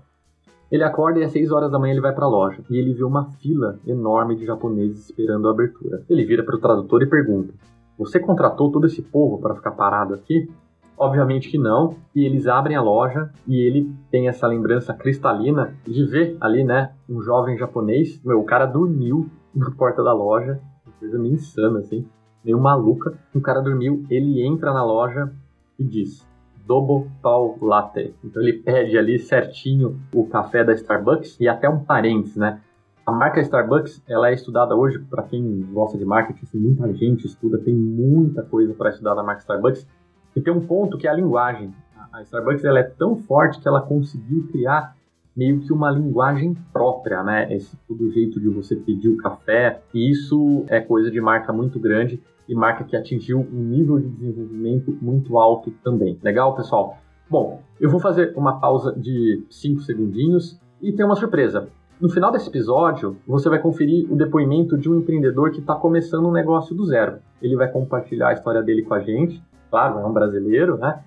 ele 0.72 0.84
acorda 0.84 1.20
e 1.20 1.24
às 1.24 1.32
6 1.32 1.52
horas 1.52 1.70
da 1.70 1.78
manhã 1.78 1.92
ele 1.92 2.02
vai 2.02 2.14
para 2.14 2.26
a 2.26 2.30
loja 2.30 2.64
e 2.70 2.78
ele 2.78 2.94
vê 2.94 3.04
uma 3.04 3.26
fila 3.42 3.78
enorme 3.86 4.36
de 4.36 4.46
japoneses 4.46 5.06
esperando 5.06 5.48
a 5.48 5.52
abertura. 5.52 6.02
Ele 6.10 6.24
vira 6.24 6.44
para 6.44 6.56
o 6.56 6.60
tradutor 6.60 7.04
e 7.04 7.10
pergunta: 7.10 7.54
Você 7.98 8.20
contratou 8.20 8.72
todo 8.72 8.88
esse 8.88 9.02
povo 9.02 9.40
para 9.40 9.56
ficar 9.56 9.72
parado 9.72 10.14
aqui? 10.14 10.50
Obviamente 10.98 11.50
que 11.50 11.58
não, 11.58 11.96
e 12.16 12.24
eles 12.24 12.48
abrem 12.48 12.78
a 12.78 12.82
loja 12.82 13.32
e 13.48 13.60
ele 13.60 13.92
tem 14.12 14.28
essa 14.28 14.46
lembrança 14.48 14.94
cristalina 14.94 15.74
de 15.84 16.06
ver 16.06 16.38
ali, 16.40 16.64
né, 16.64 16.94
um 17.10 17.22
jovem 17.22 17.58
japonês. 17.58 18.22
Meu, 18.24 18.40
o 18.40 18.46
cara 18.46 18.66
dormiu 18.66 19.28
na 19.54 19.72
porta 19.72 20.04
da 20.04 20.14
loja, 20.14 20.62
coisa 21.00 21.18
meio 21.18 21.34
insana 21.34 21.80
assim, 21.80 22.08
meio 22.46 22.60
maluca. 22.60 23.18
O 23.34 23.42
cara 23.42 23.62
dormiu, 23.62 24.06
ele 24.10 24.46
entra 24.46 24.72
na 24.72 24.86
loja 24.86 25.34
e 25.78 25.84
diz: 25.84 26.26
Double 26.66 27.10
Tall 27.22 27.58
Latte. 27.62 28.14
Então 28.24 28.42
ele 28.42 28.54
pede 28.54 28.98
ali 28.98 29.20
certinho 29.20 30.00
o 30.14 30.26
café 30.26 30.64
da 30.64 30.74
Starbucks 30.74 31.40
e 31.40 31.48
até 31.48 31.70
um 31.70 31.80
parênteses, 31.80 32.36
né? 32.36 32.62
A 33.06 33.12
marca 33.12 33.42
Starbucks, 33.42 34.02
ela 34.08 34.30
é 34.30 34.34
estudada 34.34 34.76
hoje, 34.76 35.00
para 35.00 35.24
quem 35.24 35.62
gosta 35.74 35.98
de 35.98 36.06
marketing, 36.06 36.44
assim, 36.44 36.60
muita 36.60 36.94
gente 36.94 37.26
estuda, 37.26 37.58
tem 37.58 37.74
muita 37.74 38.44
coisa 38.44 38.74
para 38.74 38.90
estudar 38.90 39.16
da 39.16 39.24
marca 39.24 39.42
Starbucks. 39.42 39.88
E 40.36 40.40
tem 40.40 40.54
um 40.54 40.62
ponto 40.62 40.98
que 40.98 41.08
é 41.08 41.10
a 41.10 41.14
linguagem. 41.14 41.74
A 42.14 42.22
Starbucks 42.22 42.64
ela 42.64 42.80
é 42.80 42.84
tão 42.84 43.18
forte 43.18 43.60
que 43.60 43.68
ela 43.68 43.82
conseguiu 43.82 44.48
criar 44.52 44.96
meio 45.36 45.60
que 45.62 45.74
uma 45.74 45.90
linguagem 45.90 46.56
própria, 46.72 47.24
né? 47.24 47.54
Esse 47.54 47.76
todo 47.88 48.12
jeito 48.12 48.40
de 48.40 48.50
você 48.50 48.76
pedir 48.76 49.10
o 49.10 49.18
café. 49.18 49.82
E 49.94 50.12
isso 50.12 50.64
é 50.68 50.80
coisa 50.80 51.10
de 51.10 51.20
marca 51.20 51.52
muito 51.52 51.80
grande 51.80 52.22
e 52.52 52.56
marca 52.56 52.84
que 52.84 52.98
atingiu 52.98 53.40
um 53.40 53.64
nível 53.64 53.98
de 53.98 54.10
desenvolvimento 54.10 54.98
muito 55.02 55.38
alto 55.40 55.72
também. 55.82 56.20
Legal, 56.22 56.54
pessoal? 56.54 56.98
Bom, 57.30 57.62
eu 57.80 57.90
vou 57.90 57.98
fazer 57.98 58.34
uma 58.36 58.60
pausa 58.60 58.92
de 58.92 59.42
5 59.50 59.80
segundinhos 59.84 60.60
e 60.82 60.92
tem 60.92 61.06
uma 61.06 61.16
surpresa. 61.16 61.70
No 61.98 62.10
final 62.10 62.30
desse 62.30 62.50
episódio, 62.50 63.16
você 63.26 63.48
vai 63.48 63.60
conferir 63.60 64.12
o 64.12 64.18
depoimento 64.18 64.78
de 64.78 64.90
um 64.90 64.98
empreendedor 64.98 65.52
que 65.52 65.60
está 65.60 65.76
começando 65.76 66.28
um 66.28 66.32
negócio 66.34 66.76
do 66.76 66.86
zero. 66.86 67.20
Ele 67.42 67.56
vai 67.56 67.72
compartilhar 67.72 68.30
a 68.30 68.34
história 68.34 68.62
dele 68.62 68.84
com 68.84 68.96
a 68.96 69.00
gente, 69.00 69.42
claro, 69.70 70.00
é 70.00 70.06
um 70.06 70.12
brasileiro, 70.12 70.76
né? 70.76 71.02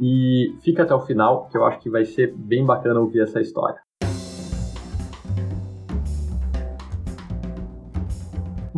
E 0.00 0.52
fica 0.62 0.82
até 0.82 0.94
o 0.94 1.00
final, 1.00 1.46
que 1.48 1.56
eu 1.56 1.64
acho 1.64 1.78
que 1.78 1.88
vai 1.88 2.04
ser 2.04 2.34
bem 2.34 2.66
bacana 2.66 2.98
ouvir 2.98 3.20
essa 3.20 3.40
história. 3.40 3.78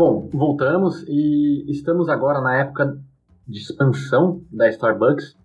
Bom, 0.01 0.31
voltamos 0.33 1.05
e 1.07 1.71
estamos 1.71 2.09
agora 2.09 2.41
na 2.41 2.57
época 2.57 2.99
de 3.47 3.59
expansão 3.59 4.41
da 4.51 4.67
Starbucks. 4.71 5.37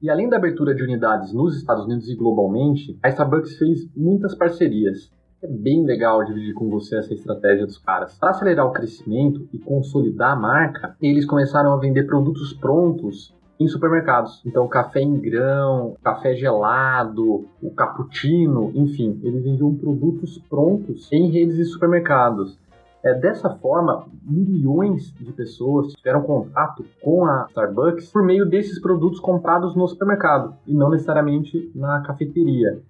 E 0.00 0.08
além 0.08 0.28
da 0.28 0.36
abertura 0.36 0.72
de 0.72 0.84
unidades 0.84 1.32
nos 1.32 1.56
Estados 1.56 1.84
Unidos 1.84 2.08
e 2.08 2.14
globalmente, 2.14 2.96
a 3.02 3.08
Starbucks 3.08 3.58
fez 3.58 3.92
muitas 3.96 4.32
parcerias. 4.36 5.10
É 5.42 5.48
bem 5.48 5.84
legal 5.84 6.24
dividir 6.24 6.54
com 6.54 6.70
você 6.70 6.96
essa 6.96 7.12
estratégia 7.12 7.66
dos 7.66 7.76
caras. 7.76 8.16
Para 8.16 8.30
acelerar 8.30 8.64
o 8.68 8.72
crescimento 8.72 9.48
e 9.52 9.58
consolidar 9.58 10.30
a 10.30 10.36
marca, 10.36 10.96
eles 11.02 11.26
começaram 11.26 11.72
a 11.72 11.76
vender 11.76 12.04
produtos 12.04 12.52
prontos 12.52 13.34
em 13.58 13.66
supermercados. 13.66 14.40
Então, 14.46 14.68
café 14.68 15.00
em 15.00 15.18
grão, 15.18 15.96
café 16.04 16.36
gelado, 16.36 17.46
o 17.60 17.70
cappuccino, 17.74 18.70
enfim, 18.74 19.18
eles 19.24 19.42
vendiam 19.42 19.74
produtos 19.74 20.38
prontos 20.48 21.10
em 21.12 21.30
redes 21.30 21.56
de 21.56 21.64
supermercados. 21.64 22.56
É, 23.04 23.12
dessa 23.12 23.50
forma, 23.50 24.06
milhões 24.22 25.12
de 25.12 25.30
pessoas 25.30 25.92
tiveram 25.92 26.22
contato 26.22 26.86
com 27.02 27.26
a 27.26 27.44
Starbucks 27.50 28.10
por 28.10 28.22
meio 28.22 28.46
desses 28.46 28.80
produtos 28.80 29.20
comprados 29.20 29.76
no 29.76 29.86
supermercado 29.86 30.54
e 30.66 30.72
não 30.72 30.88
necessariamente 30.88 31.70
na 31.74 32.00
cafeteria. 32.00 32.80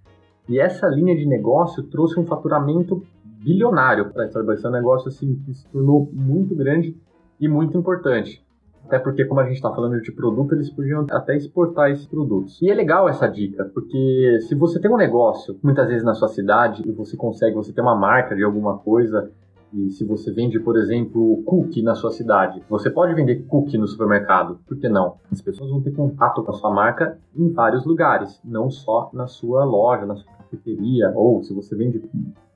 E 0.48 0.60
essa 0.60 0.86
linha 0.86 1.16
de 1.16 1.26
negócio 1.26 1.82
trouxe 1.82 2.20
um 2.20 2.24
faturamento 2.24 3.02
bilionário 3.42 4.10
para 4.10 4.22
a 4.22 4.26
Starbucks. 4.26 4.64
É 4.64 4.68
um 4.68 4.72
negócio 4.72 5.08
assim, 5.08 5.34
que 5.44 5.52
se 5.52 5.66
tornou 5.68 6.08
muito 6.12 6.54
grande 6.54 6.96
e 7.40 7.48
muito 7.48 7.76
importante. 7.76 8.40
Até 8.86 9.00
porque, 9.00 9.24
como 9.24 9.40
a 9.40 9.44
gente 9.44 9.56
está 9.56 9.74
falando 9.74 10.00
de 10.00 10.12
produto, 10.12 10.54
eles 10.54 10.70
podiam 10.70 11.06
até 11.10 11.34
exportar 11.34 11.90
esses 11.90 12.06
produtos. 12.06 12.62
E 12.62 12.70
é 12.70 12.74
legal 12.74 13.08
essa 13.08 13.26
dica, 13.26 13.64
porque 13.74 14.38
se 14.42 14.54
você 14.54 14.78
tem 14.78 14.90
um 14.90 14.96
negócio, 14.96 15.58
muitas 15.60 15.88
vezes 15.88 16.04
na 16.04 16.14
sua 16.14 16.28
cidade, 16.28 16.84
e 16.86 16.92
você 16.92 17.16
consegue, 17.16 17.56
você 17.56 17.72
tem 17.72 17.82
uma 17.82 17.96
marca 17.96 18.36
de 18.36 18.44
alguma 18.44 18.78
coisa, 18.78 19.32
e 19.74 19.90
se 19.90 20.04
você 20.04 20.30
vende, 20.30 20.60
por 20.60 20.78
exemplo, 20.78 21.42
cookie 21.44 21.82
na 21.82 21.96
sua 21.96 22.12
cidade, 22.12 22.62
você 22.68 22.88
pode 22.88 23.12
vender 23.12 23.44
cookie 23.48 23.76
no 23.76 23.88
supermercado. 23.88 24.60
Por 24.66 24.78
que 24.78 24.88
não? 24.88 25.16
As 25.32 25.40
pessoas 25.40 25.68
vão 25.68 25.82
ter 25.82 25.90
contato 25.90 26.44
com 26.44 26.52
a 26.52 26.54
sua 26.54 26.70
marca 26.72 27.18
em 27.36 27.52
vários 27.52 27.84
lugares, 27.84 28.40
não 28.44 28.70
só 28.70 29.10
na 29.12 29.26
sua 29.26 29.64
loja, 29.64 30.06
na 30.06 30.14
sua 30.14 30.32
cafeteria, 30.32 31.10
ou 31.16 31.42
se 31.42 31.52
você 31.52 31.74
vende 31.74 32.00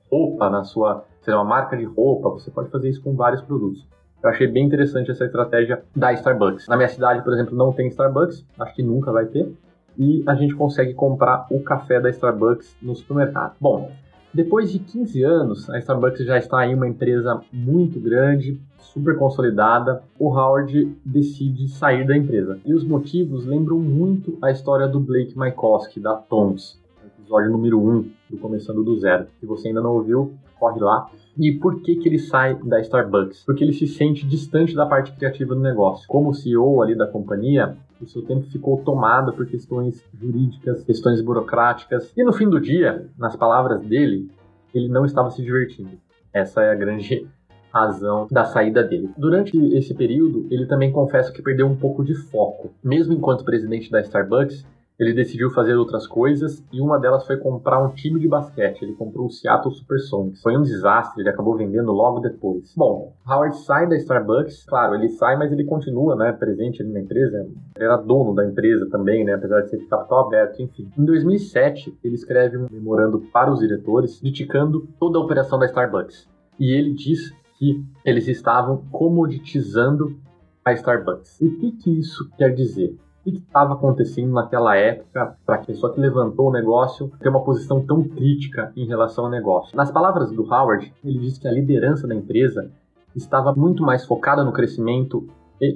roupa 0.09 0.49
na 0.49 0.63
sua, 0.63 1.03
sei 1.21 1.33
lá, 1.33 1.41
uma 1.41 1.49
marca 1.49 1.75
de 1.75 1.83
roupa, 1.83 2.29
você 2.29 2.49
pode 2.49 2.69
fazer 2.69 2.89
isso 2.89 3.03
com 3.03 3.13
vários 3.13 3.41
produtos. 3.41 3.85
Eu 4.23 4.29
achei 4.29 4.47
bem 4.47 4.65
interessante 4.65 5.11
essa 5.11 5.25
estratégia 5.25 5.83
da 5.93 6.13
Starbucks. 6.13 6.67
Na 6.67 6.77
minha 6.77 6.89
cidade, 6.89 7.21
por 7.21 7.33
exemplo, 7.33 7.55
não 7.55 7.73
tem 7.73 7.87
Starbucks, 7.87 8.45
acho 8.59 8.75
que 8.75 8.83
nunca 8.83 9.11
vai 9.11 9.25
ter, 9.25 9.53
e 9.97 10.23
a 10.25 10.35
gente 10.35 10.55
consegue 10.55 10.93
comprar 10.93 11.45
o 11.51 11.61
café 11.61 11.99
da 11.99 12.09
Starbucks 12.09 12.77
no 12.81 12.95
supermercado. 12.95 13.55
Bom, 13.59 13.91
depois 14.33 14.71
de 14.71 14.77
15 14.77 15.23
anos, 15.23 15.69
a 15.69 15.79
Starbucks 15.79 16.23
já 16.23 16.37
está 16.37 16.65
em 16.67 16.75
uma 16.75 16.87
empresa 16.87 17.41
muito 17.51 17.99
grande, 17.99 18.59
super 18.77 19.17
consolidada. 19.17 20.03
O 20.19 20.29
Howard 20.29 20.95
decide 21.03 21.67
sair 21.67 22.05
da 22.05 22.15
empresa. 22.15 22.59
E 22.63 22.73
os 22.73 22.83
motivos 22.83 23.45
lembram 23.45 23.79
muito 23.79 24.37
a 24.41 24.51
história 24.51 24.87
do 24.87 24.99
Blake 24.99 25.37
Mycoskie, 25.37 25.99
da 25.99 26.15
Tons. 26.15 26.79
episódio 27.17 27.51
número 27.51 27.79
1 27.79 28.11
do 28.29 28.37
Começando 28.37 28.83
do 28.83 28.99
Zero. 28.99 29.25
Se 29.39 29.47
você 29.47 29.69
ainda 29.69 29.81
não 29.81 29.93
ouviu, 29.93 30.33
corre 30.59 30.79
lá. 30.79 31.09
E 31.37 31.53
por 31.53 31.81
que, 31.81 31.95
que 31.95 32.09
ele 32.09 32.19
sai 32.19 32.55
da 32.55 32.79
Starbucks? 32.81 33.43
Porque 33.45 33.63
ele 33.63 33.73
se 33.73 33.87
sente 33.87 34.27
distante 34.27 34.75
da 34.75 34.85
parte 34.85 35.11
criativa 35.13 35.55
do 35.55 35.61
negócio. 35.61 36.05
Como 36.07 36.33
CEO 36.33 36.81
ali 36.81 36.95
da 36.95 37.07
companhia, 37.07 37.77
o 38.01 38.05
seu 38.05 38.21
tempo 38.21 38.45
ficou 38.47 38.77
tomado 38.83 39.31
por 39.33 39.45
questões 39.45 40.03
jurídicas, 40.13 40.83
questões 40.83 41.21
burocráticas. 41.21 42.11
E 42.15 42.23
no 42.23 42.33
fim 42.33 42.49
do 42.49 42.59
dia, 42.59 43.07
nas 43.17 43.35
palavras 43.35 43.81
dele, 43.81 44.29
ele 44.73 44.89
não 44.89 45.05
estava 45.05 45.31
se 45.31 45.41
divertindo. 45.41 45.91
Essa 46.33 46.61
é 46.61 46.71
a 46.71 46.75
grande 46.75 47.27
razão 47.71 48.27
da 48.29 48.45
saída 48.45 48.83
dele. 48.83 49.09
Durante 49.17 49.57
esse 49.75 49.93
período, 49.93 50.47
ele 50.49 50.65
também 50.65 50.91
confessa 50.91 51.31
que 51.31 51.41
perdeu 51.41 51.67
um 51.67 51.75
pouco 51.75 52.03
de 52.03 52.15
foco. 52.15 52.71
Mesmo 52.83 53.13
enquanto 53.13 53.45
presidente 53.45 53.91
da 53.91 54.01
Starbucks, 54.01 54.65
ele 54.99 55.13
decidiu 55.13 55.49
fazer 55.51 55.75
outras 55.75 56.05
coisas 56.05 56.61
e 56.73 56.81
uma 56.81 56.99
delas 56.99 57.25
foi 57.25 57.37
comprar 57.37 57.81
um 57.81 57.93
time 57.93 58.19
de 58.19 58.27
basquete. 58.27 58.81
Ele 58.81 58.93
comprou 58.93 59.27
o 59.27 59.29
Seattle 59.29 59.73
Supersonics. 59.73 60.41
Foi 60.41 60.57
um 60.57 60.61
desastre, 60.61 61.21
ele 61.21 61.29
acabou 61.29 61.55
vendendo 61.55 61.93
logo 61.93 62.19
depois. 62.19 62.73
Bom, 62.75 63.13
Howard 63.25 63.55
sai 63.59 63.87
da 63.87 63.95
Starbucks, 63.95 64.65
claro, 64.65 64.95
ele 64.95 65.07
sai, 65.07 65.37
mas 65.37 65.53
ele 65.53 65.63
continua, 65.63 66.17
né, 66.17 66.33
presente 66.33 66.81
ali 66.81 66.91
na 66.91 66.99
empresa. 66.99 67.47
Ele 67.75 67.85
era 67.85 67.95
dono 67.95 68.35
da 68.35 68.45
empresa 68.45 68.89
também, 68.89 69.23
né, 69.23 69.35
apesar 69.35 69.61
de 69.61 69.69
ser 69.69 69.77
de 69.77 69.85
capital 69.85 70.27
aberto, 70.27 70.61
enfim. 70.61 70.91
Em 70.97 71.05
2007, 71.05 71.97
ele 72.03 72.15
escreve 72.15 72.57
um 72.57 72.67
memorando 72.69 73.21
para 73.31 73.49
os 73.49 73.59
diretores, 73.59 74.19
criticando 74.19 74.85
toda 74.99 75.17
a 75.17 75.21
operação 75.21 75.57
da 75.57 75.65
Starbucks. 75.65 76.27
E 76.59 76.73
ele 76.73 76.93
diz 76.93 77.33
que 77.57 77.81
eles 78.03 78.27
estavam 78.27 78.83
comoditizando 78.91 80.17
a 80.65 80.73
Starbucks. 80.73 81.39
E 81.39 81.47
o 81.47 81.57
que, 81.57 81.71
que 81.71 81.99
isso 81.99 82.29
quer 82.37 82.53
dizer? 82.53 82.97
Que 83.31 83.37
estava 83.37 83.73
acontecendo 83.73 84.33
naquela 84.33 84.75
época 84.75 85.35
para 85.45 85.55
a 85.55 85.59
pessoa 85.59 85.93
que 85.93 85.99
levantou 85.99 86.49
o 86.49 86.51
negócio 86.51 87.11
ter 87.19 87.29
uma 87.29 87.43
posição 87.43 87.85
tão 87.85 88.03
crítica 88.03 88.71
em 88.75 88.85
relação 88.85 89.25
ao 89.25 89.31
negócio? 89.31 89.75
Nas 89.75 89.91
palavras 89.91 90.31
do 90.31 90.43
Howard, 90.43 90.93
ele 91.03 91.19
diz 91.19 91.37
que 91.37 91.47
a 91.47 91.51
liderança 91.51 92.07
da 92.07 92.15
empresa 92.15 92.71
estava 93.15 93.53
muito 93.53 93.83
mais 93.83 94.05
focada 94.05 94.43
no 94.43 94.51
crescimento 94.51 95.27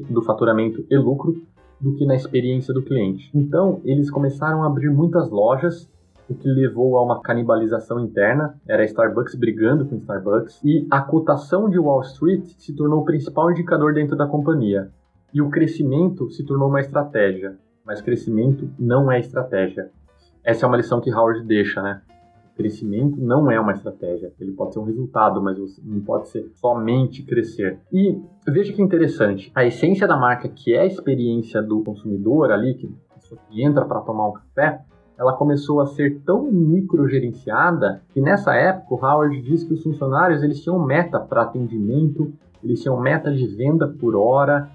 do 0.10 0.22
faturamento 0.22 0.86
e 0.90 0.98
lucro 0.98 1.42
do 1.80 1.96
que 1.96 2.06
na 2.06 2.16
experiência 2.16 2.74
do 2.74 2.82
cliente. 2.82 3.30
Então, 3.34 3.82
eles 3.84 4.10
começaram 4.10 4.64
a 4.64 4.68
abrir 4.68 4.90
muitas 4.90 5.30
lojas 5.30 5.92
o 6.30 6.36
que 6.36 6.48
levou 6.48 6.98
a 6.98 7.04
uma 7.04 7.22
canibalização 7.22 8.00
interna, 8.00 8.56
era 8.68 8.82
a 8.82 8.86
Starbucks 8.86 9.36
brigando 9.36 9.86
com 9.86 9.98
Starbucks, 9.98 10.62
e 10.64 10.88
a 10.90 11.02
cotação 11.02 11.70
de 11.70 11.78
Wall 11.78 12.02
Street 12.02 12.46
se 12.58 12.74
tornou 12.74 13.02
o 13.02 13.06
principal 13.06 13.52
indicador 13.52 13.94
dentro 13.94 14.16
da 14.16 14.26
companhia. 14.26 14.90
E 15.34 15.42
o 15.42 15.50
crescimento 15.50 16.30
se 16.30 16.46
tornou 16.46 16.70
uma 16.70 16.80
estratégia, 16.80 17.58
mas 17.86 18.02
crescimento 18.02 18.70
não 18.78 19.12
é 19.12 19.20
estratégia. 19.20 19.90
Essa 20.44 20.66
é 20.66 20.68
uma 20.68 20.78
lição 20.78 21.02
que 21.02 21.14
Howard 21.14 21.44
deixa, 21.46 21.82
né? 21.82 22.02
Crescimento 22.56 23.20
não 23.20 23.50
é 23.50 23.60
uma 23.60 23.72
estratégia. 23.72 24.32
Ele 24.40 24.52
pode 24.52 24.74
ser 24.74 24.80
um 24.80 24.84
resultado, 24.84 25.42
mas 25.42 25.58
não 25.84 26.02
pode 26.02 26.28
ser 26.28 26.52
somente 26.54 27.24
crescer. 27.24 27.80
E 27.92 28.22
veja 28.48 28.72
que 28.72 28.82
interessante, 28.82 29.52
a 29.56 29.66
essência 29.66 30.08
da 30.08 30.16
marca, 30.16 30.48
que 30.48 30.74
é 30.74 30.82
a 30.82 30.86
experiência 30.86 31.64
do 31.64 31.84
consumidor 31.84 32.52
ali, 32.52 32.76
que 32.76 32.94
que 33.50 33.64
entra 33.64 33.86
para 33.86 34.02
tomar 34.02 34.28
um 34.28 34.34
café, 34.34 34.82
ela 35.18 35.34
começou 35.34 35.80
a 35.80 35.86
ser 35.86 36.22
tão 36.26 36.52
microgerenciada 36.52 38.02
que 38.10 38.20
nessa 38.20 38.54
época 38.56 38.96
o 38.96 38.98
Howard 38.98 39.42
diz 39.42 39.64
que 39.64 39.74
os 39.74 39.84
funcionários 39.84 40.44
eles 40.44 40.62
tinham 40.62 40.80
meta 40.80 41.20
para 41.20 41.44
atendimento, 41.44 42.34
eles 42.64 42.82
tinham 42.82 43.00
meta 43.00 43.32
de 43.32 43.46
venda 43.48 43.88
por 43.88 44.16
hora. 44.16 44.70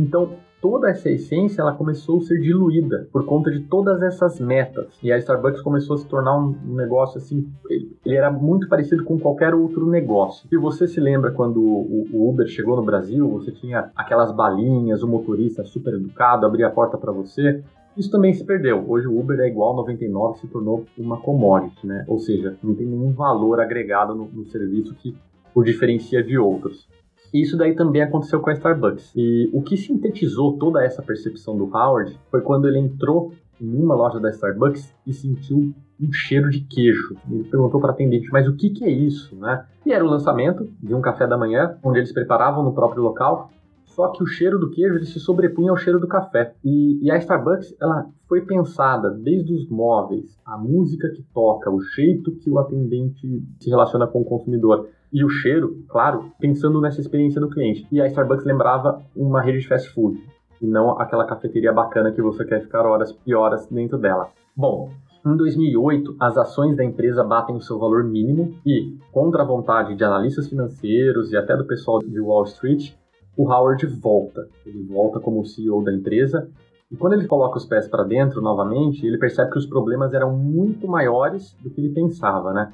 Então, 0.00 0.30
toda 0.62 0.88
essa 0.88 1.10
essência 1.10 1.60
ela 1.60 1.74
começou 1.74 2.18
a 2.18 2.22
ser 2.22 2.40
diluída 2.40 3.06
por 3.12 3.26
conta 3.26 3.50
de 3.50 3.60
todas 3.60 4.02
essas 4.02 4.40
metas. 4.40 4.98
E 5.02 5.12
a 5.12 5.18
Starbucks 5.18 5.60
começou 5.60 5.94
a 5.94 5.98
se 5.98 6.06
tornar 6.06 6.38
um 6.38 6.54
negócio 6.74 7.18
assim, 7.18 7.46
ele 7.68 8.16
era 8.16 8.30
muito 8.30 8.66
parecido 8.66 9.04
com 9.04 9.18
qualquer 9.18 9.54
outro 9.54 9.86
negócio. 9.86 10.48
E 10.50 10.56
você 10.56 10.88
se 10.88 10.98
lembra 10.98 11.32
quando 11.32 11.60
o 11.60 12.30
Uber 12.30 12.46
chegou 12.46 12.76
no 12.76 12.82
Brasil, 12.82 13.28
você 13.28 13.52
tinha 13.52 13.90
aquelas 13.94 14.32
balinhas, 14.32 15.02
o 15.02 15.08
motorista 15.08 15.64
super 15.64 15.92
educado, 15.92 16.46
abria 16.46 16.68
a 16.68 16.70
porta 16.70 16.96
para 16.96 17.12
você. 17.12 17.62
Isso 17.94 18.10
também 18.10 18.32
se 18.32 18.44
perdeu. 18.44 18.82
Hoje 18.88 19.06
o 19.06 19.20
Uber 19.20 19.38
é 19.40 19.48
igual 19.48 19.76
99, 19.76 20.38
se 20.38 20.48
tornou 20.48 20.86
uma 20.96 21.20
commodity, 21.20 21.86
né? 21.86 22.04
Ou 22.08 22.18
seja, 22.18 22.56
não 22.62 22.74
tem 22.74 22.86
nenhum 22.86 23.12
valor 23.12 23.60
agregado 23.60 24.14
no, 24.14 24.24
no 24.26 24.46
serviço 24.46 24.94
que 24.94 25.14
o 25.54 25.62
diferencia 25.62 26.22
de 26.22 26.38
outros. 26.38 26.88
Isso 27.32 27.56
daí 27.56 27.74
também 27.74 28.02
aconteceu 28.02 28.40
com 28.40 28.50
a 28.50 28.52
Starbucks. 28.52 29.12
E 29.14 29.48
o 29.52 29.62
que 29.62 29.76
sintetizou 29.76 30.58
toda 30.58 30.84
essa 30.84 31.02
percepção 31.02 31.56
do 31.56 31.64
Howard 31.64 32.18
foi 32.30 32.40
quando 32.40 32.66
ele 32.66 32.78
entrou 32.78 33.32
em 33.60 33.76
uma 33.76 33.94
loja 33.94 34.18
da 34.18 34.30
Starbucks 34.30 34.92
e 35.06 35.12
sentiu 35.12 35.72
um 36.00 36.12
cheiro 36.12 36.48
de 36.48 36.60
queijo. 36.60 37.14
Ele 37.30 37.44
perguntou 37.44 37.80
para 37.80 37.90
a 37.90 37.92
atendente, 37.92 38.28
mas 38.32 38.48
o 38.48 38.56
que, 38.56 38.70
que 38.70 38.84
é 38.84 38.90
isso, 38.90 39.36
né? 39.36 39.64
E 39.84 39.92
era 39.92 40.04
o 40.04 40.08
lançamento 40.08 40.68
de 40.82 40.94
um 40.94 41.00
café 41.00 41.26
da 41.26 41.36
manhã, 41.36 41.76
onde 41.82 41.98
eles 41.98 42.12
preparavam 42.12 42.64
no 42.64 42.72
próprio 42.72 43.02
local 43.02 43.50
só 44.00 44.08
que 44.08 44.22
o 44.22 44.26
cheiro 44.26 44.58
do 44.58 44.70
queijo 44.70 44.94
ele 44.94 45.04
se 45.04 45.20
sobrepunha 45.20 45.70
ao 45.70 45.76
cheiro 45.76 46.00
do 46.00 46.08
café. 46.08 46.54
E, 46.64 47.04
e, 47.04 47.10
a 47.10 47.18
Starbucks 47.18 47.76
ela 47.78 48.06
foi 48.26 48.40
pensada 48.40 49.10
desde 49.10 49.52
os 49.52 49.68
móveis, 49.68 50.40
a 50.46 50.56
música 50.56 51.10
que 51.10 51.22
toca, 51.34 51.70
o 51.70 51.82
jeito 51.82 52.32
que 52.36 52.50
o 52.50 52.58
atendente 52.58 53.44
se 53.60 53.68
relaciona 53.68 54.06
com 54.06 54.22
o 54.22 54.24
consumidor 54.24 54.88
e 55.12 55.22
o 55.22 55.28
cheiro, 55.28 55.84
claro, 55.86 56.32
pensando 56.38 56.80
nessa 56.80 56.98
experiência 56.98 57.42
do 57.42 57.50
cliente. 57.50 57.86
E 57.92 58.00
a 58.00 58.06
Starbucks 58.06 58.46
lembrava 58.46 59.02
uma 59.14 59.42
rede 59.42 59.58
de 59.58 59.68
fast 59.68 59.90
food 59.90 60.18
e 60.62 60.66
não 60.66 60.98
aquela 60.98 61.26
cafeteria 61.26 61.72
bacana 61.72 62.10
que 62.10 62.22
você 62.22 62.42
quer 62.42 62.62
ficar 62.62 62.86
horas 62.86 63.14
e 63.26 63.34
horas 63.34 63.66
dentro 63.66 63.98
dela. 63.98 64.30
Bom, 64.56 64.90
em 65.26 65.36
2008, 65.36 66.16
as 66.18 66.38
ações 66.38 66.74
da 66.74 66.82
empresa 66.82 67.22
batem 67.22 67.54
o 67.54 67.60
seu 67.60 67.78
valor 67.78 68.02
mínimo 68.04 68.54
e, 68.64 68.96
contra 69.12 69.42
a 69.42 69.46
vontade 69.46 69.94
de 69.94 70.02
analistas 70.02 70.48
financeiros 70.48 71.30
e 71.30 71.36
até 71.36 71.54
do 71.54 71.66
pessoal 71.66 71.98
de 71.98 72.18
Wall 72.18 72.44
Street, 72.44 72.94
o 73.40 73.50
Howard 73.50 73.86
volta. 73.86 74.48
Ele 74.66 74.82
volta 74.82 75.18
como 75.18 75.46
CEO 75.46 75.82
da 75.82 75.92
empresa 75.92 76.48
e 76.90 76.96
quando 76.96 77.14
ele 77.14 77.26
coloca 77.26 77.56
os 77.56 77.64
pés 77.64 77.88
para 77.88 78.04
dentro 78.04 78.42
novamente, 78.42 79.06
ele 79.06 79.16
percebe 79.16 79.52
que 79.52 79.58
os 79.58 79.64
problemas 79.64 80.12
eram 80.12 80.36
muito 80.36 80.86
maiores 80.86 81.56
do 81.62 81.70
que 81.70 81.80
ele 81.80 81.94
pensava, 81.94 82.52
né? 82.52 82.72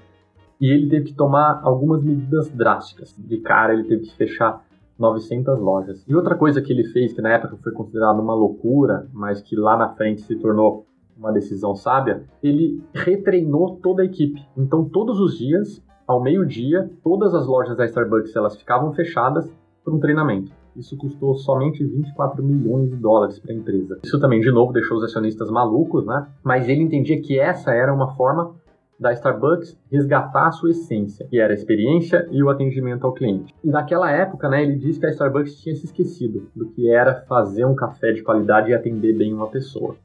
E 0.61 0.69
ele 0.73 0.89
teve 0.89 1.07
que 1.07 1.15
tomar 1.15 1.61
algumas 1.63 2.03
medidas 2.03 2.49
drásticas. 2.49 3.15
De 3.17 3.37
cara, 3.39 3.75
ele 3.75 3.85
teve 3.85 4.07
que 4.07 4.17
fechar 4.17 4.65
900 4.99 5.59
lojas. 5.61 6.03
E 6.09 6.15
outra 6.17 6.35
coisa 6.35 6.61
que 6.61 6.73
ele 6.73 6.85
fez, 6.85 7.13
que 7.13 7.21
na 7.21 7.29
época 7.29 7.59
foi 7.63 7.73
considerada 7.73 8.21
uma 8.21 8.35
loucura, 8.35 9.07
mas 9.13 9.41
que 9.43 9.55
lá 9.55 9.77
na 9.77 9.91
frente 9.91 10.23
se 10.23 10.35
tornou 10.37 10.87
uma 11.17 11.33
decisão 11.33 11.77
sábia, 11.77 12.25
ele 12.43 12.83
retreinou 12.93 13.77
toda 13.77 14.03
a 14.03 14.07
equipe. 14.07 14.43
Então, 14.57 14.85
todos 14.85 15.21
os 15.21 15.39
dias, 15.39 15.83
ao 16.09 16.23
meio-dia, 16.23 16.91
todas 17.05 17.35
as 17.35 17.47
lojas 17.47 17.77
da 17.77 17.85
Starbucks 17.85 18.35
elas 18.35 18.57
ficavam 18.57 18.93
fechadas 18.95 19.47
por 19.85 19.95
um 19.95 20.01
treinamento. 20.01 20.51
Isso 20.77 20.97
custou 20.97 21.35
somente 21.37 21.85
24 21.85 22.43
milhões 22.43 22.91
de 22.91 22.97
dólares 22.97 23.39
para 23.39 23.53
a 23.53 23.57
empresa. 23.57 23.99
Isso 24.05 24.21
também, 24.21 24.41
de 24.41 24.51
novo, 24.51 24.73
deixou 24.73 24.99
os 24.99 25.05
acionistas 25.05 25.51
malucos, 25.51 26.07
né? 26.07 26.27
Mas 26.45 26.69
ele 26.69 26.83
entendia 26.83 27.21
que 27.21 27.39
essa 27.39 27.73
era 27.73 27.93
uma 27.93 28.15
forma 28.15 28.55
da 28.99 29.13
Starbucks 29.13 29.79
resgatar 29.91 30.49
a 30.49 30.53
sua 30.53 30.71
essência, 30.71 31.27
que 31.29 31.39
era 31.39 31.53
a 31.53 31.55
experiência 31.55 32.27
e 32.31 32.43
o 32.43 32.49
atendimento 32.49 33.07
ao 33.07 33.13
cliente. 33.13 33.55
E 33.63 33.69
naquela 33.69 34.11
época, 34.11 34.49
né, 34.49 34.63
ele 34.63 34.77
disse 34.77 34.99
que 34.99 35.07
a 35.07 35.11
Starbucks 35.11 35.61
tinha 35.61 35.75
se 35.75 35.85
esquecido 35.85 36.49
do 36.55 36.67
que 36.71 36.91
era 36.91 37.23
fazer 37.29 37.65
um 37.65 37.75
café 37.75 38.13
de 38.13 38.23
qualidade 38.23 38.71
e 38.71 38.75
atender 38.75 39.17
bem 39.17 39.33
uma 39.35 39.49
pessoa. 39.49 39.97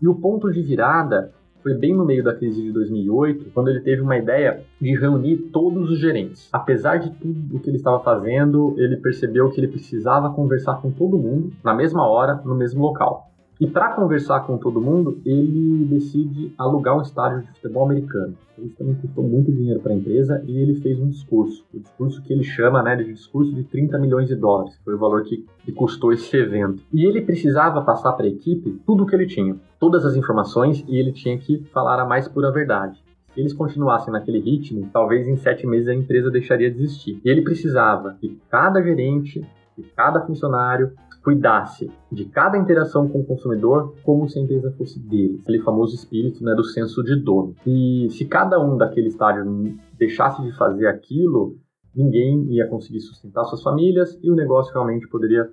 E 0.00 0.08
o 0.08 0.14
ponto 0.14 0.50
de 0.50 0.60
virada 0.60 1.32
foi 1.62 1.74
bem 1.74 1.94
no 1.94 2.04
meio 2.04 2.22
da 2.22 2.34
crise 2.34 2.62
de 2.62 2.72
2008, 2.72 3.50
quando 3.54 3.68
ele 3.68 3.80
teve 3.80 4.02
uma 4.02 4.16
ideia 4.16 4.62
de 4.80 4.96
reunir 4.96 5.36
todos 5.52 5.90
os 5.90 5.98
gerentes. 5.98 6.48
Apesar 6.52 6.96
de 6.98 7.10
tudo 7.10 7.56
o 7.56 7.60
que 7.60 7.70
ele 7.70 7.76
estava 7.76 8.00
fazendo, 8.00 8.74
ele 8.76 8.96
percebeu 8.96 9.50
que 9.50 9.60
ele 9.60 9.68
precisava 9.68 10.32
conversar 10.32 10.80
com 10.82 10.90
todo 10.90 11.18
mundo 11.18 11.52
na 11.62 11.74
mesma 11.74 12.06
hora, 12.06 12.40
no 12.44 12.54
mesmo 12.54 12.82
local. 12.82 13.31
E 13.60 13.66
para 13.66 13.92
conversar 13.92 14.40
com 14.40 14.58
todo 14.58 14.80
mundo, 14.80 15.20
ele 15.24 15.84
decide 15.84 16.52
alugar 16.58 16.98
um 16.98 17.02
estádio 17.02 17.42
de 17.42 17.48
futebol 17.52 17.84
americano. 17.84 18.36
Isso 18.58 18.76
também 18.76 18.94
custou 18.94 19.24
muito 19.24 19.52
dinheiro 19.52 19.80
para 19.80 19.92
a 19.92 19.94
empresa 19.94 20.42
e 20.46 20.58
ele 20.58 20.80
fez 20.80 20.98
um 20.98 21.08
discurso. 21.08 21.64
O 21.72 21.78
discurso 21.78 22.22
que 22.22 22.32
ele 22.32 22.44
chama 22.44 22.82
né, 22.82 22.96
de 22.96 23.04
discurso 23.04 23.52
de 23.52 23.62
30 23.64 23.98
milhões 23.98 24.28
de 24.28 24.34
dólares, 24.34 24.78
foi 24.84 24.94
o 24.94 24.98
valor 24.98 25.22
que, 25.22 25.46
que 25.64 25.72
custou 25.72 26.12
esse 26.12 26.36
evento. 26.36 26.82
E 26.92 27.04
ele 27.04 27.20
precisava 27.20 27.82
passar 27.82 28.12
para 28.12 28.26
a 28.26 28.28
equipe 28.28 28.80
tudo 28.84 29.04
o 29.04 29.06
que 29.06 29.14
ele 29.14 29.26
tinha, 29.26 29.56
todas 29.78 30.04
as 30.04 30.16
informações, 30.16 30.84
e 30.88 30.96
ele 30.96 31.12
tinha 31.12 31.38
que 31.38 31.58
falar 31.72 32.00
a 32.00 32.06
mais 32.06 32.28
pura 32.28 32.50
verdade. 32.50 33.02
Se 33.32 33.40
eles 33.40 33.54
continuassem 33.54 34.12
naquele 34.12 34.40
ritmo, 34.40 34.90
talvez 34.92 35.26
em 35.26 35.36
sete 35.36 35.66
meses 35.66 35.88
a 35.88 35.94
empresa 35.94 36.30
deixaria 36.30 36.70
de 36.70 36.82
existir. 36.82 37.20
E 37.24 37.30
ele 37.30 37.42
precisava 37.42 38.16
que 38.20 38.38
cada 38.50 38.82
gerente, 38.82 39.40
que 39.74 39.82
cada 39.96 40.20
funcionário 40.20 40.92
cuidasse 41.22 41.90
de 42.10 42.24
cada 42.26 42.58
interação 42.58 43.08
com 43.08 43.20
o 43.20 43.24
consumidor 43.24 43.94
como 44.02 44.28
se 44.28 44.38
a 44.38 44.42
empresa 44.42 44.72
fosse 44.72 44.98
dele. 44.98 45.38
Aquele 45.42 45.60
famoso 45.60 45.94
espírito 45.94 46.42
né, 46.42 46.54
do 46.54 46.64
senso 46.64 47.02
de 47.02 47.16
dono. 47.16 47.54
E 47.66 48.08
se 48.10 48.24
cada 48.24 48.60
um 48.60 48.76
daquele 48.76 49.08
estádio 49.08 49.44
deixasse 49.96 50.42
de 50.42 50.52
fazer 50.56 50.86
aquilo, 50.86 51.56
ninguém 51.94 52.52
ia 52.52 52.66
conseguir 52.66 53.00
sustentar 53.00 53.44
suas 53.44 53.62
famílias 53.62 54.18
e 54.22 54.30
o 54.30 54.34
negócio 54.34 54.72
realmente 54.72 55.08
poderia 55.08 55.48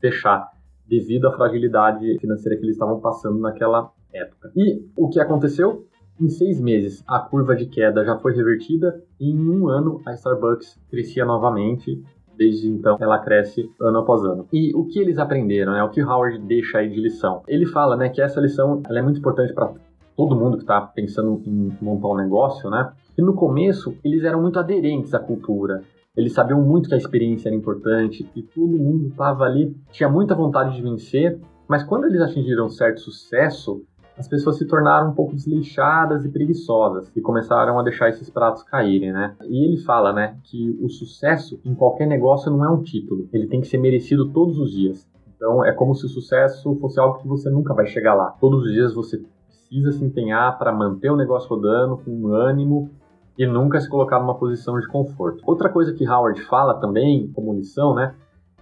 fechar 0.00 0.50
devido 0.86 1.26
à 1.28 1.32
fragilidade 1.32 2.18
financeira 2.18 2.56
que 2.56 2.64
eles 2.64 2.76
estavam 2.76 3.00
passando 3.00 3.38
naquela 3.38 3.90
época. 4.12 4.52
E 4.54 4.84
o 4.96 5.08
que 5.08 5.18
aconteceu? 5.18 5.86
Em 6.18 6.28
seis 6.30 6.58
meses, 6.58 7.04
a 7.06 7.18
curva 7.18 7.54
de 7.54 7.66
queda 7.66 8.02
já 8.02 8.16
foi 8.18 8.34
revertida 8.34 9.02
e 9.20 9.30
em 9.30 9.50
um 9.50 9.68
ano 9.68 10.00
a 10.06 10.14
Starbucks 10.14 10.80
crescia 10.88 11.26
novamente. 11.26 12.02
Desde 12.36 12.68
então, 12.68 12.96
ela 13.00 13.18
cresce 13.18 13.70
ano 13.80 13.98
após 13.98 14.22
ano. 14.22 14.46
E 14.52 14.74
o 14.74 14.84
que 14.84 14.98
eles 14.98 15.18
aprenderam, 15.18 15.72
né? 15.72 15.82
O 15.82 15.90
que 15.90 16.02
Howard 16.02 16.38
deixa 16.40 16.78
aí 16.78 16.88
de 16.88 17.00
lição? 17.00 17.42
Ele 17.48 17.66
fala, 17.66 17.96
né, 17.96 18.08
que 18.08 18.20
essa 18.20 18.40
lição 18.40 18.82
é 18.88 19.02
muito 19.02 19.18
importante 19.18 19.52
para 19.52 19.72
todo 20.16 20.36
mundo 20.36 20.56
que 20.56 20.62
está 20.62 20.80
pensando 20.80 21.42
em 21.46 21.72
montar 21.80 22.08
um 22.08 22.16
negócio, 22.16 22.70
né? 22.70 22.92
E 23.16 23.22
no 23.22 23.34
começo 23.34 23.94
eles 24.04 24.24
eram 24.24 24.40
muito 24.40 24.58
aderentes 24.58 25.14
à 25.14 25.18
cultura. 25.18 25.82
Eles 26.16 26.32
sabiam 26.32 26.62
muito 26.62 26.88
que 26.88 26.94
a 26.94 26.98
experiência 26.98 27.48
era 27.48 27.56
importante 27.56 28.28
e 28.34 28.42
todo 28.42 28.68
mundo 28.68 29.08
estava 29.08 29.44
ali, 29.44 29.76
tinha 29.90 30.08
muita 30.08 30.34
vontade 30.34 30.74
de 30.74 30.82
vencer. 30.82 31.38
Mas 31.68 31.82
quando 31.82 32.06
eles 32.06 32.20
atingiram 32.20 32.68
certo 32.70 33.00
sucesso, 33.00 33.82
as 34.18 34.26
pessoas 34.26 34.56
se 34.56 34.66
tornaram 34.66 35.10
um 35.10 35.14
pouco 35.14 35.34
desleixadas 35.34 36.24
e 36.24 36.28
preguiçosas 36.28 37.12
e 37.14 37.20
começaram 37.20 37.78
a 37.78 37.82
deixar 37.82 38.08
esses 38.08 38.30
pratos 38.30 38.62
caírem, 38.62 39.12
né? 39.12 39.36
E 39.44 39.64
ele 39.64 39.76
fala, 39.78 40.12
né, 40.12 40.38
que 40.44 40.78
o 40.80 40.88
sucesso 40.88 41.60
em 41.64 41.74
qualquer 41.74 42.06
negócio 42.06 42.50
não 42.50 42.64
é 42.64 42.68
um 42.68 42.82
título, 42.82 43.28
ele 43.32 43.46
tem 43.46 43.60
que 43.60 43.68
ser 43.68 43.78
merecido 43.78 44.30
todos 44.32 44.58
os 44.58 44.70
dias. 44.70 45.06
Então 45.36 45.64
é 45.64 45.72
como 45.72 45.94
se 45.94 46.06
o 46.06 46.08
sucesso 46.08 46.74
fosse 46.76 46.98
algo 46.98 47.18
que 47.18 47.28
você 47.28 47.50
nunca 47.50 47.74
vai 47.74 47.86
chegar 47.86 48.14
lá. 48.14 48.34
Todos 48.40 48.64
os 48.64 48.72
dias 48.72 48.94
você 48.94 49.22
precisa 49.46 49.92
se 49.92 50.04
empenhar 50.04 50.58
para 50.58 50.72
manter 50.72 51.10
o 51.10 51.16
negócio 51.16 51.48
rodando 51.48 51.98
com 51.98 52.28
ânimo 52.28 52.90
e 53.38 53.46
nunca 53.46 53.78
se 53.78 53.88
colocar 53.88 54.18
numa 54.18 54.38
posição 54.38 54.80
de 54.80 54.88
conforto. 54.88 55.42
Outra 55.46 55.68
coisa 55.68 55.92
que 55.92 56.08
Howard 56.08 56.40
fala 56.44 56.80
também, 56.80 57.30
como 57.34 57.52
lição, 57.52 57.94
né, 57.94 58.14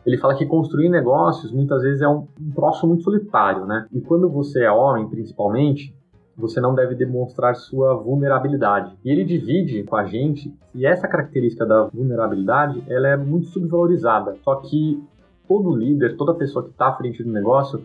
ele 0.07 0.18
fala 0.18 0.34
que 0.34 0.44
construir 0.44 0.88
negócios 0.88 1.50
muitas 1.50 1.82
vezes 1.82 2.02
é 2.02 2.09
um, 2.09 2.26
um 2.40 2.50
troço 2.55 2.86
muito 2.86 3.02
solitário, 3.02 3.64
né? 3.64 3.86
E 3.92 4.00
quando 4.00 4.28
você 4.28 4.64
é 4.64 4.70
homem, 4.70 5.09
principalmente, 5.09 5.94
você 6.36 6.61
não 6.61 6.74
deve 6.74 6.94
demonstrar 6.94 7.55
sua 7.55 7.94
vulnerabilidade. 7.94 8.94
E 9.05 9.11
ele 9.11 9.24
divide 9.24 9.82
com 9.84 9.96
a 9.96 10.05
gente 10.05 10.52
que 10.72 10.84
essa 10.84 11.09
característica 11.09 11.64
da 11.64 11.84
vulnerabilidade 11.84 12.82
ela 12.88 13.09
é 13.09 13.16
muito 13.16 13.46
subvalorizada. 13.46 14.36
Só 14.42 14.57
que 14.57 15.02
todo 15.48 15.74
líder, 15.74 16.16
toda 16.16 16.34
pessoa 16.34 16.64
que 16.64 16.70
está 16.70 16.88
à 16.88 16.96
frente 16.96 17.22
do 17.22 17.30
negócio 17.30 17.82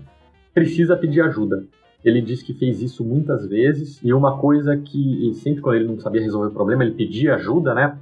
precisa 0.53 0.97
pedir 0.97 1.21
ajuda. 1.21 1.65
Ele 2.03 2.21
diz 2.21 2.41
que 2.41 2.53
fez 2.53 2.81
isso 2.81 3.03
muitas 3.03 3.45
vezes 3.45 3.99
e 4.03 4.13
uma 4.13 4.37
coisa 4.37 4.75
que 4.77 5.33
sempre 5.35 5.61
quando 5.61 5.75
ele 5.75 5.87
não 5.87 5.99
sabia 5.99 6.21
resolver 6.21 6.47
o 6.47 6.53
problema 6.53 6.83
ele 6.83 6.95
pedia 6.95 7.35
ajuda, 7.35 7.73
né? 7.73 7.97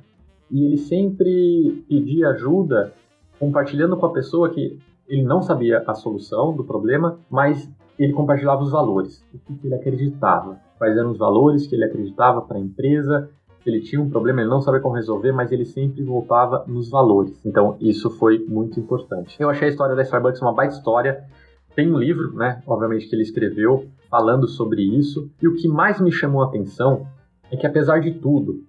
E 0.52 0.64
ele 0.64 0.78
sempre 0.78 1.84
pedia 1.90 2.30
ajuda 2.30 2.94
compartilhando 3.40 3.98
com 3.98 4.06
a 4.06 4.14
pessoa 4.14 4.50
que 4.50 4.78
ele 5.08 5.24
não 5.24 5.42
sabia 5.42 5.84
a 5.88 5.94
solução 5.94 6.54
do 6.54 6.64
problema, 6.64 7.20
mas 7.30 7.70
ele 7.98 8.14
compartilhava 8.14 8.62
os 8.62 8.72
valores, 8.72 9.24
o 9.34 9.40
que 9.40 9.66
ele 9.66 9.76
acreditava, 9.76 10.60
quais 10.78 10.96
eram 10.98 11.12
os 11.12 11.18
valores 11.18 11.66
que 11.66 11.76
ele 11.76 11.86
acreditava 11.86 12.42
para 12.42 12.58
a 12.58 12.60
empresa, 12.60 13.30
ele 13.66 13.82
tinha 13.82 14.02
um 14.02 14.10
problema, 14.10 14.42
ele 14.42 14.50
não 14.50 14.62
sabia 14.62 14.80
como 14.80 14.96
resolver, 14.96 15.32
mas 15.32 15.52
ele 15.52 15.66
sempre 15.66 16.02
voltava 16.02 16.64
nos 16.68 16.90
valores. 16.90 17.38
Então, 17.46 17.76
isso 17.82 18.10
foi 18.10 18.40
muito 18.48 18.80
importante. 18.80 19.36
Eu 19.40 19.50
achei 19.50 19.68
a 19.68 19.72
história 19.72 19.96
da 19.96 20.04
Starbucks 20.04 20.42
uma 20.42 20.54
baita 20.54 20.76
história. 20.76 21.24
Tem 21.76 21.92
um 21.92 21.98
livro, 21.98 22.34
né, 22.34 22.62
obviamente, 22.66 23.08
que 23.08 23.16
ele 23.16 23.24
escreveu 23.24 23.86
falando 24.10 24.48
sobre 24.48 24.82
isso. 24.82 25.30
E 25.42 25.48
o 25.48 25.56
que 25.56 25.68
mais 25.68 26.00
me 26.00 26.12
chamou 26.12 26.42
a 26.44 26.46
atenção 26.46 27.08
é 27.52 27.58
que, 27.58 27.68
apesar 27.68 28.00
de 28.00 28.14
tudo, 28.14 28.64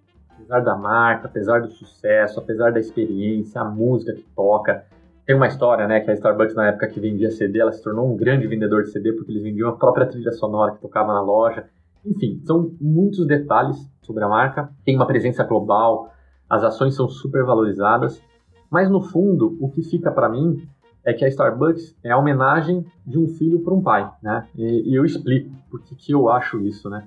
apesar 0.48 0.60
da 0.60 0.74
marca, 0.74 1.26
apesar 1.26 1.60
do 1.60 1.70
sucesso, 1.70 2.40
apesar 2.40 2.72
da 2.72 2.80
experiência, 2.80 3.60
a 3.60 3.64
música 3.64 4.14
que 4.14 4.24
toca. 4.34 4.82
Tem 5.26 5.36
uma 5.36 5.46
história, 5.46 5.86
né, 5.86 6.00
que 6.00 6.10
a 6.10 6.14
Starbucks 6.14 6.54
na 6.54 6.68
época 6.68 6.88
que 6.88 6.98
vendia 6.98 7.30
CD, 7.30 7.60
ela 7.60 7.70
se 7.70 7.82
tornou 7.82 8.10
um 8.10 8.16
grande 8.16 8.46
vendedor 8.46 8.82
de 8.82 8.90
CD 8.90 9.12
porque 9.12 9.30
eles 9.30 9.42
vendiam 9.42 9.68
a 9.68 9.76
própria 9.76 10.06
trilha 10.06 10.32
sonora 10.32 10.72
que 10.72 10.80
tocava 10.80 11.12
na 11.12 11.20
loja. 11.20 11.66
Enfim, 12.04 12.40
são 12.46 12.72
muitos 12.80 13.26
detalhes 13.26 13.76
sobre 14.00 14.24
a 14.24 14.28
marca. 14.28 14.70
Tem 14.86 14.96
uma 14.96 15.06
presença 15.06 15.44
global, 15.44 16.10
as 16.48 16.64
ações 16.64 16.96
são 16.96 17.08
super 17.10 17.44
valorizadas, 17.44 18.22
mas 18.70 18.88
no 18.90 19.02
fundo, 19.02 19.58
o 19.60 19.70
que 19.70 19.82
fica 19.82 20.10
para 20.10 20.30
mim 20.30 20.66
é 21.04 21.12
que 21.12 21.26
a 21.26 21.28
Starbucks 21.28 21.94
é 22.02 22.10
a 22.10 22.16
homenagem 22.16 22.86
de 23.06 23.18
um 23.18 23.28
filho 23.28 23.60
para 23.60 23.74
um 23.74 23.82
pai, 23.82 24.10
né? 24.22 24.46
E, 24.56 24.92
e 24.92 24.94
eu 24.94 25.04
explico 25.04 25.50
por 25.70 25.82
que 25.82 26.12
eu 26.12 26.30
acho 26.30 26.58
isso, 26.60 26.88
né? 26.88 27.06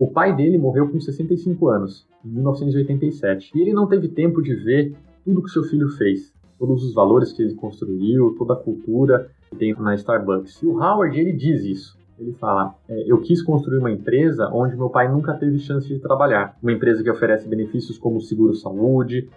O 0.00 0.06
pai 0.06 0.34
dele 0.34 0.56
morreu 0.56 0.88
com 0.88 0.98
65 0.98 1.68
anos, 1.68 2.08
em 2.24 2.30
1987, 2.30 3.50
e 3.54 3.60
ele 3.60 3.74
não 3.74 3.86
teve 3.86 4.08
tempo 4.08 4.40
de 4.40 4.54
ver 4.54 4.96
tudo 5.22 5.42
que 5.42 5.50
seu 5.50 5.62
filho 5.62 5.90
fez, 5.90 6.32
todos 6.58 6.82
os 6.82 6.94
valores 6.94 7.34
que 7.34 7.42
ele 7.42 7.54
construiu, 7.54 8.34
toda 8.38 8.54
a 8.54 8.56
cultura 8.56 9.30
que 9.50 9.56
tem 9.56 9.74
na 9.74 9.94
Starbucks. 9.94 10.62
E 10.62 10.66
o 10.66 10.82
Howard, 10.82 11.20
ele 11.20 11.34
diz 11.34 11.64
isso. 11.64 11.98
Ele 12.18 12.32
fala: 12.32 12.74
é, 12.88 13.04
Eu 13.12 13.20
quis 13.20 13.42
construir 13.42 13.76
uma 13.76 13.90
empresa 13.90 14.48
onde 14.50 14.74
meu 14.74 14.88
pai 14.88 15.06
nunca 15.12 15.34
teve 15.34 15.58
chance 15.58 15.86
de 15.86 15.98
trabalhar. 15.98 16.56
Uma 16.62 16.72
empresa 16.72 17.02
que 17.02 17.10
oferece 17.10 17.46
benefícios 17.46 17.98
como 17.98 18.22
seguro-saúde, 18.22 19.28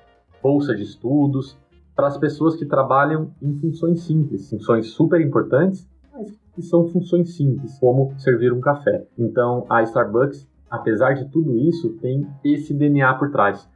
bolsa 0.41 0.73
de 0.73 0.83
estudos, 0.83 1.57
para 1.93 2.07
as 2.07 2.17
pessoas 2.17 2.55
que 2.55 2.65
trabalham 2.65 3.31
em 3.41 3.53
funções 3.59 3.99
simples, 4.03 4.49
funções 4.49 4.87
super 4.87 5.19
importantes, 5.19 5.85
mas 6.13 6.31
que 6.55 6.61
são 6.61 6.87
funções 6.87 7.35
simples, 7.35 7.77
como 7.79 8.13
servir 8.17 8.53
um 8.53 8.61
café. 8.61 9.05
Então, 9.17 9.65
a 9.69 9.83
Starbucks 9.83 10.52
apesar 10.73 11.13
de 11.13 11.29
tudo 11.29 11.55
isso, 11.55 11.89
tem 12.01 12.27
esse 12.43 12.73
DNA 12.73 13.13
por 13.13 13.31
trás. 13.31 13.69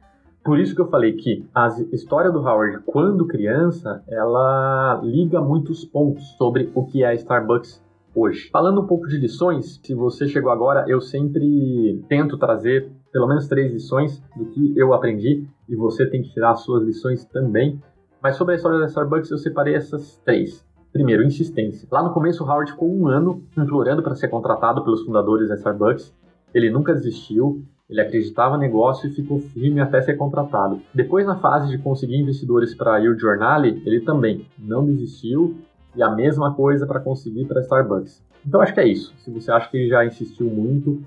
Por 0.44 0.58
isso 0.58 0.74
que 0.74 0.80
eu 0.80 0.88
falei 0.88 1.12
que 1.12 1.46
a 1.54 1.68
história 1.92 2.32
do 2.32 2.40
Howard, 2.40 2.80
quando 2.84 3.26
criança, 3.26 4.02
ela 4.08 5.00
liga 5.04 5.40
muitos 5.40 5.84
pontos 5.84 6.24
sobre 6.36 6.72
o 6.74 6.84
que 6.84 7.04
é 7.04 7.08
a 7.08 7.14
Starbucks 7.14 7.80
hoje. 8.14 8.48
Falando 8.50 8.80
um 8.80 8.86
pouco 8.86 9.06
de 9.06 9.16
lições, 9.16 9.80
se 9.80 9.94
você 9.94 10.26
chegou 10.26 10.50
agora, 10.50 10.84
eu 10.88 11.00
sempre 11.00 12.02
tento 12.08 12.36
trazer 12.36 12.90
pelo 13.12 13.28
menos 13.28 13.46
três 13.46 13.72
lições 13.72 14.20
do 14.36 14.46
que 14.46 14.76
eu 14.76 14.92
aprendi 14.92 15.46
e 15.68 15.76
você 15.76 16.04
tem 16.04 16.22
que 16.22 16.30
tirar 16.30 16.50
as 16.50 16.62
suas 16.62 16.82
lições 16.82 17.24
também. 17.26 17.80
Mas 18.20 18.36
sobre 18.36 18.54
a 18.54 18.56
história 18.56 18.80
da 18.80 18.86
Starbucks, 18.86 19.30
eu 19.30 19.38
separei 19.38 19.74
essas 19.74 20.16
três. 20.24 20.66
Primeiro, 20.92 21.22
insistência. 21.22 21.86
Lá 21.92 22.02
no 22.02 22.12
começo, 22.12 22.42
o 22.42 22.46
Howard 22.46 22.72
ficou 22.72 22.92
um 22.92 23.06
ano 23.06 23.42
implorando 23.56 24.02
para 24.02 24.16
ser 24.16 24.28
contratado 24.28 24.82
pelos 24.82 25.04
fundadores 25.04 25.48
da 25.48 25.54
Starbucks 25.54 26.12
ele 26.54 26.70
nunca 26.70 26.94
desistiu, 26.94 27.62
ele 27.88 28.00
acreditava 28.00 28.54
no 28.54 28.60
negócio 28.60 29.08
e 29.08 29.14
ficou 29.14 29.40
firme 29.40 29.80
até 29.80 30.00
ser 30.02 30.16
contratado. 30.16 30.80
Depois, 30.92 31.26
na 31.26 31.36
fase 31.36 31.68
de 31.68 31.78
conseguir 31.78 32.16
investidores 32.16 32.74
para 32.74 32.94
a 32.94 33.00
Journal, 33.00 33.64
ele 33.64 34.00
também 34.00 34.46
não 34.58 34.84
desistiu 34.84 35.56
e 35.96 36.02
a 36.02 36.10
mesma 36.10 36.54
coisa 36.54 36.86
para 36.86 37.00
conseguir 37.00 37.46
para 37.46 37.60
Starbucks. 37.60 38.22
Então 38.46 38.60
acho 38.60 38.74
que 38.74 38.80
é 38.80 38.86
isso. 38.86 39.14
Se 39.18 39.30
você 39.30 39.50
acha 39.50 39.70
que 39.70 39.76
ele 39.76 39.88
já 39.88 40.04
insistiu 40.04 40.46
muito, 40.46 41.02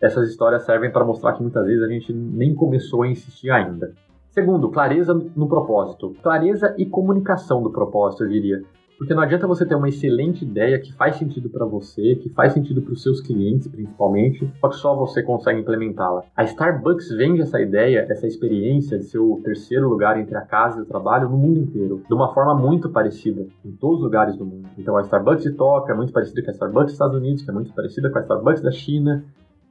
essas 0.00 0.28
histórias 0.28 0.64
servem 0.64 0.90
para 0.90 1.04
mostrar 1.04 1.32
que 1.32 1.42
muitas 1.42 1.66
vezes 1.66 1.82
a 1.82 1.88
gente 1.88 2.12
nem 2.12 2.54
começou 2.54 3.02
a 3.02 3.08
insistir 3.08 3.50
ainda. 3.50 3.92
Segundo, 4.30 4.68
clareza 4.70 5.14
no 5.34 5.48
propósito. 5.48 6.14
Clareza 6.22 6.74
e 6.76 6.84
comunicação 6.84 7.62
do 7.62 7.70
propósito, 7.70 8.24
eu 8.24 8.28
diria. 8.28 8.62
Porque 8.98 9.14
não 9.14 9.22
adianta 9.22 9.46
você 9.46 9.66
ter 9.66 9.74
uma 9.74 9.88
excelente 9.88 10.44
ideia 10.44 10.78
que 10.78 10.92
faz 10.94 11.16
sentido 11.16 11.50
para 11.50 11.66
você, 11.66 12.14
que 12.16 12.30
faz 12.30 12.52
sentido 12.52 12.80
para 12.80 12.92
os 12.92 13.02
seus 13.02 13.20
clientes, 13.20 13.68
principalmente, 13.68 14.50
só 14.60 14.68
que 14.68 14.76
só 14.76 14.94
você 14.94 15.22
consegue 15.22 15.60
implementá-la. 15.60 16.22
A 16.34 16.44
Starbucks 16.44 17.10
vende 17.10 17.42
essa 17.42 17.60
ideia, 17.60 18.06
essa 18.08 18.26
experiência 18.26 18.98
de 18.98 19.04
ser 19.04 19.18
o 19.18 19.40
terceiro 19.44 19.88
lugar 19.88 20.18
entre 20.18 20.36
a 20.36 20.40
casa 20.40 20.78
e 20.78 20.82
o 20.82 20.86
trabalho 20.86 21.28
no 21.28 21.36
mundo 21.36 21.60
inteiro, 21.60 22.02
de 22.08 22.14
uma 22.14 22.32
forma 22.32 22.54
muito 22.54 22.88
parecida, 22.88 23.46
em 23.64 23.72
todos 23.72 23.98
os 23.98 24.04
lugares 24.04 24.36
do 24.36 24.46
mundo. 24.46 24.68
Então 24.78 24.96
a 24.96 25.02
Starbucks 25.02 25.44
de 25.44 25.52
Tóquio 25.52 25.92
é 25.92 25.96
muito 25.96 26.12
parecida 26.12 26.42
com 26.42 26.50
a 26.50 26.52
Starbucks 26.52 26.86
dos 26.86 26.92
Estados 26.92 27.16
Unidos, 27.16 27.42
que 27.42 27.50
é 27.50 27.54
muito 27.54 27.74
parecida 27.74 28.10
com 28.10 28.18
a 28.18 28.22
Starbucks 28.22 28.62
da 28.62 28.70
China, 28.70 29.24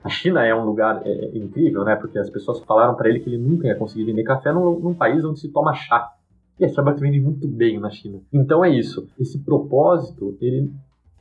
a 0.05 0.09
China 0.09 0.45
é 0.45 0.53
um 0.53 0.63
lugar 0.63 1.01
é, 1.03 1.09
é 1.09 1.35
incrível, 1.35 1.83
né? 1.83 1.95
Porque 1.95 2.19
as 2.19 2.29
pessoas 2.29 2.59
falaram 2.59 2.93
para 2.93 3.09
ele 3.09 3.21
que 3.21 3.27
ele 3.27 3.39
nunca 3.39 3.65
ia 3.65 3.73
conseguir 3.73 4.05
vender 4.05 4.23
café 4.23 4.53
num, 4.53 4.79
num 4.79 4.93
país 4.93 5.25
onde 5.25 5.39
se 5.39 5.51
toma 5.51 5.73
chá. 5.73 6.11
E 6.59 6.63
a 6.63 6.67
Starbucks 6.67 7.01
vende 7.01 7.19
muito 7.19 7.47
bem 7.47 7.79
na 7.79 7.89
China. 7.89 8.21
Então 8.31 8.63
é 8.63 8.69
isso. 8.69 9.07
Esse 9.19 9.39
propósito, 9.39 10.37
ele 10.39 10.71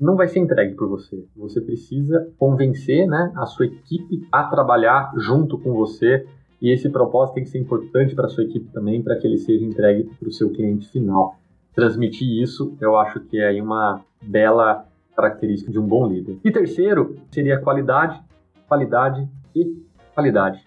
não 0.01 0.17
vai 0.17 0.29
ser 0.29 0.41
entregue 0.41 0.75
por 0.75 0.89
você. 0.89 1.25
Você 1.37 1.61
precisa 1.61 2.29
convencer 2.39 3.07
né, 3.07 3.33
a 3.37 3.47
sua 3.47 3.67
equipe 3.67 4.27
a 4.31 4.45
trabalhar 4.45 5.13
junto 5.17 5.59
com 5.59 5.73
você. 5.73 6.27
E 6.61 6.71
esse 6.71 6.89
propósito 6.89 7.35
tem 7.35 7.45
que 7.45 7.51
ser 7.51 7.59
importante 7.59 8.15
para 8.15 8.27
a 8.27 8.29
sua 8.29 8.45
equipe 8.45 8.71
também, 8.73 9.03
para 9.03 9.17
que 9.17 9.27
ele 9.27 9.39
seja 9.39 9.65
entregue 9.65 10.05
para 10.19 10.29
o 10.29 10.33
seu 10.33 10.51
cliente 10.51 10.89
final. 10.89 11.37
Transmitir 11.75 12.29
isso, 12.41 12.77
eu 12.81 12.97
acho 12.97 13.21
que 13.21 13.39
é 13.39 13.61
uma 13.61 14.01
bela 14.23 14.87
característica 15.17 15.71
de 15.71 15.79
um 15.79 15.87
bom 15.87 16.07
líder. 16.07 16.39
E 16.45 16.51
terceiro, 16.51 17.17
seria 17.31 17.59
qualidade, 17.59 18.21
qualidade 18.69 19.29
e 19.55 19.83
qualidade. 20.15 20.65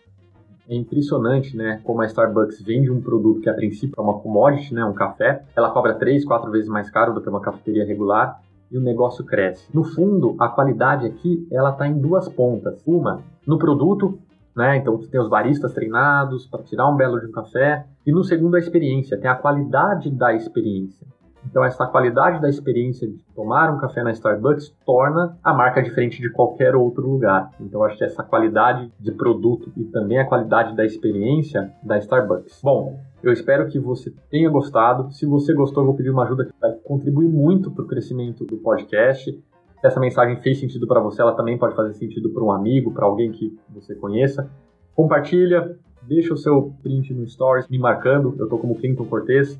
É 0.69 0.75
impressionante, 0.75 1.55
né, 1.55 1.79
como 1.83 2.01
a 2.01 2.05
Starbucks 2.05 2.61
vende 2.61 2.91
um 2.91 3.01
produto 3.01 3.39
que 3.39 3.49
a 3.49 3.53
princípio 3.53 3.95
é 3.97 4.01
uma 4.01 4.19
commodity, 4.19 4.73
né, 4.73 4.83
um 4.83 4.93
café, 4.93 5.43
ela 5.55 5.71
cobra 5.71 5.93
três, 5.93 6.25
quatro 6.25 6.51
vezes 6.51 6.67
mais 6.67 6.89
caro 6.89 7.13
do 7.13 7.21
que 7.21 7.29
uma 7.29 7.39
cafeteria 7.39 7.85
regular 7.85 8.41
e 8.69 8.77
o 8.77 8.81
negócio 8.81 9.23
cresce. 9.23 9.65
No 9.73 9.85
fundo, 9.85 10.35
a 10.37 10.49
qualidade 10.49 11.05
aqui, 11.05 11.47
ela 11.49 11.69
está 11.69 11.87
em 11.87 11.97
duas 11.97 12.27
pontas. 12.27 12.83
Uma, 12.85 13.21
no 13.45 13.57
produto, 13.57 14.19
né, 14.53 14.75
então 14.75 14.97
você 14.97 15.07
tem 15.09 15.21
os 15.21 15.29
baristas 15.29 15.71
treinados 15.71 16.45
para 16.45 16.63
tirar 16.63 16.89
um 16.89 16.97
belo 16.97 17.17
de 17.19 17.27
um 17.27 17.31
café, 17.31 17.85
e 18.05 18.11
no 18.11 18.25
segundo, 18.25 18.55
a 18.55 18.59
experiência, 18.59 19.17
tem 19.17 19.29
a 19.29 19.35
qualidade 19.35 20.11
da 20.11 20.33
experiência. 20.33 21.07
Então, 21.45 21.63
essa 21.63 21.85
qualidade 21.85 22.41
da 22.41 22.49
experiência 22.49 23.07
de 23.07 23.23
tomar 23.35 23.71
um 23.73 23.77
café 23.77 24.03
na 24.03 24.11
Starbucks 24.11 24.75
torna 24.85 25.37
a 25.43 25.53
marca 25.53 25.81
diferente 25.81 26.21
de 26.21 26.29
qualquer 26.29 26.75
outro 26.75 27.07
lugar. 27.07 27.51
Então, 27.59 27.83
acho 27.83 27.97
que 27.97 28.03
essa 28.03 28.23
qualidade 28.23 28.91
de 28.99 29.11
produto 29.11 29.71
e 29.77 29.85
também 29.85 30.19
a 30.19 30.25
qualidade 30.25 30.75
da 30.75 30.85
experiência 30.85 31.71
da 31.81 31.97
Starbucks. 31.97 32.59
Bom, 32.61 32.99
eu 33.23 33.31
espero 33.31 33.67
que 33.67 33.79
você 33.79 34.13
tenha 34.29 34.49
gostado. 34.49 35.11
Se 35.11 35.25
você 35.25 35.53
gostou, 35.53 35.83
eu 35.83 35.87
vou 35.87 35.95
pedir 35.95 36.09
uma 36.09 36.23
ajuda 36.23 36.45
que 36.45 36.53
vai 36.59 36.71
contribuir 36.83 37.29
muito 37.29 37.71
para 37.71 37.83
o 37.83 37.87
crescimento 37.87 38.45
do 38.45 38.57
podcast. 38.57 39.31
Se 39.31 39.87
essa 39.87 39.99
mensagem 39.99 40.41
fez 40.41 40.59
sentido 40.59 40.87
para 40.87 40.99
você, 40.99 41.21
ela 41.21 41.35
também 41.35 41.57
pode 41.57 41.75
fazer 41.75 41.93
sentido 41.93 42.29
para 42.29 42.43
um 42.43 42.51
amigo, 42.51 42.91
para 42.91 43.05
alguém 43.05 43.31
que 43.31 43.57
você 43.69 43.95
conheça. 43.95 44.49
Compartilha, 44.95 45.77
deixa 46.01 46.33
o 46.33 46.37
seu 46.37 46.73
print 46.81 47.13
no 47.13 47.27
Stories 47.27 47.67
me 47.67 47.77
marcando. 47.77 48.35
Eu 48.37 48.45
estou 48.45 48.59
como 48.59 48.75
Clinton 48.75 49.05
Cortez 49.05 49.59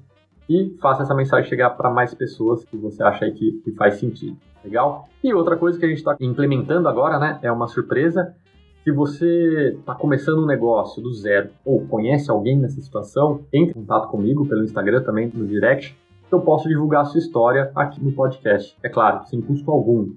e 0.49 0.75
faça 0.81 1.03
essa 1.03 1.13
mensagem 1.13 1.49
chegar 1.49 1.71
para 1.71 1.89
mais 1.89 2.13
pessoas 2.13 2.63
que 2.63 2.77
você 2.77 3.03
acha 3.03 3.25
aí 3.25 3.31
que, 3.31 3.53
que 3.63 3.71
faz 3.71 3.95
sentido. 3.95 4.37
Legal? 4.63 5.07
E 5.23 5.33
outra 5.33 5.55
coisa 5.55 5.77
que 5.77 5.85
a 5.85 5.87
gente 5.87 5.99
está 5.99 6.15
implementando 6.19 6.87
agora, 6.87 7.19
né, 7.19 7.39
é 7.41 7.51
uma 7.51 7.67
surpresa. 7.67 8.35
Se 8.83 8.91
você 8.91 9.75
está 9.79 9.93
começando 9.93 10.43
um 10.43 10.45
negócio 10.45 11.01
do 11.01 11.13
zero 11.13 11.49
ou 11.65 11.85
conhece 11.87 12.31
alguém 12.31 12.57
nessa 12.57 12.79
situação, 12.79 13.41
entre 13.51 13.71
em 13.71 13.73
contato 13.73 14.07
comigo 14.09 14.45
pelo 14.47 14.63
Instagram 14.63 15.03
também, 15.03 15.29
no 15.33 15.45
direct, 15.45 15.97
que 16.27 16.33
eu 16.33 16.41
posso 16.41 16.67
divulgar 16.67 17.01
a 17.01 17.05
sua 17.05 17.19
história 17.19 17.71
aqui 17.75 18.03
no 18.03 18.11
podcast. 18.13 18.77
É 18.81 18.89
claro, 18.89 19.25
sem 19.25 19.41
custo 19.41 19.69
algum. 19.71 20.13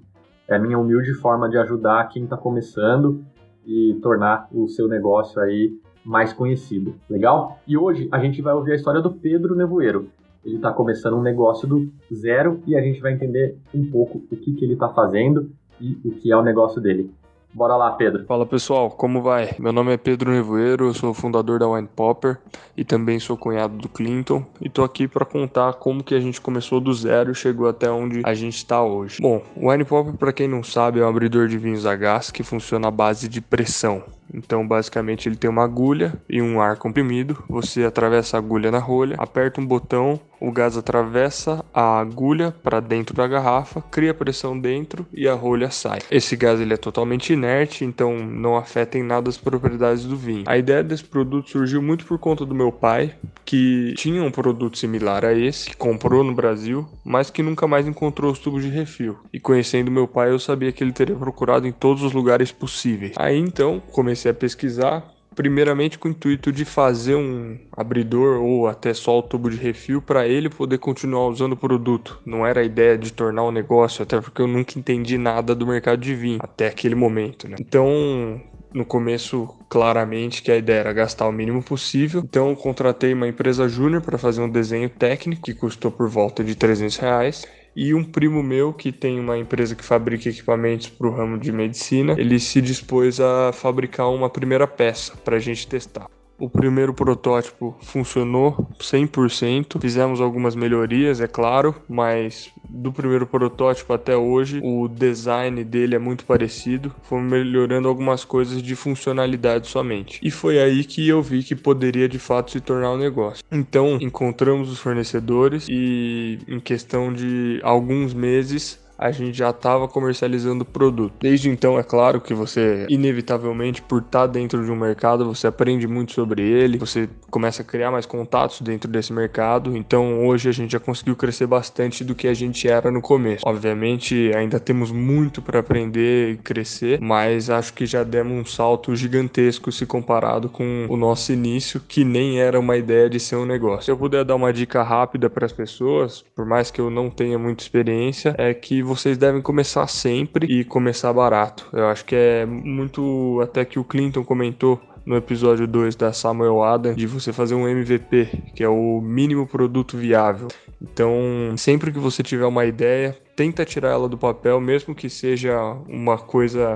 É 0.47 0.55
a 0.55 0.59
minha 0.59 0.77
humilde 0.77 1.13
forma 1.13 1.49
de 1.49 1.57
ajudar 1.57 2.07
quem 2.09 2.23
está 2.23 2.37
começando 2.37 3.23
e 3.65 3.97
tornar 4.01 4.47
o 4.51 4.67
seu 4.67 4.87
negócio 4.87 5.41
aí 5.41 5.77
mais 6.03 6.33
conhecido. 6.33 6.95
Legal? 7.09 7.59
E 7.67 7.77
hoje 7.77 8.09
a 8.11 8.19
gente 8.19 8.41
vai 8.41 8.53
ouvir 8.53 8.73
a 8.73 8.75
história 8.75 9.01
do 9.01 9.11
Pedro 9.11 9.55
Nevoeiro. 9.55 10.09
Ele 10.43 10.55
está 10.55 10.71
começando 10.71 11.15
um 11.15 11.21
negócio 11.21 11.67
do 11.67 11.91
zero 12.13 12.61
e 12.65 12.75
a 12.75 12.81
gente 12.81 12.99
vai 12.99 13.13
entender 13.13 13.57
um 13.73 13.89
pouco 13.89 14.21
o 14.31 14.35
que, 14.35 14.53
que 14.53 14.65
ele 14.65 14.73
está 14.73 14.89
fazendo 14.89 15.51
e 15.79 15.97
o 16.03 16.11
que 16.11 16.31
é 16.31 16.37
o 16.37 16.41
negócio 16.41 16.81
dele. 16.81 17.11
Bora 17.53 17.75
lá, 17.75 17.91
Pedro. 17.91 18.25
Fala 18.25 18.45
pessoal, 18.45 18.89
como 18.89 19.21
vai? 19.21 19.53
Meu 19.59 19.73
nome 19.73 19.93
é 19.93 19.97
Pedro 19.97 20.31
Nevoeiro, 20.31 20.85
eu 20.85 20.93
sou 20.93 21.13
fundador 21.13 21.59
da 21.59 21.67
Wine 21.67 21.87
Popper 21.93 22.37
e 22.77 22.85
também 22.85 23.19
sou 23.19 23.35
cunhado 23.35 23.77
do 23.77 23.89
Clinton 23.89 24.45
e 24.61 24.69
tô 24.69 24.83
aqui 24.83 25.05
para 25.05 25.25
contar 25.25 25.73
como 25.73 26.03
que 26.03 26.15
a 26.15 26.19
gente 26.19 26.39
começou 26.39 26.79
do 26.79 26.93
zero 26.93 27.31
e 27.31 27.35
chegou 27.35 27.67
até 27.67 27.91
onde 27.91 28.21
a 28.23 28.33
gente 28.33 28.55
está 28.55 28.81
hoje. 28.81 29.17
Bom, 29.21 29.43
o 29.55 29.69
Wine 29.69 29.83
Popper, 29.83 30.13
para 30.13 30.31
quem 30.31 30.47
não 30.47 30.63
sabe, 30.63 31.01
é 31.01 31.05
um 31.05 31.09
abridor 31.09 31.49
de 31.49 31.57
vinhos 31.57 31.85
a 31.85 31.95
gás 31.95 32.31
que 32.31 32.41
funciona 32.41 32.87
à 32.87 32.91
base 32.91 33.27
de 33.27 33.41
pressão. 33.41 34.01
Então, 34.33 34.67
basicamente, 34.67 35.27
ele 35.27 35.35
tem 35.35 35.49
uma 35.49 35.63
agulha 35.63 36.13
e 36.29 36.41
um 36.41 36.61
ar 36.61 36.77
comprimido. 36.77 37.43
Você 37.49 37.83
atravessa 37.83 38.37
a 38.37 38.39
agulha 38.39 38.71
na 38.71 38.79
rolha, 38.79 39.15
aperta 39.19 39.59
um 39.59 39.65
botão, 39.65 40.19
o 40.41 40.51
gás 40.51 40.75
atravessa 40.75 41.63
a 41.71 41.99
agulha 41.99 42.51
para 42.63 42.79
dentro 42.79 43.15
da 43.15 43.27
garrafa, 43.27 43.79
cria 43.91 44.11
pressão 44.11 44.59
dentro 44.59 45.05
e 45.13 45.27
a 45.27 45.35
rolha 45.35 45.69
sai. 45.69 45.99
Esse 46.09 46.35
gás 46.35 46.59
ele 46.59 46.73
é 46.73 46.77
totalmente 46.77 47.31
inerte, 47.31 47.85
então 47.85 48.17
não 48.17 48.57
afeta 48.57 48.97
em 48.97 49.03
nada 49.03 49.29
as 49.29 49.37
propriedades 49.37 50.03
do 50.03 50.17
vinho. 50.17 50.43
A 50.47 50.57
ideia 50.57 50.83
desse 50.83 51.03
produto 51.03 51.51
surgiu 51.51 51.79
muito 51.79 52.05
por 52.05 52.17
conta 52.17 52.43
do 52.43 52.55
meu 52.55 52.71
pai, 52.71 53.13
que 53.45 53.93
tinha 53.95 54.23
um 54.23 54.31
produto 54.31 54.79
similar 54.79 55.23
a 55.23 55.33
esse, 55.33 55.69
que 55.69 55.77
comprou 55.77 56.23
no 56.23 56.33
Brasil, 56.33 56.87
mas 57.05 57.29
que 57.29 57.43
nunca 57.43 57.67
mais 57.67 57.87
encontrou 57.87 58.31
os 58.31 58.39
tubos 58.39 58.63
de 58.63 58.69
refil. 58.69 59.17
E 59.31 59.39
conhecendo 59.39 59.91
meu 59.91 60.07
pai, 60.07 60.31
eu 60.31 60.39
sabia 60.39 60.71
que 60.71 60.83
ele 60.83 60.91
teria 60.91 61.15
procurado 61.15 61.67
em 61.67 61.71
todos 61.71 62.01
os 62.01 62.13
lugares 62.13 62.51
possíveis. 62.51 63.13
Aí 63.15 63.37
então 63.37 63.79
comecei 63.91 64.20
comecei 64.21 64.31
a 64.31 64.33
pesquisar, 64.33 65.13
primeiramente 65.35 65.97
com 65.97 66.07
o 66.07 66.11
intuito 66.11 66.51
de 66.51 66.65
fazer 66.65 67.15
um 67.15 67.57
abridor 67.75 68.41
ou 68.41 68.67
até 68.67 68.93
só 68.93 69.17
o 69.17 69.23
tubo 69.23 69.49
de 69.49 69.57
refil 69.57 70.01
para 70.01 70.27
ele 70.27 70.49
poder 70.49 70.77
continuar 70.77 71.27
usando 71.27 71.53
o 71.53 71.57
produto. 71.57 72.19
Não 72.25 72.45
era 72.45 72.61
a 72.61 72.63
ideia 72.63 72.97
de 72.97 73.11
tornar 73.11 73.43
o 73.43 73.49
um 73.49 73.51
negócio, 73.51 74.03
até 74.03 74.19
porque 74.21 74.41
eu 74.41 74.47
nunca 74.47 74.77
entendi 74.77 75.17
nada 75.17 75.55
do 75.55 75.65
mercado 75.65 75.99
de 75.99 76.13
vinho 76.13 76.39
até 76.41 76.67
aquele 76.67 76.93
momento, 76.93 77.47
né? 77.47 77.55
Então, 77.59 78.41
no 78.73 78.85
começo, 78.85 79.49
claramente 79.69 80.43
que 80.43 80.51
a 80.51 80.57
ideia 80.57 80.81
era 80.81 80.93
gastar 80.93 81.27
o 81.27 81.31
mínimo 81.31 81.63
possível. 81.63 82.21
Então, 82.23 82.53
contratei 82.53 83.13
uma 83.13 83.27
empresa 83.27 83.67
júnior 83.67 84.01
para 84.01 84.17
fazer 84.17 84.41
um 84.41 84.49
desenho 84.49 84.89
técnico 84.89 85.43
que 85.43 85.53
custou 85.53 85.91
por 85.91 86.07
volta 86.07 86.43
de 86.43 86.55
300 86.55 86.97
reais 86.97 87.47
e 87.75 87.93
um 87.93 88.03
primo 88.03 88.43
meu 88.43 88.73
que 88.73 88.91
tem 88.91 89.19
uma 89.19 89.37
empresa 89.37 89.75
que 89.75 89.83
fabrica 89.83 90.29
equipamentos 90.29 90.89
para 90.89 91.07
o 91.07 91.11
ramo 91.11 91.37
de 91.37 91.51
medicina, 91.51 92.15
ele 92.17 92.39
se 92.39 92.61
dispôs 92.61 93.19
a 93.19 93.51
fabricar 93.53 94.09
uma 94.09 94.29
primeira 94.29 94.67
peça 94.67 95.15
para 95.17 95.37
a 95.37 95.39
gente 95.39 95.67
testar. 95.67 96.07
O 96.37 96.49
primeiro 96.49 96.91
protótipo 96.91 97.77
funcionou 97.81 98.67
100%. 98.79 99.79
Fizemos 99.79 100.19
algumas 100.19 100.55
melhorias, 100.55 101.21
é 101.21 101.27
claro, 101.27 101.75
mas 101.87 102.51
do 102.71 102.91
primeiro 102.91 103.27
protótipo 103.27 103.93
até 103.93 104.15
hoje, 104.15 104.61
o 104.63 104.87
design 104.87 105.63
dele 105.63 105.95
é 105.95 105.99
muito 105.99 106.25
parecido. 106.25 106.93
Fomos 107.03 107.29
melhorando 107.29 107.87
algumas 107.87 108.23
coisas 108.23 108.61
de 108.61 108.75
funcionalidade 108.75 109.67
somente. 109.67 110.19
E 110.23 110.31
foi 110.31 110.59
aí 110.59 110.83
que 110.83 111.07
eu 111.07 111.21
vi 111.21 111.43
que 111.43 111.55
poderia 111.55 112.07
de 112.07 112.17
fato 112.17 112.51
se 112.51 112.61
tornar 112.61 112.91
um 112.91 112.97
negócio. 112.97 113.43
Então, 113.51 113.97
encontramos 114.01 114.71
os 114.71 114.79
fornecedores 114.79 115.67
e 115.69 116.39
em 116.47 116.59
questão 116.59 117.13
de 117.13 117.59
alguns 117.63 118.13
meses 118.13 118.80
a 119.01 119.11
gente 119.11 119.35
já 119.35 119.49
estava 119.49 119.87
comercializando 119.87 120.61
o 120.61 120.65
produto. 120.65 121.15
Desde 121.19 121.49
então, 121.49 121.79
é 121.79 121.83
claro 121.83 122.21
que 122.21 122.35
você, 122.35 122.85
inevitavelmente, 122.87 123.81
por 123.81 124.01
estar 124.01 124.21
tá 124.21 124.27
dentro 124.27 124.63
de 124.63 124.71
um 124.71 124.75
mercado, 124.75 125.25
você 125.25 125.47
aprende 125.47 125.87
muito 125.87 126.11
sobre 126.11 126.43
ele, 126.43 126.77
você 126.77 127.09
começa 127.31 127.63
a 127.63 127.65
criar 127.65 127.89
mais 127.89 128.05
contatos 128.05 128.61
dentro 128.61 128.89
desse 128.89 129.11
mercado. 129.11 129.75
Então, 129.75 130.27
hoje 130.27 130.47
a 130.47 130.51
gente 130.51 130.73
já 130.73 130.79
conseguiu 130.79 131.15
crescer 131.15 131.47
bastante 131.47 132.03
do 132.03 132.13
que 132.13 132.27
a 132.27 132.33
gente 132.35 132.67
era 132.67 132.91
no 132.91 133.01
começo. 133.01 133.43
Obviamente, 133.43 134.31
ainda 134.35 134.59
temos 134.59 134.91
muito 134.91 135.41
para 135.41 135.59
aprender 135.59 136.33
e 136.33 136.37
crescer, 136.37 137.01
mas 137.01 137.49
acho 137.49 137.73
que 137.73 137.87
já 137.87 138.03
demos 138.03 138.33
um 138.37 138.45
salto 138.45 138.95
gigantesco 138.95 139.71
se 139.71 139.85
comparado 139.87 140.47
com 140.47 140.85
o 140.87 140.95
nosso 140.95 141.33
início, 141.33 141.81
que 141.87 142.03
nem 142.03 142.39
era 142.39 142.59
uma 142.59 142.77
ideia 142.77 143.09
de 143.09 143.19
ser 143.19 143.37
um 143.37 143.45
negócio. 143.45 143.85
Se 143.85 143.91
eu 143.91 143.97
puder 143.97 144.23
dar 144.23 144.35
uma 144.35 144.53
dica 144.53 144.83
rápida 144.83 145.27
para 145.27 145.45
as 145.45 145.51
pessoas, 145.51 146.23
por 146.35 146.45
mais 146.45 146.69
que 146.69 146.79
eu 146.79 146.91
não 146.91 147.09
tenha 147.09 147.39
muita 147.39 147.63
experiência, 147.63 148.35
é 148.37 148.53
que 148.53 148.83
vocês 148.95 149.17
devem 149.17 149.41
começar 149.41 149.87
sempre 149.87 150.45
e 150.47 150.65
começar 150.65 151.13
barato. 151.13 151.65
Eu 151.71 151.87
acho 151.87 152.03
que 152.03 152.13
é 152.13 152.45
muito 152.45 153.39
até 153.41 153.63
que 153.63 153.79
o 153.79 153.85
Clinton 153.85 154.23
comentou 154.23 154.81
no 155.05 155.15
episódio 155.15 155.65
2 155.65 155.95
da 155.95 156.11
Samuel 156.11 156.61
Adam 156.61 156.93
de 156.93 157.07
você 157.07 157.31
fazer 157.31 157.55
um 157.55 157.67
MVP, 157.67 158.27
que 158.53 158.63
é 158.63 158.67
o 158.67 158.99
mínimo 159.01 159.47
produto 159.47 159.97
viável. 159.97 160.49
Então, 160.81 161.13
sempre 161.55 161.91
que 161.91 161.99
você 161.99 162.21
tiver 162.21 162.45
uma 162.45 162.65
ideia, 162.65 163.17
tenta 163.41 163.65
tirar 163.65 163.89
ela 163.89 164.07
do 164.07 164.19
papel, 164.19 164.61
mesmo 164.61 164.93
que 164.93 165.09
seja 165.09 165.59
uma 165.87 166.15
coisa 166.15 166.75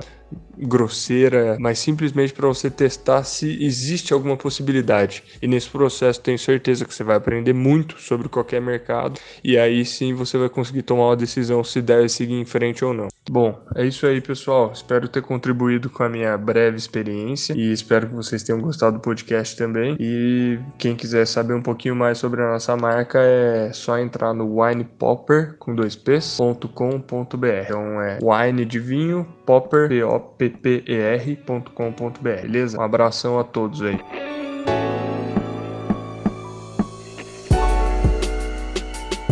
grosseira, 0.58 1.56
mas 1.60 1.78
simplesmente 1.78 2.32
para 2.32 2.48
você 2.48 2.68
testar 2.68 3.22
se 3.22 3.64
existe 3.64 4.12
alguma 4.12 4.36
possibilidade. 4.36 5.22
E 5.40 5.46
nesse 5.46 5.70
processo 5.70 6.20
tenho 6.20 6.36
certeza 6.36 6.84
que 6.84 6.92
você 6.92 7.04
vai 7.04 7.14
aprender 7.14 7.52
muito 7.52 8.00
sobre 8.00 8.28
qualquer 8.28 8.60
mercado 8.60 9.20
e 9.44 9.56
aí 9.56 9.84
sim 9.84 10.12
você 10.12 10.36
vai 10.36 10.48
conseguir 10.48 10.82
tomar 10.82 11.10
uma 11.10 11.16
decisão 11.16 11.62
se 11.62 11.80
deve 11.80 12.08
seguir 12.08 12.34
em 12.34 12.44
frente 12.44 12.84
ou 12.84 12.92
não. 12.92 13.06
Bom, 13.28 13.60
é 13.74 13.84
isso 13.84 14.06
aí, 14.06 14.20
pessoal. 14.20 14.70
Espero 14.72 15.08
ter 15.08 15.20
contribuído 15.20 15.90
com 15.90 16.02
a 16.04 16.08
minha 16.08 16.36
breve 16.38 16.76
experiência 16.76 17.54
e 17.54 17.72
espero 17.72 18.08
que 18.08 18.14
vocês 18.14 18.42
tenham 18.42 18.60
gostado 18.60 18.98
do 18.98 19.02
podcast 19.02 19.56
também. 19.56 19.96
E 19.98 20.58
quem 20.78 20.94
quiser 20.94 21.26
saber 21.26 21.54
um 21.54 21.62
pouquinho 21.62 21.96
mais 21.96 22.18
sobre 22.18 22.40
a 22.42 22.52
nossa 22.52 22.76
marca 22.76 23.18
é 23.20 23.72
só 23.72 23.98
entrar 23.98 24.32
no 24.32 24.62
winepopper 24.62 25.56
com 25.58 25.74
dois 25.74 25.96
p's.com.br. 25.96 27.46
Então 27.64 28.00
é 28.00 28.18
wine 28.22 28.64
de 28.64 28.78
vinho, 28.78 29.26
popper, 29.44 29.88
p 29.88 30.04
o 30.04 30.20
p 30.20 30.50
ppper.com.br, 30.50 32.20
beleza? 32.22 32.78
Um 32.78 32.82
abração 32.82 33.38
a 33.38 33.44
todos 33.44 33.82
aí. 33.82 34.35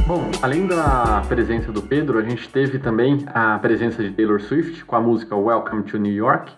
Bom, 0.07 0.31
além 0.43 0.67
da 0.67 1.23
presença 1.27 1.73
do 1.73 1.81
Pedro, 1.81 2.19
a 2.19 2.23
gente 2.23 2.47
teve 2.51 2.79
também 2.79 3.25
a 3.27 3.59
presença 3.59 4.03
de 4.03 4.11
Taylor 4.11 4.39
Swift 4.39 4.85
com 4.85 4.95
a 4.95 5.01
música 5.01 5.35
Welcome 5.35 5.83
to 5.85 5.97
New 5.97 6.13
York. 6.13 6.53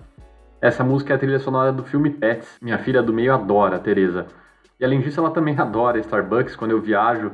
Essa 0.61 0.83
música 0.83 1.13
é 1.13 1.17
a 1.17 1.19
trilha 1.19 1.39
sonora 1.39 1.71
do 1.71 1.85
filme 1.85 2.11
Pets. 2.11 2.59
Minha 2.61 2.77
filha 2.77 3.01
do 3.01 3.13
meio 3.13 3.33
adora, 3.33 3.79
Teresa. 3.79 4.27
E 4.81 4.85
além 4.85 5.01
disso, 5.01 5.21
ela 5.21 5.31
também 5.31 5.55
adora 5.61 6.01
Starbucks. 6.01 6.57
Quando 6.57 6.73
eu 6.73 6.81
viajo 6.81 7.31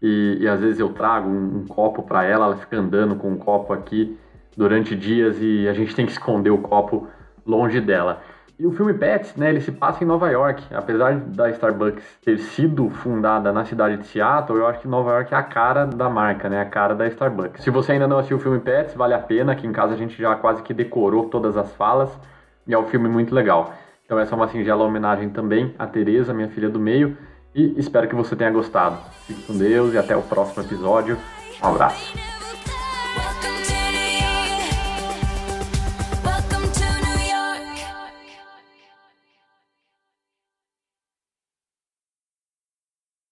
e, 0.00 0.38
e 0.40 0.46
às 0.46 0.60
vezes 0.60 0.78
eu 0.78 0.90
trago 0.90 1.28
um, 1.28 1.58
um 1.58 1.66
copo 1.66 2.04
para 2.04 2.22
ela, 2.22 2.46
ela 2.46 2.56
fica 2.56 2.78
andando 2.78 3.16
com 3.16 3.32
um 3.32 3.36
copo 3.36 3.72
aqui 3.72 4.16
durante 4.56 4.94
dias 4.94 5.36
e 5.40 5.66
a 5.66 5.72
gente 5.72 5.96
tem 5.96 6.06
que 6.06 6.12
esconder 6.12 6.50
o 6.50 6.58
copo 6.58 7.08
longe 7.44 7.80
dela. 7.80 8.22
E 8.58 8.66
o 8.66 8.72
filme 8.72 8.94
Pets, 8.94 9.36
né, 9.36 9.50
ele 9.50 9.60
se 9.60 9.70
passa 9.70 10.02
em 10.02 10.06
Nova 10.06 10.30
York. 10.30 10.62
Apesar 10.74 11.14
da 11.14 11.50
Starbucks 11.50 12.02
ter 12.24 12.38
sido 12.38 12.88
fundada 12.88 13.52
na 13.52 13.66
cidade 13.66 13.98
de 13.98 14.06
Seattle, 14.06 14.58
eu 14.58 14.66
acho 14.66 14.80
que 14.80 14.88
Nova 14.88 15.10
York 15.10 15.34
é 15.34 15.36
a 15.36 15.42
cara 15.42 15.84
da 15.84 16.08
marca, 16.08 16.48
né, 16.48 16.62
a 16.62 16.64
cara 16.64 16.94
da 16.94 17.06
Starbucks. 17.06 17.62
Se 17.62 17.68
você 17.70 17.92
ainda 17.92 18.08
não 18.08 18.16
assistiu 18.16 18.38
o 18.38 18.40
filme 18.40 18.58
Pets, 18.58 18.94
vale 18.94 19.12
a 19.12 19.18
pena. 19.18 19.52
Aqui 19.52 19.66
em 19.66 19.72
casa 19.72 19.92
a 19.92 19.96
gente 19.96 20.20
já 20.20 20.34
quase 20.36 20.62
que 20.62 20.72
decorou 20.72 21.28
todas 21.28 21.54
as 21.54 21.70
falas 21.74 22.10
e 22.66 22.72
é 22.72 22.78
um 22.78 22.86
filme 22.86 23.10
muito 23.10 23.34
legal. 23.34 23.74
Então 24.06 24.18
essa 24.18 24.34
é 24.34 24.36
uma 24.36 24.48
singela 24.48 24.84
homenagem 24.84 25.28
também 25.28 25.74
à 25.78 25.86
Teresa, 25.86 26.32
minha 26.32 26.48
filha 26.48 26.70
do 26.70 26.78
meio. 26.78 27.14
E 27.54 27.78
espero 27.78 28.08
que 28.08 28.14
você 28.14 28.34
tenha 28.34 28.50
gostado. 28.50 28.96
Fique 29.26 29.42
com 29.42 29.58
Deus 29.58 29.92
e 29.92 29.98
até 29.98 30.16
o 30.16 30.22
próximo 30.22 30.62
episódio. 30.62 31.18
Um 31.62 31.66
abraço. 31.66 32.14